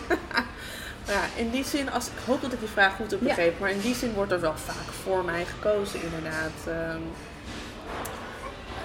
Ja, 1.07 1.21
in 1.35 1.49
die 1.49 1.63
zin, 1.65 1.91
als, 1.91 2.05
ik 2.07 2.11
hoop 2.25 2.41
dat 2.41 2.53
ik 2.53 2.59
die 2.59 2.67
vraag 2.69 2.95
goed 2.95 3.11
heb 3.11 3.19
Ja. 3.21 3.27
begrepen. 3.27 3.55
Maar 3.59 3.69
in 3.71 3.79
die 3.79 3.95
zin 3.95 4.13
wordt 4.13 4.31
er 4.31 4.39
wel 4.39 4.53
vaak 4.57 4.93
voor 5.03 5.25
mij 5.25 5.45
gekozen 5.45 5.99
inderdaad. 6.03 6.51
Ehm, 6.67 7.01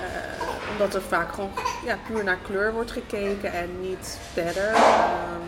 eh, 0.02 0.48
omdat 0.70 0.94
er 0.94 1.02
vaak 1.02 1.32
gewoon 1.34 1.50
ja, 1.84 1.98
puur 2.06 2.24
naar 2.24 2.38
kleur 2.46 2.72
wordt 2.72 2.90
gekeken 2.90 3.52
en 3.52 3.80
niet 3.80 4.18
verder. 4.32 4.74
Ehm, 4.74 5.40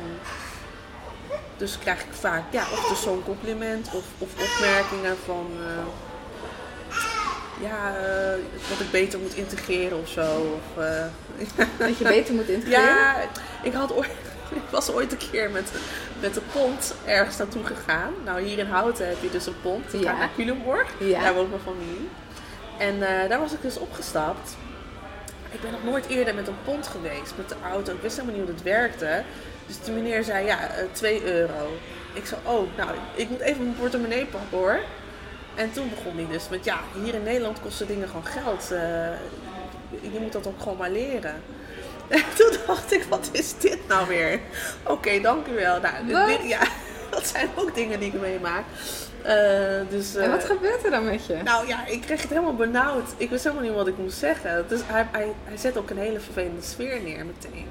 dus 1.56 1.78
krijg 1.78 2.00
ik 2.00 2.12
vaak 2.12 2.42
ja, 2.50 2.62
of 2.72 2.88
dus 2.88 3.02
zo'n 3.02 3.22
compliment 3.24 3.86
of, 3.86 4.04
of 4.18 4.28
opmerkingen 4.32 5.16
van 5.24 5.50
eh, 5.66 5.84
ja, 7.60 7.96
eh, 7.96 8.38
dat 8.68 8.80
ik 8.80 8.90
beter 8.90 9.18
moet 9.18 9.34
integreren 9.34 9.98
of 10.00 10.08
zo. 10.08 10.60
Of, 10.60 10.84
eh, 10.84 11.04
Dat 11.78 11.98
je 11.98 12.04
beter 12.04 12.34
moet 12.34 12.48
integreren. 12.56 12.84
ja, 12.84 13.16
ik, 13.62 13.72
had 13.72 13.92
ooit, 13.94 14.10
ik 14.62 14.70
was 14.70 14.90
ooit 14.90 15.12
een 15.12 15.30
keer 15.30 15.50
met, 15.50 15.70
met 16.20 16.34
de 16.34 16.40
pont 16.52 16.94
ergens 17.06 17.36
naartoe 17.36 17.64
gegaan. 17.64 18.12
Nou, 18.24 18.40
hier 18.42 18.58
in 18.58 18.66
Houten 18.66 19.08
heb 19.08 19.16
je 19.22 19.30
dus 19.30 19.46
een 19.46 19.60
pont. 19.62 19.92
Ja. 19.92 20.18
naar 20.18 20.30
Culemborg. 20.36 20.88
Ja. 20.98 21.20
Daar 21.20 21.34
woont 21.34 21.48
mijn 21.50 21.62
familie. 21.62 22.08
En 22.78 23.22
eh, 23.22 23.28
daar 23.28 23.40
was 23.40 23.52
ik 23.52 23.62
dus 23.62 23.78
opgestapt. 23.78 24.56
Ik 25.50 25.60
ben 25.60 25.70
nog 25.70 25.84
nooit 25.84 26.06
eerder 26.06 26.34
met 26.34 26.46
een 26.48 26.62
pont 26.64 26.86
geweest, 26.86 27.32
met 27.36 27.48
de 27.48 27.54
auto. 27.72 27.92
Ik 27.92 28.02
wist 28.02 28.16
helemaal 28.16 28.36
niet 28.38 28.46
hoe 28.46 28.54
het 28.54 28.64
werkte. 28.64 29.22
Dus 29.66 29.80
die 29.84 29.94
meneer 29.94 30.24
zei, 30.24 30.46
ja, 30.46 30.70
eh 30.70 30.84
2 30.92 31.24
euro. 31.24 31.76
Ik 32.12 32.26
zei, 32.26 32.40
oh, 32.44 32.76
nou, 32.76 32.90
ik 33.14 33.30
moet 33.30 33.40
even 33.40 33.62
mijn 33.64 33.76
portemonnee 33.76 34.26
pakken 34.26 34.58
hoor. 34.58 34.78
En 35.58 35.72
toen 35.72 35.88
begon 35.94 36.16
hij 36.16 36.26
dus 36.30 36.48
met, 36.48 36.64
ja, 36.64 36.78
hier 37.02 37.14
in 37.14 37.22
Nederland 37.22 37.60
kosten 37.60 37.86
dingen 37.86 38.08
gewoon 38.08 38.26
geld. 38.26 38.70
eh, 38.70 38.78
je 40.12 40.18
moet 40.20 40.32
dat 40.32 40.46
ook 40.46 40.60
gewoon 40.62 40.76
maar 40.78 40.90
leren. 40.90 41.34
En 42.08 42.22
toen 42.36 42.52
dacht 42.66 42.92
ik, 42.92 43.02
wat 43.08 43.28
is 43.32 43.58
dit 43.58 43.78
nou 43.88 44.08
weer? 44.08 44.40
Oké, 44.82 45.20
dank 45.20 45.46
u 45.46 45.54
wel. 45.54 45.80
Nou, 45.80 46.26
dit- 46.26 46.48
ja, 46.48 46.60
dat 47.10 47.26
zijn 47.26 47.48
ook 47.54 47.74
dingen 47.74 48.00
die 48.00 48.12
ik 48.12 48.20
meemaak. 48.20 48.64
Eh, 49.22 49.34
dus, 49.88 50.14
En 50.16 50.30
wat 50.30 50.42
eh, 50.42 50.48
gebeurt 50.48 50.84
er 50.84 50.90
dan 50.90 51.04
met 51.04 51.26
je? 51.26 51.36
nou 51.44 51.66
ja, 51.66 51.86
ik 51.86 52.00
kreeg 52.00 52.20
het 52.22 52.30
helemaal 52.30 52.54
benauwd. 52.54 53.08
Ik 53.16 53.30
wist 53.30 53.44
helemaal 53.44 53.64
niet 53.66 53.74
wat 53.74 53.86
ik 53.86 53.98
moest 53.98 54.18
zeggen. 54.18 54.64
Dus 54.68 54.80
hij, 54.86 55.06
hij, 55.12 55.32
hij 55.44 55.56
zet 55.56 55.76
ook 55.76 55.90
een 55.90 55.98
hele 55.98 56.20
vervelende 56.20 56.62
sfeer 56.62 57.00
neer 57.02 57.26
meteen. 57.26 57.66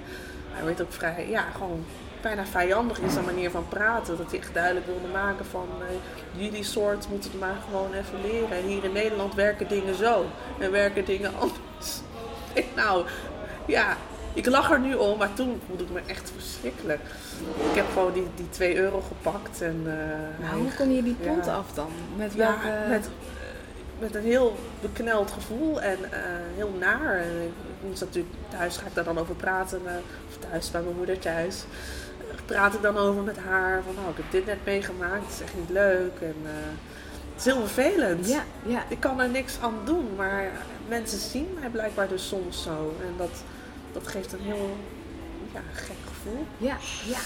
Hij 0.52 0.66
werd 0.66 0.82
ook 0.82 0.94
vrij, 0.94 1.26
ja, 1.30 1.46
gewoon 1.58 1.86
bijna 2.22 2.46
vijandig 2.46 3.00
in 3.00 3.10
zijn 3.10 3.26
manier 3.26 3.52
van 3.52 3.68
praten. 3.70 4.18
Dat 4.18 4.30
hij 4.32 4.40
echt 4.40 4.54
duidelijk 4.54 4.86
wilde 4.86 5.08
maken 5.14 5.46
van... 5.46 5.68
eh, 5.82 6.42
jullie 6.44 6.64
soort 6.64 7.08
moeten 7.10 7.32
het 7.32 7.40
maar 7.40 7.56
gewoon 7.70 7.94
even 7.94 8.22
leren. 8.32 8.64
Hier 8.68 8.84
in 8.84 8.92
Nederland 8.92 9.36
werken 9.36 9.68
dingen 9.68 9.96
zo. 9.96 10.26
En 10.60 10.72
werken 10.72 11.06
dingen 11.06 11.32
anders. 11.40 12.00
Ik, 12.54 12.66
nou, 12.76 13.06
ja... 13.66 13.98
Ik 14.34 14.46
lach 14.46 14.72
er 14.72 14.80
nu 14.80 14.94
om, 14.96 15.18
maar 15.18 15.34
toen 15.34 15.62
voelde 15.68 15.84
ik 15.84 15.90
me 15.90 16.00
echt 16.06 16.32
verschrikkelijk. 16.36 17.00
Ik 17.70 17.76
heb 17.76 17.86
gewoon 17.94 18.14
die, 18.14 18.28
die 18.36 18.50
2 18.50 18.78
euro 18.78 19.02
gepakt 19.08 19.62
en... 19.62 19.82
eh, 19.86 19.94
Maar 20.40 20.50
hij- 20.50 20.58
hoe 20.60 20.74
kom 20.78 20.92
je 20.92 21.04
die 21.04 21.14
pont 21.14 21.46
Ja. 21.46 21.54
af 21.56 21.66
dan? 21.74 21.88
Met 22.16 22.34
ja, 22.34 22.38
welke... 22.48 22.90
met, 22.90 23.10
met 24.00 24.16
een 24.16 24.24
heel 24.24 24.56
bekneld 24.82 25.32
gevoel 25.32 25.82
en 25.82 25.98
eh, 26.12 26.20
heel 26.56 26.72
naar. 26.80 27.16
En 27.18 27.42
ik 27.44 27.88
moest 27.90 28.00
natuurlijk, 28.02 28.34
thuis 28.50 28.78
ga 28.78 28.86
ik 28.88 28.94
daar 28.96 29.04
dan 29.04 29.18
over 29.18 29.36
praten, 29.36 29.82
eh, 29.86 29.94
of 30.30 30.50
thuis 30.50 30.72
bij 30.72 30.82
mijn 30.82 30.96
moeder 30.96 31.20
thuis. 31.20 31.64
Praat 32.48 32.74
ik 32.74 32.82
dan 32.82 32.98
over 32.98 33.22
met 33.24 33.38
haar 33.38 33.82
van, 33.84 33.96
nou, 33.96 34.10
ik 34.10 34.18
heb 34.18 34.32
dit 34.32 34.46
net 34.46 34.58
meegemaakt, 34.66 35.24
het 35.26 35.34
is 35.34 35.42
echt 35.42 35.56
niet 35.58 35.70
leuk. 35.70 36.12
En 36.22 36.36
eh, 36.44 36.52
het 37.34 37.46
is 37.46 37.46
heel 37.46 37.60
vervelend. 37.68 38.28
Ja, 38.30 38.44
ja. 38.66 38.84
Ik 38.90 39.00
kan 39.00 39.20
er 39.20 39.30
niks 39.30 39.58
aan 39.62 39.76
doen, 39.86 40.08
maar 40.16 40.52
mensen 40.88 41.20
zien 41.20 41.48
mij 41.60 41.70
blijkbaar 41.70 42.08
dus 42.08 42.28
soms 42.28 42.64
zo. 42.64 42.96
En 43.02 43.14
dat, 43.18 43.30
dat 43.92 44.08
geeft 44.08 44.34
een 44.34 44.42
heel 44.42 44.76
ja, 45.54 45.60
gek 45.74 45.96
gevoel. 46.08 46.46
Ja, 46.58 46.78
ja. 47.06 47.18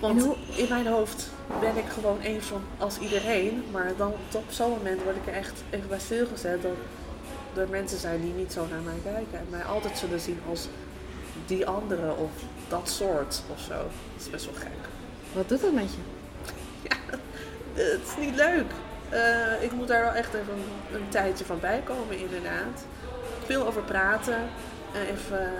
Want 0.00 0.22
hoe- 0.22 0.36
in 0.56 0.66
mijn 0.68 0.86
hoofd 0.86 1.28
ben 1.60 1.76
ik 1.76 1.84
gewoon 1.94 2.20
even 2.20 2.42
zo 2.46 2.60
als 2.78 2.98
iedereen. 2.98 3.64
Maar 3.72 3.92
dan 3.96 4.12
op 4.32 4.44
zo'n 4.48 4.70
moment 4.70 5.02
word 5.02 5.16
ik 5.16 5.26
er 5.26 5.32
echt 5.34 5.62
even 5.70 5.88
bij 5.88 5.98
stilgezet 5.98 6.62
dat 6.62 6.72
er 7.62 7.68
mensen 7.68 7.98
zijn 7.98 8.20
die 8.20 8.32
niet 8.32 8.52
zo 8.52 8.66
naar 8.70 8.80
mij 8.80 9.12
kijken. 9.12 9.38
En 9.38 9.46
mij 9.50 9.62
altijd 9.64 9.98
zullen 9.98 10.20
zien 10.20 10.40
als 10.50 10.68
die 11.46 11.66
andere 11.66 12.14
of 12.14 12.30
dat 12.70 12.88
soort 12.88 13.42
of 13.52 13.60
zo. 13.60 13.74
Dat 13.74 13.90
is 14.18 14.30
best 14.30 14.44
wel 14.44 14.54
gek. 14.54 14.88
Wat 15.32 15.48
doet 15.48 15.60
dat 15.60 15.72
met 15.72 15.90
je? 15.92 15.98
Het 17.74 18.00
is 18.06 18.24
niet 18.26 18.34
leuk. 18.34 18.70
Eh, 19.08 19.62
ik 19.62 19.72
moet 19.72 19.88
daar 19.88 20.02
wel 20.02 20.12
echt 20.12 20.34
even 20.34 20.52
een, 20.52 20.96
een 20.96 21.08
tijdje 21.08 21.44
van 21.44 21.60
bijkomen 21.60 22.18
inderdaad. 22.18 22.84
Veel 23.44 23.66
over 23.66 23.82
praten. 23.82 24.38
En 24.92 25.06
even 25.10 25.52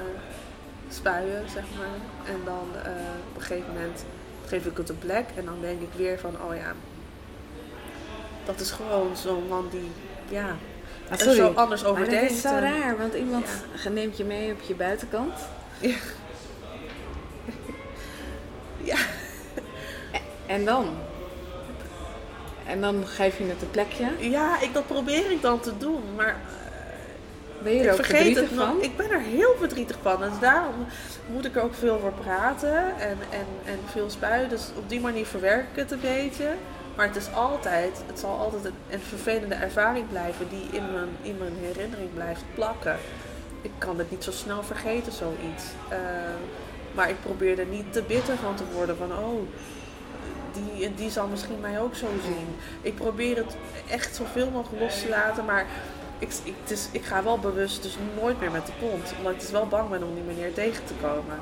spuien, 0.89 1.45
zeg 1.53 1.65
maar. 1.79 2.35
En 2.35 2.41
dan 2.45 2.69
eh, 2.85 2.93
op 3.31 3.37
een 3.37 3.43
gegeven 3.43 3.73
moment 3.73 4.05
geef 4.47 4.67
ik 4.67 4.77
het 4.77 4.89
een 4.89 4.99
plek. 4.99 5.25
En 5.37 5.45
dan 5.45 5.61
denk 5.61 5.81
ik 5.81 5.93
weer 5.97 6.19
van, 6.19 6.35
oh 6.49 6.57
ja, 6.57 6.73
dat 8.45 8.61
is 8.61 8.71
gewoon 8.71 9.17
zo'n 9.17 9.49
man 9.49 9.69
die, 9.71 9.91
ja, 10.29 10.57
er 11.11 11.19
sorry, 11.19 11.37
zo 11.37 11.53
anders 11.55 11.85
over 11.85 12.01
Maar 12.01 12.11
dat 12.11 12.19
denkt. 12.19 12.35
is 12.35 12.41
zo 12.41 12.49
raar, 12.49 12.97
want 12.99 13.15
iemand 13.15 13.47
neemt 13.91 14.17
je 14.17 14.25
mee 14.25 14.53
op 14.53 14.61
je 14.61 14.75
buitenkant. 14.75 15.35
En 20.51 20.65
dan? 20.65 20.87
En 22.67 22.81
dan 22.81 23.07
geef 23.07 23.39
je 23.39 23.45
het 23.45 23.63
een 23.63 23.71
plekje. 23.71 24.07
Ja, 24.19 24.61
ik, 24.61 24.75
dat 24.75 24.87
probeer 24.87 25.31
ik 25.31 25.43
dan 25.43 25.61
te 25.61 25.79
doen, 25.79 26.03
maar 26.17 26.37
Ben 27.63 27.73
je 27.73 27.79
er 27.79 27.85
ik 27.85 27.91
ook 27.91 27.97
vergeet 27.97 28.17
verdrietig 28.17 28.49
het 28.51 28.59
van? 28.59 28.83
Ik 28.83 28.97
ben 28.97 29.11
er 29.11 29.21
heel 29.21 29.55
verdrietig 29.59 29.97
van. 30.03 30.21
Dus 30.21 30.39
daarom 30.41 30.75
moet 31.27 31.45
ik 31.45 31.57
er 31.57 31.63
ook 31.63 31.75
veel 31.75 31.99
voor 31.99 32.13
praten 32.13 32.99
en, 32.99 33.19
en, 33.31 33.47
en 33.65 33.79
veel 33.91 34.11
spuien. 34.11 34.49
Dus 34.49 34.69
op 34.77 34.89
die 34.89 35.01
manier 35.01 35.27
verwerk 35.27 35.67
ik 35.73 35.77
het 35.77 35.91
een 35.91 36.01
beetje. 36.01 36.49
Maar 36.97 37.07
het 37.07 37.17
is 37.17 37.33
altijd, 37.35 38.03
het 38.07 38.19
zal 38.19 38.39
altijd 38.39 38.65
een, 38.65 38.75
een 38.91 39.01
vervelende 39.01 39.55
ervaring 39.55 40.09
blijven 40.09 40.49
die 40.49 40.69
in 40.73 40.93
mijn, 40.93 41.09
in 41.23 41.39
mijn 41.39 41.57
herinnering 41.61 42.15
blijft 42.15 42.43
plakken. 42.55 42.97
Ik 43.63 43.73
kan 43.79 43.99
het 43.99 44.11
niet 44.11 44.25
zo 44.25 44.31
snel 44.31 44.63
vergeten, 44.63 45.13
zoiets. 45.13 45.65
Eh, 45.89 45.99
maar 46.95 47.11
ik 47.11 47.21
probeer 47.23 47.59
er 47.59 47.67
niet 47.67 47.93
te 47.93 48.03
bitter 48.03 48.37
van 48.37 48.55
te 48.55 48.65
worden. 48.75 48.97
Van, 48.97 49.13
oh, 49.13 49.49
die, 50.53 50.95
die 50.95 51.11
zal 51.11 51.27
misschien 51.27 51.61
mij 51.61 51.81
ook 51.81 51.95
zo 51.95 52.07
zien. 52.25 52.47
Ik 52.83 52.95
probeer 52.95 53.37
het 53.37 53.57
echt 53.91 54.17
zoveel 54.17 54.51
mogelijk 54.51 54.83
los 54.83 55.01
te 55.01 55.09
laten. 55.09 55.45
Maar 55.45 55.67
ik, 56.19 56.33
ik, 56.45 56.55
het 56.63 56.71
is, 56.71 56.89
ik 56.93 57.05
ga 57.05 57.23
wel 57.23 57.39
bewust 57.39 57.83
dus 57.83 57.97
nooit 58.21 58.41
meer 58.41 58.51
met 58.51 58.67
de 58.67 58.73
kont. 58.81 59.13
Omdat 59.19 59.33
ik 59.33 59.41
dus 59.41 59.51
wel 59.51 59.67
bang 59.67 59.89
ben 59.89 60.03
om 60.03 60.15
die 60.15 60.23
meneer 60.23 60.55
tegen 60.55 60.85
te 60.85 60.95
komen. 61.03 61.39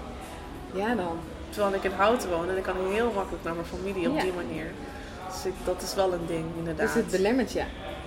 Ja 0.73 0.95
dan. 0.95 1.19
Terwijl 1.51 1.75
ik 1.75 1.85
in 1.85 1.91
Houten 1.93 2.31
woon 2.31 2.49
en 2.51 2.57
ik 2.57 2.63
kan 2.63 2.77
heel 2.91 3.13
makkelijk 3.15 3.45
naar 3.45 3.55
mijn 3.55 3.67
familie 3.67 4.09
op 4.11 4.17
Ja. 4.17 4.23
die 4.23 4.33
manier. 4.33 4.67
Dus 5.33 5.45
ik, 5.45 5.53
dat 5.65 5.83
is 5.83 5.95
wel 5.95 6.13
een 6.13 6.27
ding, 6.27 6.45
inderdaad. 6.59 6.87
Dus 6.87 6.95
het 6.95 7.11
belemmert 7.11 7.53
je. 7.53 7.63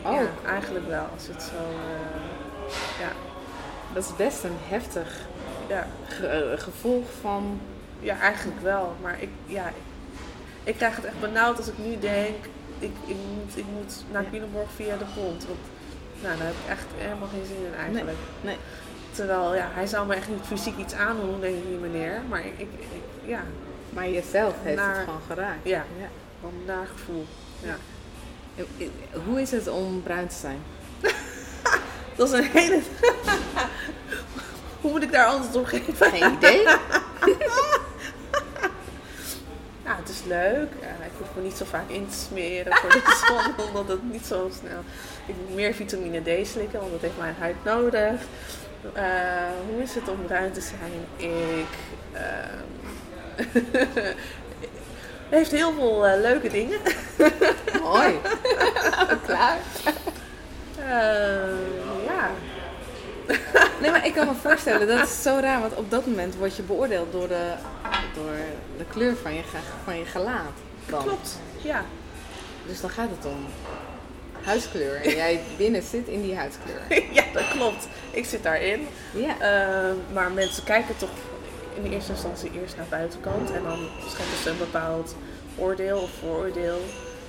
Oh, 0.06 0.14
Ja, 0.14 0.50
eigenlijk 0.50 0.88
wel. 0.88 1.06
Als 1.14 1.28
het 1.28 1.42
zo... 1.44 1.56
eh, 1.56 3.00
ja, 3.00 3.12
dat 3.94 4.04
is 4.04 4.16
best 4.16 4.44
een 4.44 4.58
heftig 4.68 5.20
ja, 5.68 5.88
ge- 6.08 6.28
eh, 6.28 6.60
gevolg 6.60 7.06
van... 7.22 7.60
ja, 8.00 8.20
eigenlijk 8.20 8.62
wel. 8.62 8.94
Maar 9.02 9.16
ik, 9.22 9.30
ja, 9.46 9.68
ik, 9.68 9.74
ik 10.64 10.76
krijg 10.76 10.96
het 10.96 11.06
echt 11.06 11.20
benauwd 11.20 11.58
als 11.58 11.68
ik 11.68 11.78
nu 11.78 12.00
denk... 12.00 12.36
Ik, 12.80 12.92
ik, 13.06 13.16
moet, 13.16 13.58
ik 13.58 13.66
moet 13.74 13.94
naar. 14.12 14.24
Culemborg 14.32 14.70
via 14.76 14.98
de 14.98 15.06
pont. 15.16 15.46
Want 15.46 15.60
nou, 16.22 16.38
daar 16.38 16.46
heb 16.46 16.56
ik 16.64 16.70
echt 16.70 16.86
helemaal 16.98 17.28
geen 17.28 17.46
zin 17.46 17.66
in 17.66 17.74
eigenlijk. 17.80 18.18
Nee. 18.42 18.58
Terwijl, 19.12 19.56
ja, 19.56 19.70
hij 19.74 19.88
zou 19.88 20.08
me 20.08 20.16
echt 20.16 20.30
niet 20.30 20.46
fysiek 20.46 20.78
iets 20.78 20.94
aandoen, 20.94 21.40
denk 21.42 21.56
ik, 21.56 21.68
die 21.68 21.78
meneer. 21.78 22.22
Maar 22.30 22.40
ik, 22.40 22.54
ik, 22.58 22.68
ik 22.80 23.02
ja, 23.26 23.44
Maar 23.90 24.10
jezelf 24.10 24.54
heeft 24.62 24.78
Naar- 24.78 24.96
het 24.96 25.04
gewoon 25.04 25.22
geraakt. 25.28 25.60
Ja. 25.64 25.84
ja. 26.00 26.08
een 26.44 26.64
naar 26.66 26.88
gevoel. 26.96 27.26
Ja. 27.64 27.76
Hoe 29.26 29.42
is 29.42 29.52
het 29.52 29.68
om 29.68 30.04
bruin 30.04 30.28
te 30.28 30.36
zijn? 30.36 30.62
Dat 32.16 32.34
is 32.34 32.40
een 32.40 32.50
hele... 32.54 32.80
Hoe 34.82 34.92
moet 34.92 35.04
ik 35.04 35.12
daar 35.12 35.26
antwoord 35.26 35.56
op 35.56 35.66
geven? 35.66 36.12
Geen 36.12 36.34
idee. 36.34 36.68
Is 40.22 40.28
leuk. 40.28 40.70
Ja, 40.82 41.06
ik 41.06 41.12
hoef 41.18 41.28
me 41.36 41.42
niet 41.42 41.58
zo 41.58 41.66
vaak 41.66 41.90
in 41.90 42.08
te 42.10 42.18
smeren 42.18 42.74
voor 42.76 42.90
de 42.90 43.22
zon, 43.28 43.68
omdat 43.68 43.88
het 43.88 44.12
niet 44.12 44.26
zo 44.26 44.50
snel... 44.60 44.80
Ik 45.26 45.36
moet 45.46 45.56
meer 45.56 45.74
vitamine 45.74 46.20
D 46.22 46.48
slikken, 46.48 46.80
want 46.80 46.92
dat 46.92 47.02
heeft 47.02 47.18
mijn 47.18 47.36
huid 47.40 47.56
nodig. 47.64 48.22
Eh, 48.94 49.04
hoe 49.70 49.82
is 49.82 49.96
het 49.96 50.10
om 50.10 50.26
bruin 50.26 50.52
te 50.52 50.62
zijn? 50.62 51.32
Ik... 51.32 51.68
ehm, 52.12 52.60
heeft 55.36 55.52
heel 55.52 55.74
veel 55.74 56.08
eh, 56.08 56.22
leuke 56.22 56.50
dingen. 56.50 56.80
Mooi. 57.84 58.20
Klaar. 59.26 59.58
Eh, 60.76 61.56
ja. 62.06 62.32
Nee, 63.82 63.92
maar 63.92 64.06
ik 64.06 64.14
kan 64.14 64.28
me 64.28 64.34
voorstellen, 64.34 64.88
dat 64.88 65.08
is 65.08 65.22
zo 65.22 65.38
raar, 65.42 65.60
want 65.60 65.76
op 65.76 65.92
dat 65.92 66.06
moment 66.06 66.36
word 66.36 66.56
je 66.56 66.62
beoordeeld 66.64 67.12
door 67.12 67.28
de, 67.28 67.54
door 68.14 68.36
de 68.78 68.86
kleur 68.90 69.16
van 69.16 69.34
je, 69.34 69.42
van 69.84 69.98
je 69.98 70.06
gelaat. 70.06 70.58
Dan. 70.86 71.04
Klopt. 71.04 71.40
Ja. 71.62 71.86
Dus 72.68 72.82
dan 72.82 72.90
gaat 72.90 73.10
het 73.10 73.26
om 73.26 73.46
huidskleur. 74.42 74.96
En 75.02 75.10
jij 75.10 75.42
binnen 75.58 75.84
zit 75.84 76.08
in 76.08 76.22
die 76.22 76.36
huidskleur. 76.36 76.82
ja, 77.14 77.24
dat 77.34 77.48
klopt. 77.48 77.88
Ik 78.12 78.26
zit 78.26 78.44
daarin. 78.44 78.88
Ja. 79.14 79.40
Eh, 79.40 79.96
maar 80.14 80.32
mensen 80.32 80.64
kijken 80.64 80.98
toch 80.98 81.10
in 81.76 81.84
de 81.84 81.90
eerste 81.90 82.12
instantie 82.12 82.52
eerst 82.62 82.78
naar 82.78 82.86
buitenkant. 82.90 83.52
En 83.52 83.64
dan 83.64 83.88
scheppen 84.00 84.38
ze 84.44 84.50
een 84.50 84.58
bepaald 84.58 85.16
oordeel 85.58 86.00
of 86.00 86.10
vooroordeel. 86.20 86.80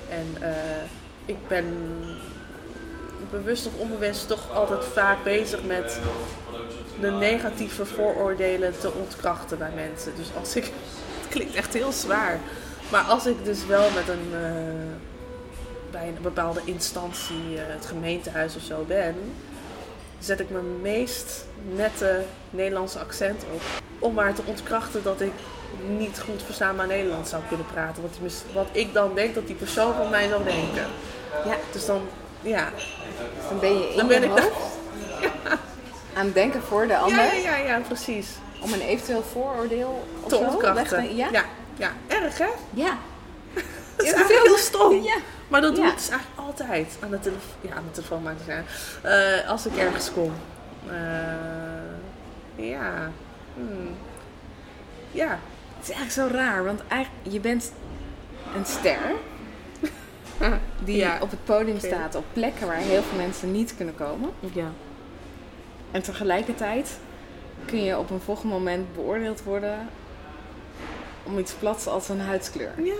En 0.08 0.36
eh, 0.40 0.82
ik 1.24 1.48
ben 1.48 1.66
bewust 3.30 3.66
of 3.66 3.72
onbewust 3.78 4.28
toch 4.28 4.54
altijd 4.54 4.84
vaak 4.84 5.24
bezig 5.24 5.64
met 5.64 5.98
de 7.00 7.10
negatieve 7.10 7.86
vooroordelen 7.86 8.78
te 8.78 8.92
ontkrachten 8.92 9.58
bij 9.58 9.70
mensen. 9.74 10.12
Dus 10.16 10.26
als 10.38 10.56
ik... 10.56 10.64
Het 11.22 11.40
klinkt 11.40 11.54
echt 11.54 11.74
heel 11.74 11.92
zwaar. 11.92 12.38
Maar 12.90 13.02
als 13.02 13.26
ik 13.26 13.44
dus 13.44 13.66
wel 13.66 13.90
met 13.90 14.08
een... 14.08 14.32
eh, 14.32 15.10
bij 15.92 16.08
een 16.08 16.22
bepaalde 16.22 16.60
instantie, 16.64 17.56
eh, 17.56 17.62
het 17.66 17.86
gemeentehuis 17.86 18.56
of 18.56 18.62
zo 18.62 18.84
ben, 18.88 19.14
zet 20.18 20.40
ik 20.40 20.50
mijn 20.50 20.80
meest 20.80 21.44
nette 21.76 22.24
Nederlandse 22.50 22.98
accent 22.98 23.44
op. 23.54 23.60
Om 23.98 24.14
maar 24.14 24.34
te 24.34 24.42
ontkrachten 24.44 25.02
dat 25.02 25.20
ik 25.20 25.32
niet 25.98 26.20
goed 26.20 26.42
verstaanbaar 26.42 26.86
Nederlands 26.86 27.30
zou 27.30 27.42
kunnen 27.48 27.66
praten. 27.66 28.02
Wat, 28.02 28.44
wat 28.52 28.68
ik 28.72 28.92
dan 28.92 29.14
denk 29.14 29.34
dat 29.34 29.46
die 29.46 29.56
persoon 29.56 29.94
van 29.94 30.10
mij 30.10 30.28
zou 30.28 30.44
denken. 30.44 30.86
ja. 31.44 31.56
Dus 31.72 31.86
dan, 31.86 32.00
ja. 32.42 32.68
Dan 33.48 33.58
ben 33.60 33.78
je 33.78 33.90
in 33.90 33.96
Dan 33.96 34.06
ben 34.06 34.20
je 34.22 34.28
hoofd 34.28 34.78
aan 36.16 36.24
het 36.24 36.34
denken 36.34 36.62
voor 36.62 36.86
de 36.86 36.96
ander. 36.96 37.18
Ja, 37.18 37.32
ja, 37.32 37.56
ja, 37.56 37.78
precies. 37.86 38.28
Om 38.60 38.72
een 38.72 38.80
eventueel 38.80 39.22
vooroordeel 39.22 40.04
of 40.22 40.28
Te 40.28 40.36
ontkrachten. 40.36 41.04
te- 41.08 41.14
Ja? 41.16 41.28
ja. 41.32 41.42
Ja, 41.76 41.92
erg 42.06 42.38
hè? 42.38 42.48
Ja. 42.70 42.96
Dat 43.96 44.06
is 44.06 44.12
eigenlijk 44.12 44.46
heel 44.46 44.56
stom. 44.56 45.02
Ja. 45.02 45.16
Maar 45.48 45.60
dat 45.60 45.74
doe 45.76 45.86
ik 45.86 45.94
dus 45.96 46.08
eigenlijk 46.08 46.40
altijd 46.40 46.96
aan 47.02 47.10
de, 47.10 47.20
telefo 47.20 47.46
ja, 47.60 47.74
aan 47.74 47.84
de 47.86 47.90
telefoon. 47.90 48.22
Maar 48.22 48.34
te 48.36 48.44
zijn. 48.44 49.46
als 49.46 49.66
ik 49.66 49.76
ergens 49.76 50.12
kom. 50.12 50.32
Eh, 50.90 52.66
ja. 52.68 53.10
Hmm. 53.54 53.94
Ja. 55.10 55.38
Het 55.78 55.88
is 55.90 55.94
eigenlijk 55.96 56.30
zo 56.32 56.36
raar, 56.38 56.64
want 56.64 56.80
eigenlijk, 56.88 57.20
je 57.32 57.40
bent 57.40 57.72
een 58.56 58.66
ster 58.66 58.98
die 60.84 60.96
Ja. 60.96 61.18
op 61.20 61.30
het 61.30 61.44
podium 61.44 61.78
staat 61.78 62.14
op 62.14 62.24
plekken 62.32 62.66
waar 62.66 62.76
heel 62.76 63.02
veel 63.02 63.18
mensen 63.18 63.52
niet 63.52 63.76
kunnen 63.76 63.94
komen. 63.94 64.30
Ja. 64.52 64.70
En 65.90 66.02
tegelijkertijd 66.02 66.98
kun 67.64 67.84
je 67.84 67.98
op 67.98 68.10
een 68.10 68.20
volgend 68.20 68.52
moment 68.52 68.94
beoordeeld 68.94 69.42
worden 69.42 69.88
om 71.22 71.38
iets 71.38 71.52
plats 71.52 71.86
als 71.86 72.08
een 72.08 72.20
huidskleur. 72.20 72.72
Ja, 72.82 72.94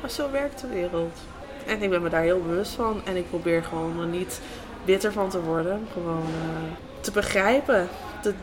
maar 0.00 0.10
zo 0.10 0.30
werkt 0.30 0.60
de 0.60 0.66
wereld. 0.68 1.18
En 1.66 1.82
ik 1.82 1.90
ben 1.90 2.02
me 2.02 2.08
daar 2.08 2.22
heel 2.22 2.42
bewust 2.42 2.72
van. 2.72 3.00
En 3.04 3.16
ik 3.16 3.28
probeer 3.28 3.62
gewoon 3.62 4.00
er 4.00 4.06
niet 4.06 4.40
bitter 4.84 5.12
van 5.12 5.28
te 5.30 5.42
worden. 5.42 5.86
Gewoon 5.92 6.24
eh, 6.26 7.00
te 7.00 7.10
begrijpen. 7.10 7.88
Te, 8.22 8.34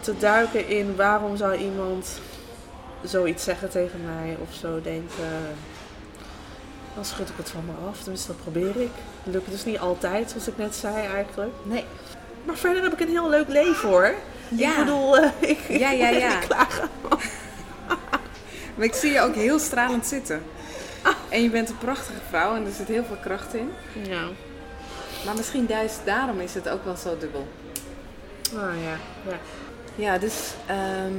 te 0.00 0.18
duiken 0.18 0.68
in 0.68 0.96
waarom 0.96 1.36
zou 1.36 1.56
iemand 1.56 2.20
zoiets 3.02 3.44
zeggen 3.44 3.70
tegen 3.70 4.00
mij 4.04 4.36
of 4.48 4.54
zo 4.54 4.80
denken. 4.80 5.24
Dan 6.98 7.06
schud 7.06 7.28
ik 7.28 7.36
het 7.36 7.50
van 7.50 7.64
me 7.64 7.88
af. 7.88 7.98
Tenminste, 7.98 8.26
dat 8.26 8.42
probeer 8.42 8.80
ik. 8.80 8.90
Lukt 9.22 9.50
dus 9.50 9.64
niet 9.64 9.78
altijd, 9.78 10.30
zoals 10.30 10.48
ik 10.48 10.56
net 10.56 10.74
zei 10.74 11.06
eigenlijk. 11.06 11.52
Nee. 11.62 11.84
Maar 12.44 12.56
verder 12.56 12.82
heb 12.82 12.92
ik 12.92 13.00
een 13.00 13.08
heel 13.08 13.28
leuk 13.28 13.48
leven 13.48 13.88
hoor. 13.88 14.14
Ja. 14.48 14.70
Ik 14.70 14.76
bedoel, 14.78 15.18
eh, 15.18 15.30
ik, 15.50 15.58
Ja, 15.68 15.90
ja, 15.90 16.08
ja. 16.08 16.28
niet 16.28 16.46
klagen. 16.46 16.88
Maar 18.74 18.86
ik 18.86 18.94
zie 18.94 19.12
je 19.12 19.20
ook 19.20 19.34
heel 19.34 19.58
stralend 19.58 20.06
zitten. 20.06 20.42
En 21.28 21.42
je 21.42 21.50
bent 21.50 21.68
een 21.68 21.78
prachtige 21.78 22.20
vrouw 22.28 22.54
en 22.54 22.66
er 22.66 22.72
zit 22.72 22.88
heel 22.88 23.04
veel 23.04 23.18
kracht 23.22 23.54
in. 23.54 23.70
Ja. 23.92 24.22
Maar 25.24 25.34
misschien 25.36 25.66
juist 25.68 26.00
daarom 26.04 26.40
is 26.40 26.54
het 26.54 26.68
ook 26.68 26.84
wel 26.84 26.96
zo 26.96 27.18
dubbel. 27.18 27.48
Oh 28.54 28.82
ja. 28.82 29.30
ja. 29.30 29.38
Ja, 29.94 30.18
dus 30.18 30.34
ehm, 30.66 31.14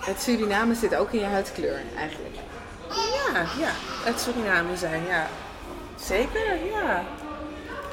het 0.00 0.22
Suriname 0.22 0.74
zit 0.74 0.94
ook 0.94 1.12
in 1.12 1.20
je 1.20 1.26
huidskleur 1.26 1.80
eigenlijk. 1.96 2.36
Ja, 2.94 3.40
ja. 3.58 3.70
Het 4.04 4.20
Suriname 4.20 4.76
zijn, 4.76 5.06
ja. 5.06 5.26
Zeker, 6.00 6.66
ja. 6.70 7.04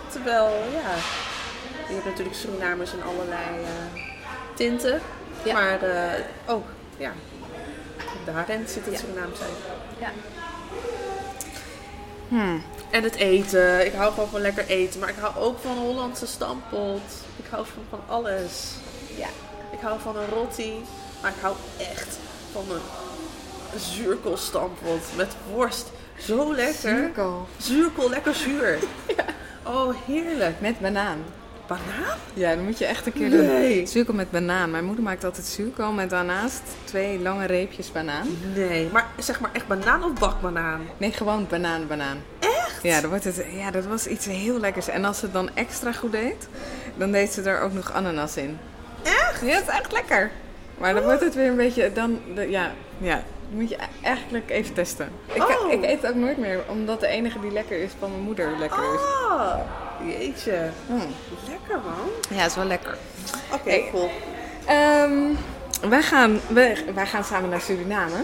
Terwijl, 0.07 0.49
ja. 0.71 0.91
Je 1.87 1.93
hebt 1.93 2.05
natuurlijk 2.05 2.35
Surinamers 2.35 2.93
in 2.93 3.03
allerlei 3.03 3.63
eh, 3.63 4.01
tinten. 4.55 5.01
Ja. 5.43 5.53
Maar 5.53 5.81
eh, 5.81 6.23
ook, 6.45 6.65
ja. 6.97 7.11
Daarin 8.25 8.67
zit 8.67 8.85
het 8.85 8.93
Ja. 8.93 8.99
Suriname 8.99 9.35
zijn. 9.35 9.49
Ja. 9.99 10.11
En 12.89 13.03
het 13.03 13.15
eten. 13.15 13.85
Ik 13.85 13.93
hou 13.93 14.13
gewoon 14.13 14.29
van 14.29 14.41
lekker 14.41 14.67
eten. 14.67 14.99
Maar 14.99 15.09
ik 15.09 15.15
hou 15.19 15.35
ook 15.35 15.59
van 15.59 15.77
Hollandse 15.77 16.27
stampot. 16.27 17.01
Ik 17.37 17.45
hou 17.49 17.65
van, 17.65 17.83
van 17.89 18.15
alles. 18.15 18.71
Ja. 19.15 19.27
Ik 19.71 19.79
hou 19.81 19.99
van 19.99 20.17
een 20.17 20.27
roti. 20.27 20.73
Maar 21.21 21.31
ik 21.31 21.41
hou 21.41 21.55
echt 21.77 22.17
van 22.51 22.63
een 22.71 22.81
zuurkoolstampot 23.77 25.01
met 25.17 25.35
worst. 25.53 25.91
Zo 26.17 26.53
lekker. 26.55 26.73
Cirkel. 26.75 27.47
Zuurkool, 27.57 28.09
lekker 28.09 28.35
zuur. 28.35 28.77
Oh, 29.63 29.93
heerlijk. 30.05 30.61
Met 30.61 30.79
banaan. 30.79 31.17
Banaan? 31.67 32.17
Ja, 32.33 32.55
dan 32.55 32.63
moet 32.63 32.77
je 32.77 32.85
echt 32.85 33.05
een 33.05 33.13
keer 33.13 33.29
doen. 33.29 33.87
Zuurkool 33.87 34.15
met 34.15 34.31
banaan. 34.31 34.71
Mijn 34.71 34.85
moeder 34.85 35.03
maakt 35.03 35.23
altijd 35.23 35.45
zuurkool 35.45 35.91
met 35.91 36.09
daarnaast 36.09 36.61
twee 36.83 37.19
lange 37.19 37.45
reepjes 37.45 37.91
banaan. 37.91 38.27
Nee. 38.55 38.89
Maar 38.91 39.05
zeg 39.19 39.39
maar 39.39 39.49
echt 39.53 39.67
banaan 39.67 40.03
of 40.03 40.13
bakbanaan? 40.19 40.81
Nee, 40.97 41.11
gewoon 41.11 41.45
banaan, 41.49 41.87
banaan. 41.87 42.17
Echt? 42.39 42.79
Ja, 42.83 43.01
dan 43.01 43.09
wordt 43.09 43.23
het, 43.23 43.45
ja, 43.51 43.71
dat 43.71 43.85
was 43.85 44.07
iets 44.07 44.25
heel 44.25 44.59
lekkers. 44.59 44.87
En 44.87 45.05
als 45.05 45.17
ze 45.19 45.25
het 45.25 45.33
dan 45.33 45.49
extra 45.53 45.91
goed 45.91 46.11
deed, 46.11 46.47
dan 46.97 47.11
deed 47.11 47.31
ze 47.33 47.41
er 47.41 47.61
ook 47.61 47.73
nog 47.73 47.91
ananas 47.93 48.37
in. 48.37 48.57
Echt? 49.03 49.41
Ja, 49.41 49.47
het 49.55 49.67
is 49.67 49.73
echt 49.73 49.91
lekker. 49.91 50.31
Maar 50.77 50.93
dan 50.93 51.03
wordt 51.03 51.21
het 51.21 51.35
weer 51.35 51.47
een 51.49 51.55
beetje, 51.55 51.91
dan, 51.93 52.19
de- 52.35 52.49
ja, 52.49 52.71
ja, 52.97 53.23
moet 53.49 53.69
je 53.69 53.77
eigenlijk 54.01 54.49
even 54.49 54.73
testen. 54.73 55.09
Ik, 55.33 55.41
Oh. 55.43 55.71
ik 55.71 55.83
eet 55.83 56.01
het 56.01 56.11
ook 56.11 56.15
nooit 56.17 56.37
meer, 56.37 56.63
omdat 56.67 56.99
de 56.99 57.07
enige 57.07 57.39
die 57.39 57.51
lekker 57.51 57.81
is 57.81 57.91
van 57.99 58.09
mijn 58.11 58.21
moeder 58.23 58.49
lekker 58.59 58.77
is. 58.93 58.99
Oh, 59.29 59.55
jeetje. 60.07 60.69
Mm. 60.87 61.01
Lekker 61.49 61.75
man. 61.85 62.37
Ja, 62.37 62.45
is 62.45 62.55
wel 62.55 62.65
lekker. 62.65 62.97
Oké, 63.53 63.69
Hey. 63.69 63.87
cool. 63.91 64.09
Ehm, 64.65 65.19
wij, 65.89 66.01
gaan, 66.01 66.39
wij, 66.47 66.77
wij 66.93 67.05
gaan 67.05 67.23
samen 67.23 67.49
naar 67.49 67.61
Suriname. 67.61 68.23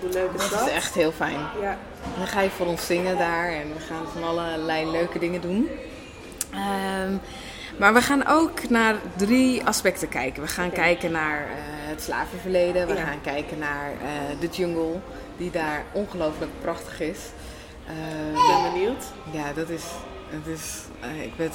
Hoe 0.00 0.10
leuk 0.12 0.30
is 0.34 0.40
Dat 0.40 0.58
dat? 0.58 0.68
is 0.68 0.74
echt 0.74 0.94
heel 0.94 1.12
fijn. 1.12 1.38
Ja. 1.60 1.78
Dan 2.18 2.26
ga 2.26 2.40
je 2.40 2.50
voor 2.50 2.66
ons 2.66 2.86
zingen 2.86 3.18
daar 3.18 3.48
en 3.48 3.72
we 3.74 3.80
gaan 3.80 4.06
van 4.12 4.24
allerlei 4.24 4.90
leuke 4.90 5.18
dingen 5.18 5.40
doen. 5.40 5.68
Ehm, 6.52 7.12
maar 7.78 7.94
we 7.94 8.00
gaan 8.02 8.26
ook 8.26 8.68
naar 8.68 8.94
drie 9.16 9.64
aspecten 9.66 10.08
kijken. 10.08 10.42
We 10.42 10.48
gaan 10.48 10.70
kijken 10.70 11.10
naar 11.12 11.38
eh, 11.40 11.73
het 11.84 12.02
slavenverleden. 12.02 12.86
We 12.86 12.94
Ja. 12.94 13.04
gaan 13.04 13.20
kijken 13.20 13.58
naar 13.58 13.90
eh, 13.92 14.40
de 14.40 14.46
jungle, 14.48 14.98
die 15.36 15.50
daar 15.50 15.84
ongelooflijk 15.92 16.50
prachtig 16.60 17.00
is. 17.00 17.18
Ehm, 17.86 18.36
Ik 18.36 18.46
ben 18.62 18.72
benieuwd. 18.72 19.04
ja, 19.30 19.52
dat 19.52 19.68
is. 19.68 19.84
Het 20.28 20.46
is 20.46 20.82
eh, 21.00 21.22
ik 21.22 21.36
ben 21.36 21.50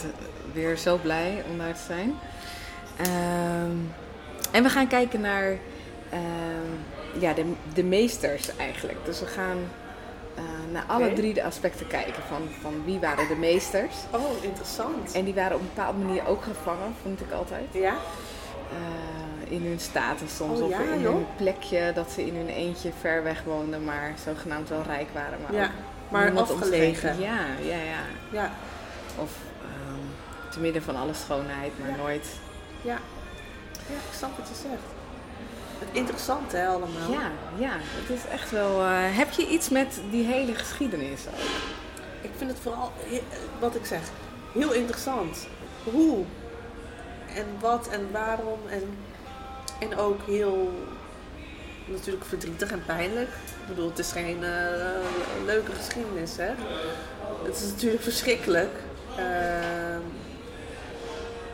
weer 0.54 0.78
zo 0.78 0.98
blij 0.98 1.44
om 1.52 1.58
daar 1.58 1.74
te 1.74 1.82
zijn. 1.88 2.16
Ehm, 2.98 3.76
en 4.52 4.64
we 4.64 4.70
gaan 4.70 4.88
kijken 4.88 5.22
naar 5.22 5.58
ehm, 6.10 7.20
ja, 7.20 7.34
de, 7.34 7.52
de 7.74 7.84
meesters 7.84 8.56
eigenlijk. 8.56 8.98
Dus 9.06 9.20
we 9.20 9.26
gaan 9.26 9.58
eh, 10.36 10.44
naar 10.72 10.84
alle 10.88 11.14
drie 11.14 11.34
de 11.34 11.44
aspecten 11.44 11.88
kijken. 11.88 12.24
Van, 12.28 12.42
van 12.62 12.74
wie 12.86 13.00
waren 13.00 13.28
de 13.28 13.36
meesters. 13.36 13.96
Oh, 14.12 14.44
interessant. 14.44 15.12
En 15.14 15.26
die 15.26 15.34
waren 15.34 15.56
op 15.56 15.62
een 15.62 15.70
bepaalde 15.76 15.98
manier 16.06 16.28
ook 16.28 16.44
gevangen, 16.44 16.94
vond 17.02 17.22
ik 17.22 17.32
altijd. 17.32 17.66
Ja? 17.72 17.94
Eh, 18.72 19.19
in 19.50 19.64
hun 19.66 19.80
status 19.80 20.36
soms. 20.36 20.60
Oh, 20.60 20.66
of 20.66 20.72
ja, 20.72 20.80
in 20.94 21.00
joh? 21.02 21.14
hun 21.14 21.26
plekje 21.38 21.92
dat 21.96 22.12
ze 22.12 22.26
in 22.26 22.36
hun 22.36 22.48
eentje 22.50 22.92
ver 23.00 23.24
weg 23.24 23.44
woonden, 23.44 23.84
maar 23.84 24.14
zogenaamd 24.26 24.70
wel 24.70 24.82
rijk 24.88 25.08
waren. 25.14 25.40
Maar 25.42 25.54
Ja, 25.54 25.64
ook 25.66 26.12
maar 26.12 26.32
afgelegen. 26.40 27.20
Ja, 27.20 27.38
ja, 27.62 27.76
ja. 27.78 28.02
Ja. 28.32 28.52
Of 29.18 29.32
ehm, 29.62 30.52
te 30.52 30.60
midden 30.60 30.84
van 30.84 30.96
alle 30.96 31.14
schoonheid, 31.14 31.72
maar 31.80 31.90
Ja. 31.90 31.96
nooit. 31.96 32.28
Ja. 32.82 32.98
Ja, 33.88 33.96
ik 33.96 34.14
snap 34.18 34.38
wat 34.38 34.48
je 34.48 34.56
zegt. 34.70 34.98
Interessant 35.92 36.52
hè, 36.52 36.68
allemaal. 36.68 37.12
Ja, 37.12 37.32
ja, 37.58 37.72
het 37.80 38.10
is 38.18 38.26
echt 38.32 38.52
wel. 38.52 38.82
eh, 38.82 38.90
heb 39.18 39.32
je 39.32 39.48
iets 39.48 39.70
met 39.70 40.00
die 40.10 40.26
hele 40.26 40.56
geschiedenis 40.56 41.22
ook? 41.28 41.40
Ik 42.22 42.32
vind 42.38 42.50
het 42.50 42.60
vooral, 42.60 42.92
wat 43.60 43.76
ik 43.76 43.86
zeg, 43.86 44.00
heel 44.54 44.74
interessant. 44.74 45.48
Hoe 45.84 46.24
en 47.36 47.46
wat 47.60 47.88
en 47.88 48.08
waarom 48.12 48.60
en, 48.70 48.98
en 49.80 49.98
ook 49.98 50.20
heel 50.26 50.72
natuurlijk 51.86 52.26
verdrietig 52.26 52.72
en 52.72 52.84
pijnlijk. 52.86 53.30
Ik 53.30 53.68
bedoel, 53.68 53.90
het 53.90 54.00
is 54.00 54.12
geen 54.12 54.44
eh, 54.44 55.06
leuke 55.46 55.72
geschiedenis, 55.72 56.38
hè. 56.38 56.52
Het 57.44 57.56
is 57.56 57.72
natuurlijk 57.72 58.04
verschrikkelijk. 58.04 58.72
Ehm, 59.18 60.02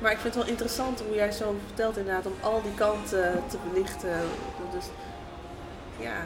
maar 0.02 0.12
ik 0.12 0.18
vind 0.18 0.34
het 0.34 0.44
wel 0.44 0.52
interessant 0.52 1.02
hoe 1.08 1.16
jij 1.16 1.32
zo 1.32 1.56
vertelt 1.66 1.98
inderdaad 1.98 2.26
om 2.26 2.34
al 2.42 2.62
die 2.62 2.74
kanten 2.74 3.44
te 3.50 3.58
belichten. 3.70 4.20
Dus 4.74 4.86
ja, 6.00 6.26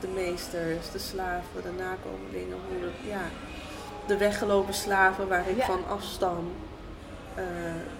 de 0.00 0.08
meesters, 0.08 0.90
de 0.92 0.98
slaven, 0.98 1.62
de 1.62 1.82
nakomelingen, 1.82 2.56
hoe 2.68 2.84
het, 2.84 3.08
ja, 3.10 3.20
de 4.06 4.16
weggelopen 4.16 4.74
slaven 4.74 5.28
waar 5.28 5.48
ik 5.48 5.56
Ja. 5.56 5.64
van 5.64 5.80
afstam. 5.88 6.52
Eh, 7.34 7.44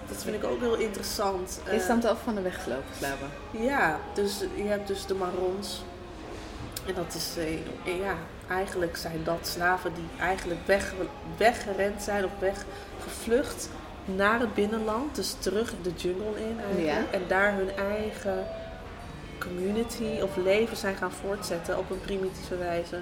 dat 0.07 0.23
vind 0.23 0.35
ik 0.35 0.43
ook 0.43 0.59
heel 0.59 0.75
interessant. 0.75 1.59
Je 1.65 1.71
Eh, 1.71 1.79
stamt 1.81 2.05
af 2.05 2.21
van 2.23 2.35
de 2.35 2.41
weggelopen 2.41 2.95
slaven. 2.97 3.27
ja, 3.51 3.99
dus 4.13 4.39
je 4.55 4.63
hebt 4.63 4.87
dus 4.87 5.05
de 5.05 5.13
marrons. 5.15 5.83
En 6.87 6.93
dat 6.93 7.13
is, 7.15 7.35
eh, 7.37 7.99
ja, 7.99 8.15
eigenlijk 8.49 8.97
zijn 8.97 9.23
dat 9.23 9.47
slaven 9.47 9.93
die 9.93 10.07
eigenlijk 10.19 10.59
weg, 10.65 10.93
weggerend 11.37 12.01
zijn 12.03 12.25
of 12.25 12.31
weggevlucht 12.39 13.69
naar 14.05 14.39
het 14.39 14.53
binnenland. 14.53 15.15
Dus 15.15 15.35
terug 15.39 15.73
de 15.81 15.91
jungle 15.95 16.39
in. 16.39 16.83
Ja. 16.83 16.97
En 17.11 17.21
daar 17.27 17.53
hun 17.53 17.71
eigen 17.75 18.45
community 19.39 20.19
of 20.21 20.35
leven 20.35 20.77
zijn 20.77 20.95
gaan 20.95 21.11
voortzetten 21.11 21.77
op 21.77 21.89
een 21.89 22.01
primitieve 22.01 22.57
wijze. 22.57 22.95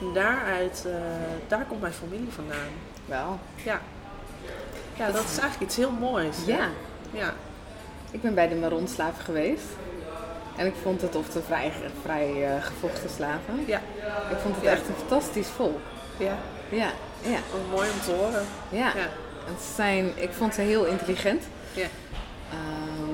En 0.00 0.12
daaruit, 0.14 0.84
daar 1.48 1.64
komt 1.68 1.80
mijn 1.80 1.92
familie 1.92 2.32
vandaan. 2.32 2.72
Wel. 3.06 3.38
Ja. 3.64 3.80
Ja, 4.98 5.06
dat 5.10 5.24
is 5.24 5.38
eigenlijk 5.38 5.60
iets 5.60 5.76
heel 5.76 5.90
moois. 5.90 6.36
hè? 6.46 6.52
Ja, 6.52 6.68
Ja. 7.10 7.34
ik 8.10 8.22
ben 8.22 8.34
bij 8.34 8.48
de 8.48 8.54
Maronslaven 8.54 9.24
geweest. 9.24 9.64
En 10.56 10.66
ik 10.66 10.74
vond 10.82 11.02
het 11.02 11.16
of 11.16 11.28
de 11.28 11.42
vrij, 11.42 11.72
vrij 12.02 12.46
eh, 12.56 12.62
gevochten 12.64 13.10
slaven. 13.10 13.64
Ja. 13.66 13.80
Ik 14.30 14.36
vond 14.42 14.54
het 14.54 14.64
Ja. 14.64 14.70
echt 14.70 14.88
een 14.88 14.94
fantastisch 14.98 15.48
volk. 15.48 15.78
Ja. 16.16 16.36
Ja, 16.68 16.88
ja, 17.20 17.38
Oh, 17.54 17.70
mooi 17.70 17.88
om 17.90 18.00
te 18.04 18.10
horen. 18.12 18.44
ja. 18.68 18.86
Ja. 18.86 19.08
Het 19.44 19.62
zijn, 19.74 20.12
ik 20.14 20.30
vond 20.32 20.54
ze 20.54 20.60
heel 20.60 20.84
intelligent. 20.84 21.42
Ja. 21.72 21.86
Ehm, 22.50 23.12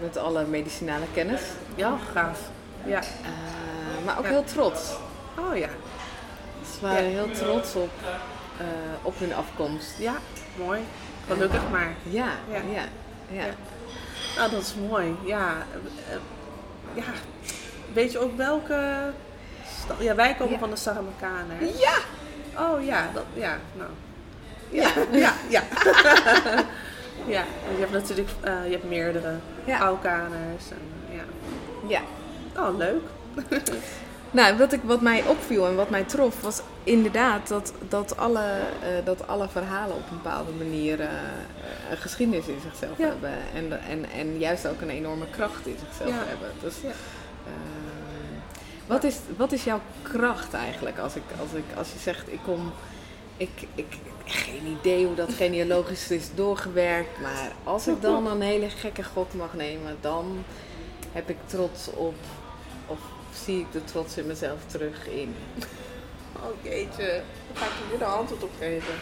met 0.00 0.16
alle 0.16 0.44
medicinale 0.44 1.04
kennis. 1.14 1.40
Ja, 1.74 1.96
gaaf. 2.12 2.38
Ja. 2.84 2.98
Eh, 3.00 4.04
maar 4.04 4.18
ook 4.18 4.26
heel 4.26 4.44
trots. 4.44 4.90
Oh 5.38 5.56
ja. 5.56 5.68
Ze 6.74 6.80
waren 6.86 7.04
heel 7.04 7.30
trots 7.30 7.74
op, 7.74 7.90
eh, 8.58 8.66
op 9.02 9.18
hun 9.18 9.34
afkomst. 9.34 9.98
Ja, 9.98 10.14
mooi. 10.58 10.80
Gelukkig 11.28 11.70
maar. 11.70 11.94
Ja, 12.02 12.28
Ja. 12.50 12.82
ja. 13.30 13.44
Nou, 14.36 14.50
dat 14.50 14.60
is 14.60 14.74
mooi. 14.88 15.16
Ja. 15.24 15.56
eh, 16.08 16.14
eh, 16.14 16.20
ja. 16.94 17.02
Weet 17.92 18.12
je 18.12 18.18
ook 18.18 18.36
welke... 18.36 19.10
Ja, 19.98 20.14
wij 20.14 20.34
komen 20.34 20.58
van 20.58 20.70
de 20.70 20.76
Saramakanen. 20.76 21.56
hè? 21.58 21.64
Ja! 21.78 21.96
Oh 22.62 22.84
ja, 22.84 23.10
dat, 23.14 23.24
ja, 23.34 23.56
nou. 23.76 23.90
Ja, 24.70 24.88
ja, 25.12 25.32
ja. 25.56 25.62
ja, 27.26 27.40
en 27.68 27.74
je 27.74 27.78
hebt 27.78 27.92
natuurlijk 27.92 28.28
eh, 28.40 28.64
je 28.64 28.70
hebt 28.70 28.88
meerdere 28.88 29.34
Ja. 29.64 29.78
Aukaners. 29.80 30.70
En, 30.70 31.16
ja. 31.16 31.22
ja. 31.86 32.00
Oh, 32.62 32.76
leuk. 32.76 33.02
Nou, 34.30 34.56
wat, 34.56 34.72
ik, 34.72 34.80
wat 34.82 35.00
mij 35.00 35.24
opviel 35.26 35.66
en 35.66 35.76
wat 35.76 35.90
mij 35.90 36.04
trof 36.04 36.40
was 36.40 36.60
inderdaad 36.84 37.48
dat, 37.48 37.72
dat, 37.88 38.16
alle, 38.16 38.44
eh, 38.82 38.88
dat 39.04 39.26
alle 39.28 39.48
verhalen 39.48 39.96
op 39.96 40.10
een 40.10 40.16
bepaalde 40.22 40.52
manier 40.52 41.00
eh, 41.00 41.06
eh, 41.06 41.90
een 41.90 41.96
geschiedenis 41.96 42.46
in 42.46 42.60
zichzelf 42.62 42.98
Ja. 42.98 43.06
hebben. 43.06 43.32
En, 43.54 43.82
en, 43.82 44.10
en 44.10 44.38
juist 44.38 44.66
ook 44.66 44.80
een 44.80 44.90
enorme 44.90 45.26
kracht 45.30 45.66
in 45.66 45.76
zichzelf 45.88 46.08
Ja. 46.10 46.24
hebben. 46.28 46.48
Dus, 46.60 46.74
Ja. 46.82 46.90
wat, 48.86 49.04
is, 49.04 49.16
wat 49.36 49.52
is 49.52 49.64
jouw 49.64 49.80
kracht 50.02 50.54
eigenlijk 50.54 50.98
als, 50.98 51.14
ik, 51.14 51.22
als, 51.40 51.52
ik, 51.52 51.64
als 51.76 51.92
je 51.92 51.98
zegt 51.98 52.32
ik 52.32 52.40
kom. 52.44 52.72
Ik, 53.36 53.50
ik, 53.74 53.96
geen 54.24 54.76
idee 54.80 55.06
hoe 55.06 55.14
dat 55.14 55.32
genealogisch 55.32 56.10
is 56.10 56.28
doorgewerkt, 56.34 57.20
maar 57.20 57.50
als 57.64 57.86
ik 57.88 58.02
dan 58.02 58.26
een 58.30 58.40
hele 58.40 58.70
gekke 58.70 59.02
gok 59.02 59.34
mag 59.34 59.54
nemen, 59.54 59.96
dan 60.00 60.44
heb 61.12 61.28
ik 61.30 61.36
trots 61.46 61.88
op, 61.94 62.14
zie 63.44 63.60
ik 63.60 63.72
de 63.72 63.84
trots 63.84 64.16
in 64.16 64.26
mezelf 64.26 64.58
terug 64.66 65.08
in. 65.08 65.34
Oh 66.36 66.64
jeetje, 66.64 67.06
daar 67.52 67.62
ga 67.62 67.64
ik 67.64 67.72
je 67.72 67.86
weer 67.90 68.06
een 68.06 68.12
antwoord 68.14 68.42
op 68.42 68.50
geven. 68.58 68.94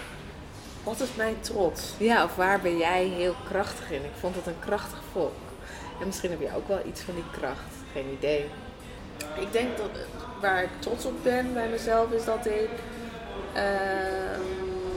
Wat 0.85 1.01
is 1.01 1.15
mijn 1.17 1.41
trots? 1.41 1.93
Ja, 1.99 2.25
of 2.25 2.35
waar 2.37 2.61
ben 2.61 2.77
jij 2.77 3.05
heel 3.05 3.35
krachtig 3.49 3.91
in? 3.91 4.05
Ik 4.05 4.11
vond 4.21 4.35
het 4.35 4.47
een 4.47 4.59
krachtig 4.59 4.99
volk. 5.13 5.33
En 6.01 6.07
misschien 6.07 6.31
heb 6.31 6.41
je 6.41 6.57
ook 6.57 6.69
wel 6.69 6.81
iets 6.87 7.01
van 7.01 7.15
die 7.15 7.25
kracht. 7.41 7.75
Geen 7.93 8.17
idee. 8.19 8.51
Ik 9.41 9.53
denk 9.53 9.77
dat 9.77 9.91
waar 10.41 10.63
ik 10.63 10.71
trots 10.79 11.05
op 11.05 11.23
ben 11.23 11.53
bij 11.53 11.69
mezelf 11.69 12.11
is 12.11 12.25
dat 12.25 12.47
ik 12.47 12.71
ehm, 13.55 14.41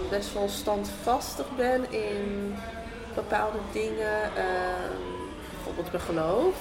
best 0.10 0.34
wel 0.34 0.50
standvastig 0.50 1.46
ben 1.56 1.92
in 1.92 2.56
bepaalde 3.16 3.58
dingen. 3.72 4.24
ehm, 4.36 5.02
bijvoorbeeld 5.54 5.92
mijn 5.92 6.04
geloof. 6.04 6.56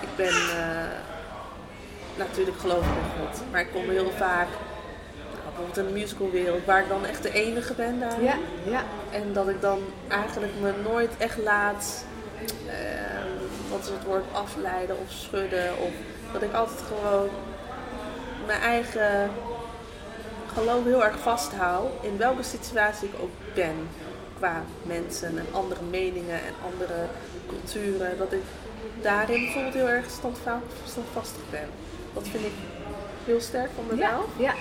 Ik 0.00 0.16
ben 0.16 0.34
eh, 0.34 1.13
natuurlijk 2.16 2.58
geloof 2.58 2.78
ik 2.84 2.84
in 2.84 3.26
God, 3.26 3.42
maar 3.50 3.60
ik 3.60 3.72
kom 3.72 3.88
heel 3.90 4.10
vaak 4.10 4.46
nou, 4.48 5.44
bijvoorbeeld 5.44 5.76
in 5.76 5.86
de 5.86 6.00
musicalwereld 6.00 6.64
waar 6.64 6.80
ik 6.82 6.88
dan 6.88 7.06
echt 7.06 7.22
de 7.22 7.32
enige 7.32 7.74
ben 7.74 8.00
daar. 8.00 8.22
Ja, 8.22 8.36
ja. 8.64 8.82
En 9.10 9.32
dat 9.32 9.48
ik 9.48 9.60
dan 9.60 9.78
eigenlijk 10.08 10.52
me 10.60 10.72
nooit 10.82 11.10
echt 11.18 11.38
laat, 11.38 12.04
ehm, 12.68 13.28
wat 13.70 13.80
is 13.82 13.88
het 13.88 14.04
woord, 14.04 14.24
afleiden 14.32 14.96
of 14.98 15.10
schudden. 15.12 15.78
Of 15.78 15.90
dat 16.32 16.42
ik 16.42 16.52
altijd 16.52 16.80
gewoon 16.88 17.28
mijn 18.46 18.60
eigen 18.60 19.30
geloof 20.54 20.84
heel 20.84 21.04
erg 21.04 21.18
vasthoud 21.18 21.90
in 22.00 22.16
welke 22.16 22.42
situatie 22.42 23.08
ik 23.08 23.14
ook 23.22 23.54
ben. 23.54 23.88
qua 24.38 24.62
mensen 24.82 25.38
en 25.38 25.46
andere 25.52 25.80
meningen 25.90 26.34
en 26.34 26.54
andere 26.72 26.94
culturen. 27.48 28.18
Dat 28.18 28.32
ik 28.32 28.42
daarin 29.02 29.40
bijvoorbeeld 29.44 29.74
heel 29.74 29.88
erg 29.88 30.10
standva- 30.10 30.60
standvastig 30.86 31.42
ben. 31.50 31.68
Dat 32.14 32.22
vind 32.30 32.44
ik 32.44 32.52
heel 33.24 33.40
sterk 33.40 33.70
van 33.74 33.84
Ja, 33.98 34.06
mezelf. 34.10 34.26
ja. 34.36 34.54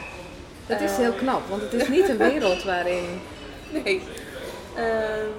Dat 0.68 0.82
is 0.82 0.92
Eh. 0.92 0.98
heel 0.98 1.14
knap, 1.14 1.48
want 1.50 1.62
het 1.62 1.74
is 1.74 1.88
niet 1.88 2.10
een 2.10 2.18
wereld 2.18 2.64
waarin... 2.74 3.04
Nee. 3.72 4.02
Ehm, 4.76 5.30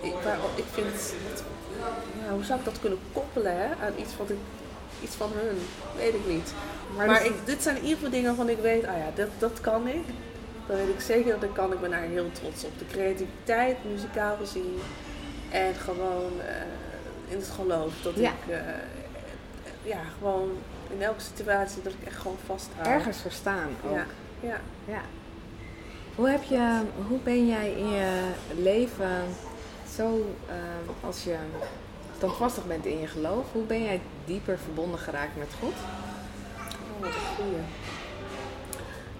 ik, 0.00 0.12
waar, 0.24 0.38
ik 0.54 0.64
vind, 0.72 0.86
het, 0.86 1.14
ja, 2.26 2.32
hoe 2.32 2.44
zou 2.44 2.58
ik 2.58 2.64
dat 2.64 2.80
kunnen 2.80 2.98
koppelen 3.12 3.56
hè, 3.56 3.64
aan 3.86 3.92
iets, 3.96 4.16
wat 4.16 4.30
ik, 4.30 4.36
iets 5.02 5.14
van 5.14 5.30
hun? 5.34 5.58
Weet 5.96 6.14
ik 6.14 6.26
niet. 6.26 6.52
Maar, 6.96 7.08
dus- 7.08 7.22
ik, 7.22 7.32
dit 7.44 7.62
zijn 7.62 7.76
in 7.76 7.82
ieder 7.82 7.96
geval 7.96 8.10
dingen 8.10 8.26
waarvan 8.26 8.48
ik 8.48 8.58
weet, 8.62 8.86
ah 8.86 8.96
ja, 8.96 9.10
dat, 9.14 9.28
dat 9.38 9.60
kan 9.60 9.88
ik. 9.88 10.04
Dan 10.66 10.76
weet 10.76 10.88
ik 10.88 11.00
zeker 11.00 11.32
dat 11.32 11.42
ik 11.42 11.52
kan. 11.54 11.72
Ik 11.72 11.80
ben 11.80 11.90
daar 11.90 12.00
heel 12.00 12.30
trots 12.32 12.64
op. 12.64 12.70
De 12.78 12.84
creativiteit, 12.92 13.76
muzikaal 13.92 14.36
gezien. 14.40 14.80
En 15.50 15.74
gewoon 15.74 16.32
eh, 16.46 16.54
in 17.32 17.36
het 17.36 17.50
geloof. 17.54 17.92
Dat 18.02 18.12
Ja. 18.16 18.30
ik, 18.30 18.52
eh, 18.54 18.58
ja, 19.82 19.98
gewoon 20.18 20.50
in 20.92 21.02
elke 21.02 21.20
situatie 21.20 21.82
dat 21.82 21.92
ik 21.92 22.06
echt 22.06 22.16
gewoon 22.16 22.36
vasthoud. 22.46 22.86
ergens 22.86 23.18
verstaan 23.20 23.68
ook. 23.86 23.94
Ja, 23.94 24.04
ja. 24.40 24.60
Ja. 24.84 25.00
Hoe, 26.14 26.28
heb 26.28 26.42
je, 26.42 26.80
hoe 27.08 27.18
ben 27.18 27.46
jij 27.46 27.72
in 27.72 27.88
je 27.90 28.30
leven 28.56 29.24
zo, 29.96 30.34
eh, 30.48 31.06
als 31.06 31.24
je 31.24 31.36
standvastig 32.16 32.66
bent 32.66 32.86
in 32.86 33.00
je 33.00 33.06
geloof, 33.06 33.44
hoe 33.52 33.62
ben 33.64 33.82
jij 33.82 34.00
dieper 34.24 34.58
verbonden 34.58 34.98
geraakt 34.98 35.36
met 35.36 35.48
God? 35.60 35.72
Oh, 35.72 37.00
wat 37.00 37.08
een 37.10 37.36
goeie. 37.36 37.56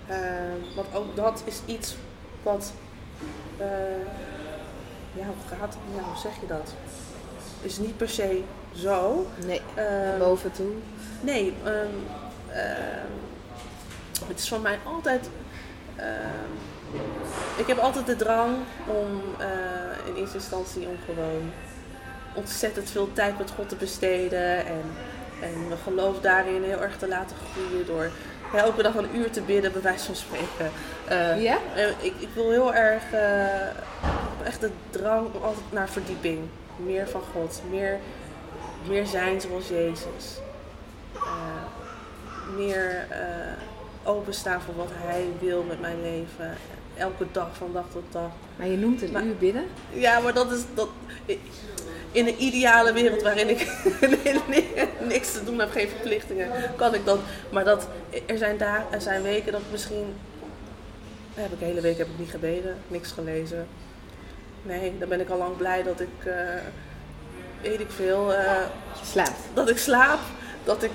Ehm, 0.08 0.74
want 0.76 0.94
ook 0.94 1.16
dat 1.16 1.42
is 1.44 1.60
iets 1.66 1.96
wat. 2.42 2.72
eh, 3.56 3.66
ja, 5.12 5.24
hoe 5.24 5.58
gaat 5.58 5.76
ja, 5.96 6.02
hoe 6.02 6.16
zeg 6.22 6.32
je 6.40 6.46
dat? 6.46 6.74
Is 7.62 7.78
niet 7.78 7.96
per 7.96 8.08
se 8.08 8.42
zo. 8.74 9.26
Nee. 9.46 9.60
Ehm, 9.74 10.18
Boven 10.18 10.52
toe? 10.52 10.72
Nee, 11.22 11.52
ehm, 11.64 11.74
ehm, 12.52 13.10
het 14.28 14.38
is 14.38 14.48
voor 14.48 14.60
mij 14.60 14.78
altijd. 14.84 15.28
ehm, 15.96 16.52
ik 17.56 17.66
heb 17.66 17.78
altijd 17.78 18.06
de 18.06 18.16
drang 18.16 18.56
om 18.86 19.20
eh, 19.38 20.08
in 20.08 20.14
eerste 20.16 20.36
instantie 20.36 20.86
om 20.86 20.96
gewoon 21.06 21.52
ontzettend 22.34 22.90
veel 22.90 23.12
tijd 23.12 23.38
met 23.38 23.50
God 23.56 23.68
te 23.68 23.76
besteden. 23.76 24.66
En, 24.66 24.82
en 25.42 25.66
mijn 25.68 25.80
geloof 25.84 26.20
daarin 26.20 26.62
heel 26.62 26.80
erg 26.82 26.96
te 26.98 27.08
laten 27.08 27.36
groeien 27.52 27.86
door 27.86 28.10
ja, 28.52 28.58
elke 28.58 28.82
dag 28.82 28.94
een 28.94 29.16
uur 29.16 29.30
te 29.30 29.40
bidden, 29.40 29.72
bij 29.72 29.82
wijze 29.82 30.04
van 30.04 30.14
spreken. 30.16 30.70
Eh, 31.08 31.42
Ja? 31.42 31.58
eh, 31.74 31.88
ik, 31.88 32.12
ik 32.18 32.28
wil 32.34 32.50
heel 32.50 32.74
erg, 32.74 33.02
echt 34.44 34.60
de 34.60 34.70
drang 34.90 35.26
om 35.34 35.42
altijd 35.42 35.64
naar 35.72 35.88
verdieping. 35.88 36.38
Meer 36.76 37.08
van 37.08 37.22
God, 37.32 37.60
meer, 37.70 37.98
meer 38.88 39.06
zijn 39.06 39.40
zoals 39.40 39.68
Jezus. 39.68 40.38
Meer 42.56 43.06
eh, 43.08 43.18
openstaan 44.02 44.60
voor 44.60 44.74
wat 44.76 44.88
Hij 44.92 45.26
wil 45.40 45.62
met 45.62 45.80
mijn 45.80 46.02
leven. 46.02 46.56
Elke 46.96 47.26
dag, 47.32 47.48
van 47.56 47.70
dag 47.72 47.84
tot 47.92 48.02
dag. 48.10 48.30
Maar 48.56 48.66
je 48.66 48.76
noemt 48.76 49.02
een 49.02 49.12
Maar- 49.12 49.22
uur 49.24 49.36
bidden? 49.36 49.64
Ja, 49.92 50.20
maar 50.20 50.34
dat 50.34 50.52
is 50.52 50.60
dat. 50.74 50.88
In 52.12 52.26
een 52.26 52.42
ideale 52.42 52.92
wereld 52.92 53.22
waarin 53.22 53.48
ik 53.48 53.66
niks 55.08 55.32
te 55.32 55.44
doen 55.44 55.58
heb, 55.58 55.70
geen 55.70 55.88
verplichtingen, 55.88 56.48
kan 56.76 56.94
ik 56.94 57.04
dat. 57.04 57.18
Maar 57.50 57.64
dat, 57.64 57.88
er 58.26 58.38
zijn 58.38 58.56
dagen, 58.56 58.84
er 58.90 59.00
zijn 59.00 59.22
weken 59.22 59.52
dat 59.52 59.60
misschien. 59.70 60.14
Heb 61.34 61.52
ik 61.52 61.58
de 61.58 61.64
hele 61.64 61.80
week 61.80 61.98
heb 61.98 62.06
ik 62.06 62.18
niet 62.18 62.30
gebeden, 62.30 62.76
niks 62.88 63.12
gelezen. 63.12 63.66
Nee, 64.62 64.98
dan 64.98 65.08
ben 65.08 65.20
ik 65.20 65.28
al 65.30 65.38
lang 65.38 65.56
blij 65.56 65.82
dat 65.82 66.00
ik, 66.00 66.32
weet 67.62 67.80
ik 67.80 67.90
veel, 67.90 68.30
Je 68.32 68.66
slaapt. 69.04 69.40
dat 69.54 69.68
ik 69.68 69.78
slaap, 69.78 70.20
dat 70.64 70.82
ik 70.82 70.90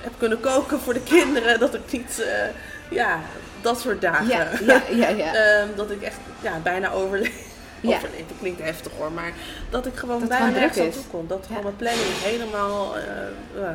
heb 0.00 0.12
kunnen 0.18 0.40
koken 0.40 0.80
voor 0.80 0.94
de 0.94 1.02
kinderen, 1.02 1.60
dat 1.60 1.74
ik 1.74 1.92
niet, 1.92 2.20
eh, 2.20 2.48
ja, 2.90 3.20
dat 3.60 3.80
soort 3.80 4.00
dagen. 4.00 4.26
Ja, 4.26 4.48
ja, 4.66 4.82
ja. 4.90 5.08
ja. 5.08 5.34
Ehm, 5.60 5.68
dat 5.76 5.90
ik 5.90 6.02
echt 6.02 6.18
ja, 6.40 6.58
bijna 6.62 6.90
overleef. 6.90 7.52
Ja. 7.80 7.96
Overleef, 7.96 8.26
dat 8.28 8.36
klinkt 8.40 8.62
heftig 8.62 8.92
hoor, 8.98 9.12
maar 9.12 9.32
dat 9.70 9.86
ik 9.86 9.96
gewoon 9.96 10.20
Dat 10.20 10.28
bijna 10.28 10.46
nergens 10.46 10.78
aan 10.78 10.90
toe 10.90 11.10
kom. 11.10 11.26
Dat 11.26 11.44
gewoon 11.46 11.62
mijn 11.62 11.76
planning 11.76 12.22
helemaal... 12.22 12.96
eh, 12.96 13.68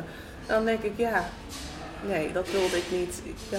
dan 0.46 0.64
denk 0.64 0.82
ik, 0.82 0.92
ja, 0.96 1.24
nee, 2.06 2.32
dat 2.32 2.50
wilde 2.50 2.76
ik 2.76 2.84
niet. 2.90 3.20
Ik, 3.24 3.58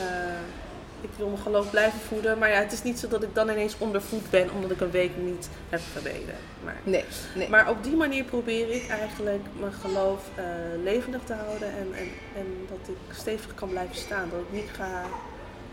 ik 1.01 1.09
wil 1.17 1.27
mijn 1.27 1.41
geloof 1.41 1.69
blijven 1.69 1.99
voeden, 1.99 2.37
maar 2.37 2.49
ja, 2.49 2.59
het 2.59 2.71
is 2.71 2.83
niet 2.83 2.99
zo 2.99 3.07
dat 3.07 3.23
ik 3.23 3.35
dan 3.35 3.49
ineens 3.49 3.75
ondervoed 3.77 4.29
ben 4.29 4.51
omdat 4.51 4.71
ik 4.71 4.81
een 4.81 4.91
week 4.91 5.11
niet 5.17 5.49
heb 5.69 5.81
gebeden. 5.93 6.35
Maar, 6.63 6.75
Nee, 6.83 7.05
nee. 7.35 7.49
maar 7.49 7.69
op 7.69 7.83
die 7.83 7.95
manier 7.95 8.23
probeer 8.23 8.69
ik 8.69 8.87
eigenlijk 8.87 9.43
mijn 9.59 9.73
geloof 9.73 10.29
eh, 10.35 10.43
levendig 10.83 11.21
te 11.23 11.33
houden 11.33 11.67
en, 11.67 11.93
en, 11.93 12.07
en 12.35 12.67
dat 12.69 12.87
ik 12.87 13.15
stevig 13.15 13.53
kan 13.53 13.69
blijven 13.69 13.95
staan. 13.95 14.29
Dat 14.29 14.39
ik 14.39 14.51
niet 14.51 14.69
ga 14.71 15.03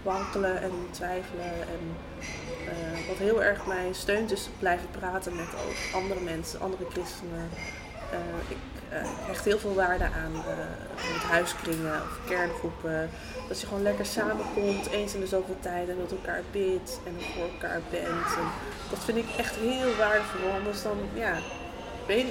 wankelen 0.02 0.62
en 0.62 0.72
twijfelen. 0.90 1.52
En 1.52 1.96
eh, 2.68 3.08
wat 3.08 3.16
heel 3.16 3.42
erg 3.42 3.66
mij 3.66 3.88
steunt 3.92 4.32
is 4.32 4.48
blijven 4.58 4.88
praten 4.90 5.36
met 5.36 5.46
ook 5.46 6.00
andere 6.00 6.20
mensen, 6.20 6.60
andere 6.60 6.84
christenen. 6.90 7.48
Eh, 8.10 8.18
ik 8.48 8.77
hecht 9.26 9.44
heel 9.44 9.58
veel 9.58 9.74
waarde 9.74 10.04
aan 10.04 10.34
eh, 10.34 11.12
met 11.14 11.22
huiskringen 11.22 11.92
of 11.94 12.18
kerngroepen. 12.28 13.10
Dat 13.48 13.60
je 13.60 13.66
gewoon 13.66 13.82
lekker 13.82 14.06
samenkomt, 14.06 14.86
eens 14.90 15.14
in 15.14 15.20
de 15.20 15.26
zoveel 15.26 15.56
tijd 15.60 15.88
en 15.88 15.96
met 15.96 16.10
elkaar 16.10 16.42
bidt 16.52 17.00
en 17.06 17.14
voor 17.34 17.42
elkaar 17.52 17.80
bent. 17.90 18.06
En 18.36 18.46
dat 18.90 18.98
vind 19.04 19.18
ik 19.18 19.26
echt 19.36 19.54
heel 19.56 19.96
waardevol. 19.98 20.50
Anders 20.58 20.82
dan, 20.82 20.98
ja, 21.14 21.32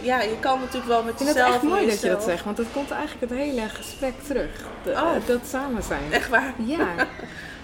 ja, 0.02 0.22
je 0.22 0.40
kan 0.40 0.60
natuurlijk 0.60 0.88
wel 0.88 1.04
met 1.04 1.12
Ik 1.12 1.18
vind 1.18 1.30
het 1.30 1.38
jezelf 1.38 1.54
echt 1.56 1.64
mooi 1.64 1.86
dat 1.86 1.90
je 1.90 1.92
dat 1.96 2.02
jezelf- 2.02 2.24
zegt, 2.24 2.44
want 2.44 2.58
het 2.58 2.68
komt 2.74 2.92
eigenlijk 2.92 3.32
het 3.32 3.40
hele 3.40 3.70
gesprek 3.70 4.14
terug. 4.28 4.50
De- 4.84 4.92
Oh. 4.92 5.14
Dat 5.28 5.40
samen 5.50 5.84
zijn. 5.84 6.12
Echt 6.14 6.30
waar? 6.30 6.54
Ja. 6.66 6.88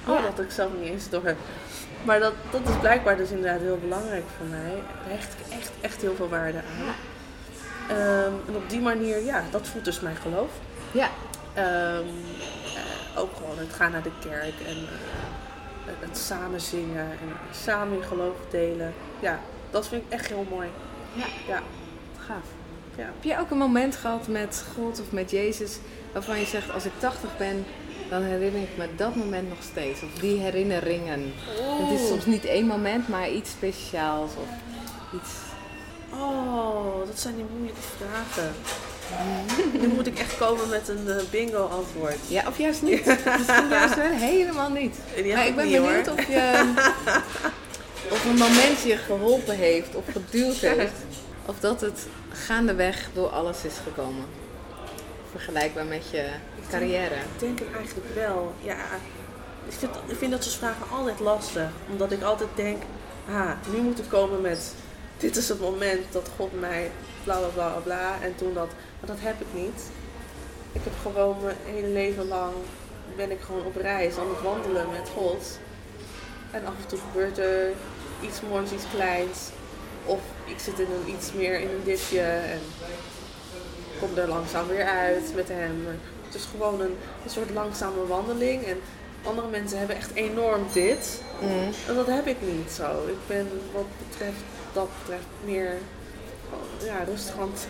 Oh, 0.08 0.16
Ja. 0.20 0.22
dat 0.36 0.40
ik 0.46 0.52
zelf 0.52 0.72
niet 0.80 0.90
eens 0.90 1.10
door. 1.10 1.36
Maar 2.04 2.20
dat, 2.20 2.34
dat 2.52 2.62
is 2.70 2.80
blijkbaar 2.80 3.18
dus 3.18 3.30
inderdaad 3.30 3.60
heel 3.62 3.78
belangrijk 3.78 4.24
voor 4.38 4.46
mij. 4.48 4.72
Daar 4.72 5.14
hecht 5.18 5.34
ik 5.34 5.54
echt, 5.60 5.72
echt 5.82 6.02
heel 6.02 6.16
veel 6.16 6.30
waarde 6.30 6.58
aan. 6.58 6.94
Ehm, 7.90 8.32
en 8.48 8.56
op 8.56 8.70
die 8.70 8.80
manier, 8.82 9.24
ja, 9.24 9.44
dat 9.52 9.68
voelt 9.68 9.86
dus 9.86 10.00
mijn 10.00 10.16
geloof. 10.16 10.50
Ja. 10.92 11.10
Ehm, 11.54 11.66
eh, 12.76 13.20
ook 13.22 13.30
gewoon 13.38 13.58
het 13.58 13.74
gaan 13.74 13.92
naar 13.92 14.04
de 14.04 14.12
kerk 14.22 14.54
en 14.68 14.76
eh, 14.78 15.94
het- 16.00 16.18
samen 16.18 16.62
zingen 16.62 17.06
en 17.06 17.30
samen 17.64 17.98
je 17.98 18.04
geloof 18.04 18.36
delen. 18.52 18.94
Ja, 19.20 19.40
dat 19.72 19.88
vind 19.88 20.04
ik 20.06 20.12
echt 20.12 20.28
heel 20.28 20.46
mooi. 20.50 20.68
Ja. 21.14 21.26
Ja, 21.48 21.60
Gaaf. 22.28 22.44
ja. 22.96 23.04
Heb 23.04 23.24
je 23.24 23.40
ook 23.40 23.50
een 23.52 23.58
moment 23.58 23.96
gehad 23.96 24.28
met 24.28 24.64
God 24.76 25.00
of 25.02 25.12
met 25.12 25.32
Jezus 25.32 25.78
waarvan 26.14 26.40
je 26.40 26.46
zegt, 26.46 26.72
als 26.72 26.86
ik 26.86 26.92
80 26.98 27.38
ben, 27.38 27.66
dan 28.10 28.22
herinner 28.22 28.62
ik 28.62 28.78
me 28.78 28.88
dat 28.96 29.16
moment 29.16 29.50
nog 29.50 29.58
steeds. 29.72 30.02
Of 30.04 30.14
die 30.20 30.40
herinneringen. 30.40 31.34
Het 31.82 32.00
is 32.00 32.08
soms 32.08 32.26
niet 32.26 32.46
één 32.46 32.66
moment, 32.68 33.08
maar 33.08 33.30
iets 33.30 33.50
speciaals 33.52 34.32
of 34.32 34.48
iets... 35.22 35.32
Oh, 36.14 37.06
dat 37.06 37.20
zijn 37.20 37.36
die 37.36 37.46
moeilijke 37.52 37.82
vragen. 37.98 38.54
nu 39.82 39.88
moet 39.88 40.08
ik 40.08 40.20
echt 40.20 40.38
komen 40.38 40.70
met 40.70 40.88
een 40.88 41.10
eh, 41.10 41.24
bingo 41.32 41.66
antwoord. 41.66 42.18
Ja, 42.28 42.44
of 42.48 42.58
juist 42.58 42.82
niet. 42.82 43.06
Misschien 43.06 43.70
juist 43.70 43.96
wel 43.96 44.10
helemaal 44.10 44.70
niet. 44.70 44.98
Maar 45.34 45.48
ik 45.48 45.56
ben 45.56 45.66
niet, 45.66 45.78
hoor. 45.78 45.88
benieuwd 45.88 46.08
of 46.08 46.28
je... 46.28 46.52
Of 48.12 48.26
een 48.26 48.38
moment 48.38 48.82
je 48.82 48.98
geholpen 48.98 49.56
heeft 49.56 49.96
of 49.96 50.04
geduwd 50.12 50.56
heeft. 50.56 50.94
Of 51.46 51.60
dat 51.60 51.82
het 51.82 52.08
gaandeweg 52.32 53.10
door 53.14 53.28
alles 53.28 53.64
is 53.64 53.74
gekomen. 53.84 54.26
Vergelijkbaar 55.32 55.86
met 55.86 56.10
je 56.12 56.26
carrière. 56.70 57.16
Ik 57.16 57.40
denk 57.40 57.60
het 57.60 57.68
eigenlijk 57.76 58.16
wel. 58.16 58.54
Ja, 58.62 58.78
ik 59.68 59.74
vind, 59.78 59.92
ik 60.08 60.18
vind 60.18 60.32
dat 60.32 60.44
soort 60.44 60.56
vragen 60.56 60.86
altijd 60.92 61.20
lastig. 61.20 61.70
Omdat 61.92 62.12
ik 62.12 62.22
altijd 62.22 62.50
denk, 62.56 62.84
ah, 63.30 63.52
nu 63.72 63.82
moet 63.82 64.00
ik 64.00 64.10
komen 64.10 64.42
met, 64.42 64.74
dit 65.24 65.36
is 65.36 65.50
het 65.50 65.60
moment 65.60 66.06
dat 66.12 66.30
God 66.36 66.60
mij 66.60 66.92
bla 67.24 67.38
bla 67.38 67.48
bla 67.48 67.80
bla. 67.84 68.16
En 68.22 68.36
toen 68.36 68.54
dat, 68.54 68.70
maar 69.00 69.10
dat 69.10 69.20
heb 69.20 69.42
ik 69.42 69.48
niet. 69.54 69.82
Ik 70.72 70.82
heb 70.84 70.94
gewoon 71.02 71.36
mijn 71.44 71.56
hele 71.66 71.88
leven 71.88 72.28
lang, 72.28 72.54
ben 73.16 73.32
ik 73.32 73.42
gewoon 73.42 73.66
op 73.66 73.76
reis 73.76 74.18
aan 74.18 74.30
het 74.30 74.42
wandelen 74.42 74.90
met 74.90 75.10
God. 75.16 75.60
En 76.52 76.66
af 76.66 76.74
en 76.82 76.88
toe 76.88 77.00
gebeurt 77.00 77.38
er 77.38 77.72
iets 78.22 78.42
moois, 78.50 78.72
iets 78.72 78.90
kleins. 78.96 79.40
Of 80.06 80.20
ik 80.46 80.60
zit 80.60 80.80
in 80.80 80.88
een, 80.92 81.14
iets 81.14 81.34
meer 81.34 81.60
in 81.60 81.70
een 81.70 81.84
dipje 81.84 82.22
en 82.22 82.60
kom 84.00 84.18
er 84.18 84.28
langzaam 84.28 84.68
weer 84.68 84.86
uit 84.86 85.36
met 85.36 85.48
hem. 85.48 85.88
Het 86.26 86.36
is 86.36 86.48
gewoon 86.52 86.82
een, 86.82 86.96
een 87.24 87.30
soort 87.30 87.50
langzame 87.50 88.08
wandeling. 88.08 88.64
En 88.64 88.80
andere 89.24 89.48
mensen 89.48 89.78
hebben 89.78 89.96
echt 89.96 90.14
enorm 90.14 90.66
dit. 90.74 91.22
En 91.88 91.96
dat 91.96 92.08
heb 92.08 92.28
ik 92.28 92.38
niet 92.42 92.72
zo. 92.72 93.08
Ik 93.08 93.28
ben 93.28 93.48
wat 93.74 93.88
betreft 94.10 94.44
dat 94.74 94.90
betreft 95.00 95.26
meer 95.46 95.74
ja, 96.84 97.04
rustig, 97.06 97.40
aan 97.40 97.50
het, 97.54 97.68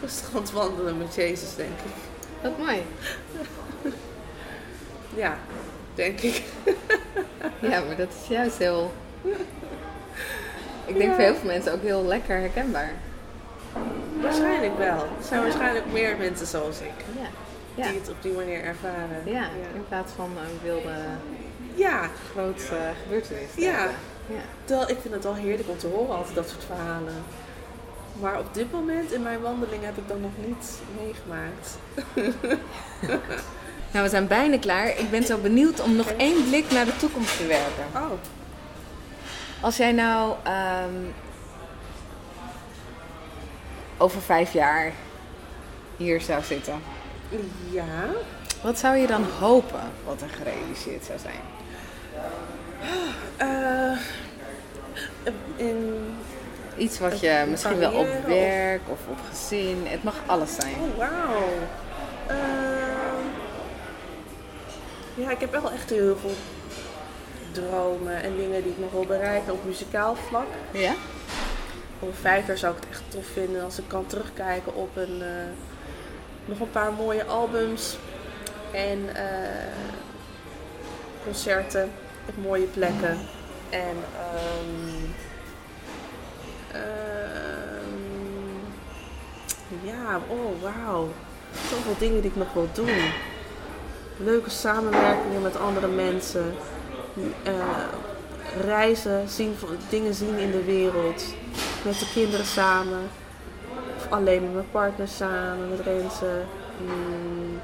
rustig 0.00 0.34
aan 0.34 0.40
het 0.40 0.52
wandelen 0.52 0.98
met 0.98 1.14
Jezus, 1.14 1.54
denk 1.56 1.68
ik. 1.84 1.92
Wat 2.42 2.58
mooi. 2.58 2.82
Ja, 5.14 5.36
denk 5.94 6.20
ik. 6.20 6.42
Ja, 7.60 7.80
maar 7.80 7.96
dat 7.96 8.08
is 8.22 8.28
juist 8.28 8.58
heel... 8.58 8.92
Ik 10.86 10.96
denk 10.96 11.10
Ja. 11.10 11.14
voor 11.14 11.24
heel 11.24 11.34
veel 11.34 11.46
mensen 11.46 11.72
ook 11.72 11.82
heel 11.82 12.04
lekker 12.04 12.38
herkenbaar. 12.38 12.92
Waarschijnlijk 14.20 14.78
wel. 14.78 14.96
Er 14.96 15.24
zijn 15.28 15.42
waarschijnlijk 15.42 15.92
meer 15.92 16.16
mensen 16.16 16.46
zoals 16.46 16.80
ik. 16.80 16.92
Ja. 17.20 17.26
Ja. 17.74 17.88
Die 17.90 17.98
het 18.00 18.08
op 18.10 18.22
die 18.22 18.32
manier 18.32 18.62
ervaren. 18.62 19.22
Ja, 19.24 19.48
in 19.74 19.84
plaats 19.88 20.12
van 20.16 20.24
een 20.38 20.58
wilde 20.62 20.94
Ja, 21.74 22.08
grote 22.32 22.92
gebeurtenis. 23.02 23.48
Ja. 23.56 23.88
Ja. 24.28 24.40
terwijl 24.64 24.90
ik 24.90 24.98
vind 25.00 25.14
het 25.14 25.24
wel 25.24 25.34
heerlijk 25.34 25.68
om 25.68 25.78
te 25.78 25.86
horen 25.86 26.16
altijd 26.16 26.34
dat 26.34 26.48
soort 26.48 26.64
verhalen. 26.64 27.14
Maar 28.20 28.38
op 28.38 28.54
dit 28.54 28.72
moment 28.72 29.12
in 29.12 29.22
mijn 29.22 29.40
wandeling 29.40 29.84
heb 29.84 29.96
ik 29.96 30.08
dat 30.08 30.20
nog 30.20 30.30
niet 30.46 30.80
meegemaakt. 30.96 31.78
Nou, 33.96 34.08
we 34.08 34.14
zijn 34.14 34.26
bijna 34.26 34.58
klaar. 34.58 34.88
Ik 34.88 35.10
ben 35.10 35.24
zo 35.24 35.38
benieuwd 35.38 35.80
om 35.80 35.96
nog 35.96 36.10
één 36.10 36.48
blik 36.48 36.70
naar 36.70 36.84
de 36.84 36.96
toekomst 36.96 37.36
te 37.36 37.46
werpen. 37.46 37.84
Oh, 37.94 38.10
Als 39.60 39.76
jij 39.76 39.92
nou 39.92 40.34
ehm, 40.42 40.94
over 43.96 44.20
vijf 44.20 44.52
jaar 44.52 44.92
hier 45.96 46.20
zou 46.20 46.42
zitten, 46.42 46.74
ja. 47.70 47.84
wat 48.62 48.78
zou 48.78 48.96
je 48.96 49.06
dan 49.06 49.24
hopen 49.38 49.90
wat 50.04 50.22
er 50.22 50.28
gerealiseerd 50.28 51.04
zou 51.04 51.18
zijn? 51.18 51.40
Eh, 53.36 53.98
in, 55.56 55.94
Iets 56.76 56.98
wat 56.98 57.20
je 57.20 57.44
misschien 57.50 57.78
wel 57.78 57.92
op 57.92 58.06
of- 58.06 58.24
werk 58.26 58.80
of 58.88 58.98
op 59.10 59.18
gezin, 59.30 59.82
het 59.84 60.02
mag 60.02 60.14
alles 60.26 60.54
zijn. 60.54 60.74
oh, 60.74 60.96
wauw. 60.98 61.48
Ehm, 62.26 63.24
ja, 65.14 65.30
ik 65.30 65.40
heb 65.40 65.50
wel 65.52 65.70
echt 65.72 65.90
heel 65.90 66.16
veel 66.16 66.34
dromen 67.52 68.22
en 68.22 68.36
dingen 68.36 68.62
die 68.62 68.72
ik 68.72 68.78
nog 68.78 68.90
wil 68.92 69.04
bereiken 69.06 69.52
op 69.52 69.64
muzikaal 69.64 70.14
vlak. 70.28 70.46
Ja? 70.70 70.92
Over 72.00 72.14
vijf 72.20 72.46
jaar 72.46 72.58
zou 72.58 72.74
ik 72.76 72.80
het 72.82 72.90
echt 72.90 73.02
tof 73.08 73.26
vinden 73.32 73.64
als 73.64 73.78
ik 73.78 73.84
kan 73.88 74.06
terugkijken 74.06 74.74
op 74.74 74.96
een, 74.96 75.22
eh, 75.22 75.28
nog 76.44 76.60
een 76.60 76.70
paar 76.70 76.92
mooie 76.92 77.24
albums 77.24 77.96
en 78.72 79.08
eh, 79.14 79.24
concerten 81.24 81.90
mooie 82.34 82.66
plekken. 82.66 83.18
En 83.70 83.96
ehm, 84.16 85.04
ehm, 86.72 87.96
ja, 89.82 90.20
oh 90.26 90.62
wauw. 90.62 91.08
Zoveel 91.70 91.96
dingen 91.98 92.20
die 92.20 92.30
ik 92.30 92.36
nog 92.36 92.52
wil 92.52 92.68
doen. 92.72 93.10
Leuke 94.16 94.50
samenwerkingen 94.50 95.42
met 95.42 95.56
andere 95.56 95.88
mensen. 95.88 96.54
Eh, 97.42 97.52
reizen, 98.64 99.28
zien, 99.28 99.54
dingen 99.88 100.14
zien 100.14 100.38
in 100.38 100.50
de 100.50 100.64
wereld. 100.64 101.24
Met 101.84 101.98
de 101.98 102.10
kinderen 102.14 102.46
samen. 102.46 103.08
Of 103.96 104.06
alleen 104.10 104.42
met 104.42 104.52
mijn 104.54 104.70
partner 104.70 105.08
samen, 105.08 105.70
met 105.70 105.80
Renze. 105.80 106.42
Hmm. 106.78 107.60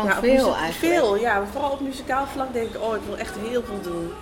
Gewoon 0.00 0.14
ja, 0.14 0.20
veel 0.20 0.56
eigenlijk. 0.56 0.94
Veel, 0.94 1.16
ja. 1.16 1.42
Vooral 1.52 1.70
op 1.70 1.80
muzikaal 1.80 2.26
vlak 2.26 2.52
denk 2.52 2.74
ik, 2.74 2.82
oh, 2.82 2.94
ik 2.94 3.02
wil 3.06 3.16
echt 3.16 3.34
heel 3.48 3.62
veel 3.62 3.80
doen. 3.82 4.12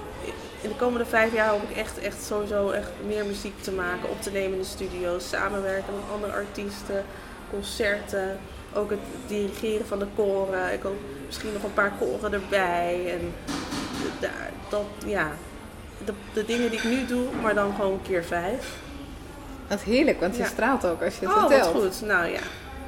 In 0.60 0.68
de 0.68 0.76
komende 0.76 1.06
vijf 1.06 1.32
jaar 1.34 1.48
hoop 1.48 1.62
ik 1.68 1.76
echt, 1.76 1.98
echt 1.98 2.22
sowieso 2.24 2.70
echt 2.70 2.90
meer 3.06 3.24
muziek 3.26 3.62
te 3.62 3.72
maken, 3.72 4.10
op 4.10 4.22
te 4.22 4.30
nemen 4.30 4.52
in 4.52 4.58
de 4.58 4.64
studio's, 4.64 5.28
samenwerken 5.28 5.94
met 5.94 6.04
andere 6.14 6.32
artiesten, 6.32 7.04
concerten, 7.50 8.38
ook 8.74 8.90
het 8.90 8.98
dirigeren 9.26 9.86
van 9.86 9.98
de 9.98 10.06
koren. 10.14 10.72
Ik 10.72 10.82
hoop 10.82 10.96
misschien 11.26 11.52
nog 11.52 11.62
een 11.62 11.74
paar 11.74 11.92
koren 11.98 12.32
erbij. 12.32 13.12
En 13.12 13.34
daar, 14.20 14.50
dat, 14.68 14.84
ja, 15.06 15.30
de, 16.04 16.12
de 16.32 16.44
dingen 16.44 16.70
die 16.70 16.78
ik 16.78 16.84
nu 16.84 17.06
doe, 17.06 17.24
maar 17.42 17.54
dan 17.54 17.74
gewoon 17.74 18.00
keer 18.02 18.24
vijf. 18.24 18.76
Wat 19.68 19.80
heerlijk, 19.82 20.20
want 20.20 20.36
je 20.36 20.42
Ja. 20.42 20.48
straalt 20.48 20.86
ook 20.86 21.02
als 21.02 21.18
je 21.18 21.26
het 21.26 21.34
oh, 21.34 21.40
vertelt. 21.46 21.72
wat 21.72 21.82
goed. 21.82 22.06
Nou 22.08 22.26
ja, 22.26 22.40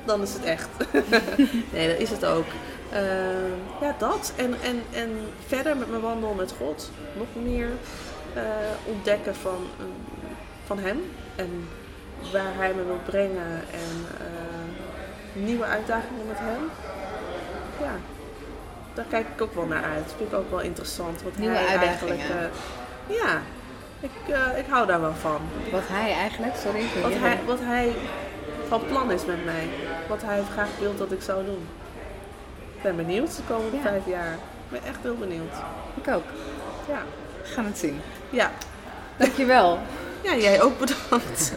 dan 0.05 0.23
is 0.23 0.33
het 0.33 0.45
echt. 0.45 0.69
nee, 1.73 1.89
dat 1.89 1.99
is 1.99 2.11
het 2.11 2.25
ook. 2.25 2.47
Ehm, 2.93 3.53
ja, 3.81 3.95
dat. 3.99 4.33
En, 4.37 4.55
en, 4.63 4.83
en 4.93 5.11
verder 5.47 5.77
met 5.77 5.91
mijn 5.91 6.03
wandel 6.03 6.35
met 6.35 6.55
God. 6.59 6.91
Nog 7.17 7.45
meer 7.45 7.69
eh, 8.35 8.43
ontdekken 8.85 9.35
van, 9.35 9.67
eh, 9.79 9.85
van 10.67 10.79
Hem. 10.79 11.03
En 11.37 11.69
waar 12.33 12.55
Hij 12.55 12.73
me 12.75 12.85
wil 12.85 13.01
brengen. 13.05 13.47
En 13.73 14.07
eh, 14.21 15.43
nieuwe 15.45 15.65
uitdagingen 15.65 16.27
met 16.27 16.39
Hem. 16.39 16.71
Ja, 17.81 17.93
daar 18.95 19.05
kijk 19.09 19.27
ik 19.35 19.43
ook 19.43 19.55
wel 19.55 19.67
naar 19.67 19.85
uit. 19.85 20.15
Vind 20.17 20.33
ik 20.33 20.39
ook 20.39 20.51
wel 20.51 20.61
interessant. 20.61 21.23
Wat 21.23 21.37
Nieuwe 21.37 21.57
hij 21.57 21.67
uitdagingen. 21.67 22.19
eigenlijk... 22.19 22.51
eh, 23.09 23.17
ja, 23.17 23.41
ik, 24.01 24.35
eh, 24.35 24.59
ik 24.59 24.65
hou 24.69 24.87
daar 24.87 25.01
wel 25.01 25.15
van. 25.15 25.41
Wat 25.73 25.83
hij 25.89 26.13
eigenlijk, 26.13 26.57
sorry. 26.57 26.85
Wat 27.03 27.13
hij, 27.15 27.39
wat 27.47 27.61
hij 27.61 27.95
van 28.69 28.81
plan 28.87 29.11
is 29.11 29.25
met 29.25 29.45
mij. 29.45 29.69
Wat 30.09 30.23
hij 30.23 30.41
graag 30.53 30.69
wil 30.81 30.97
dat 30.97 31.13
ik 31.13 31.23
zou 31.23 31.45
doen. 31.45 31.67
Ik 32.77 32.83
ben 32.83 32.97
benieuwd 32.97 33.37
de 33.37 33.43
komende 33.49 33.77
Ja. 33.77 33.83
vijf 33.83 34.07
jaar. 34.07 34.33
Ik 34.33 34.71
ben 34.71 34.85
echt 34.85 34.99
heel 35.03 35.15
benieuwd. 35.17 35.53
Ik 35.95 36.09
ook. 36.09 36.25
Ja. 36.89 37.03
We 37.43 37.49
gaan 37.49 37.65
het 37.65 37.79
zien. 37.79 38.01
Ja. 38.31 38.51
Dankjewel. 39.17 39.79
Ja, 40.23 40.35
jij 40.37 40.63
ook 40.63 40.79
bedankt. 40.79 41.53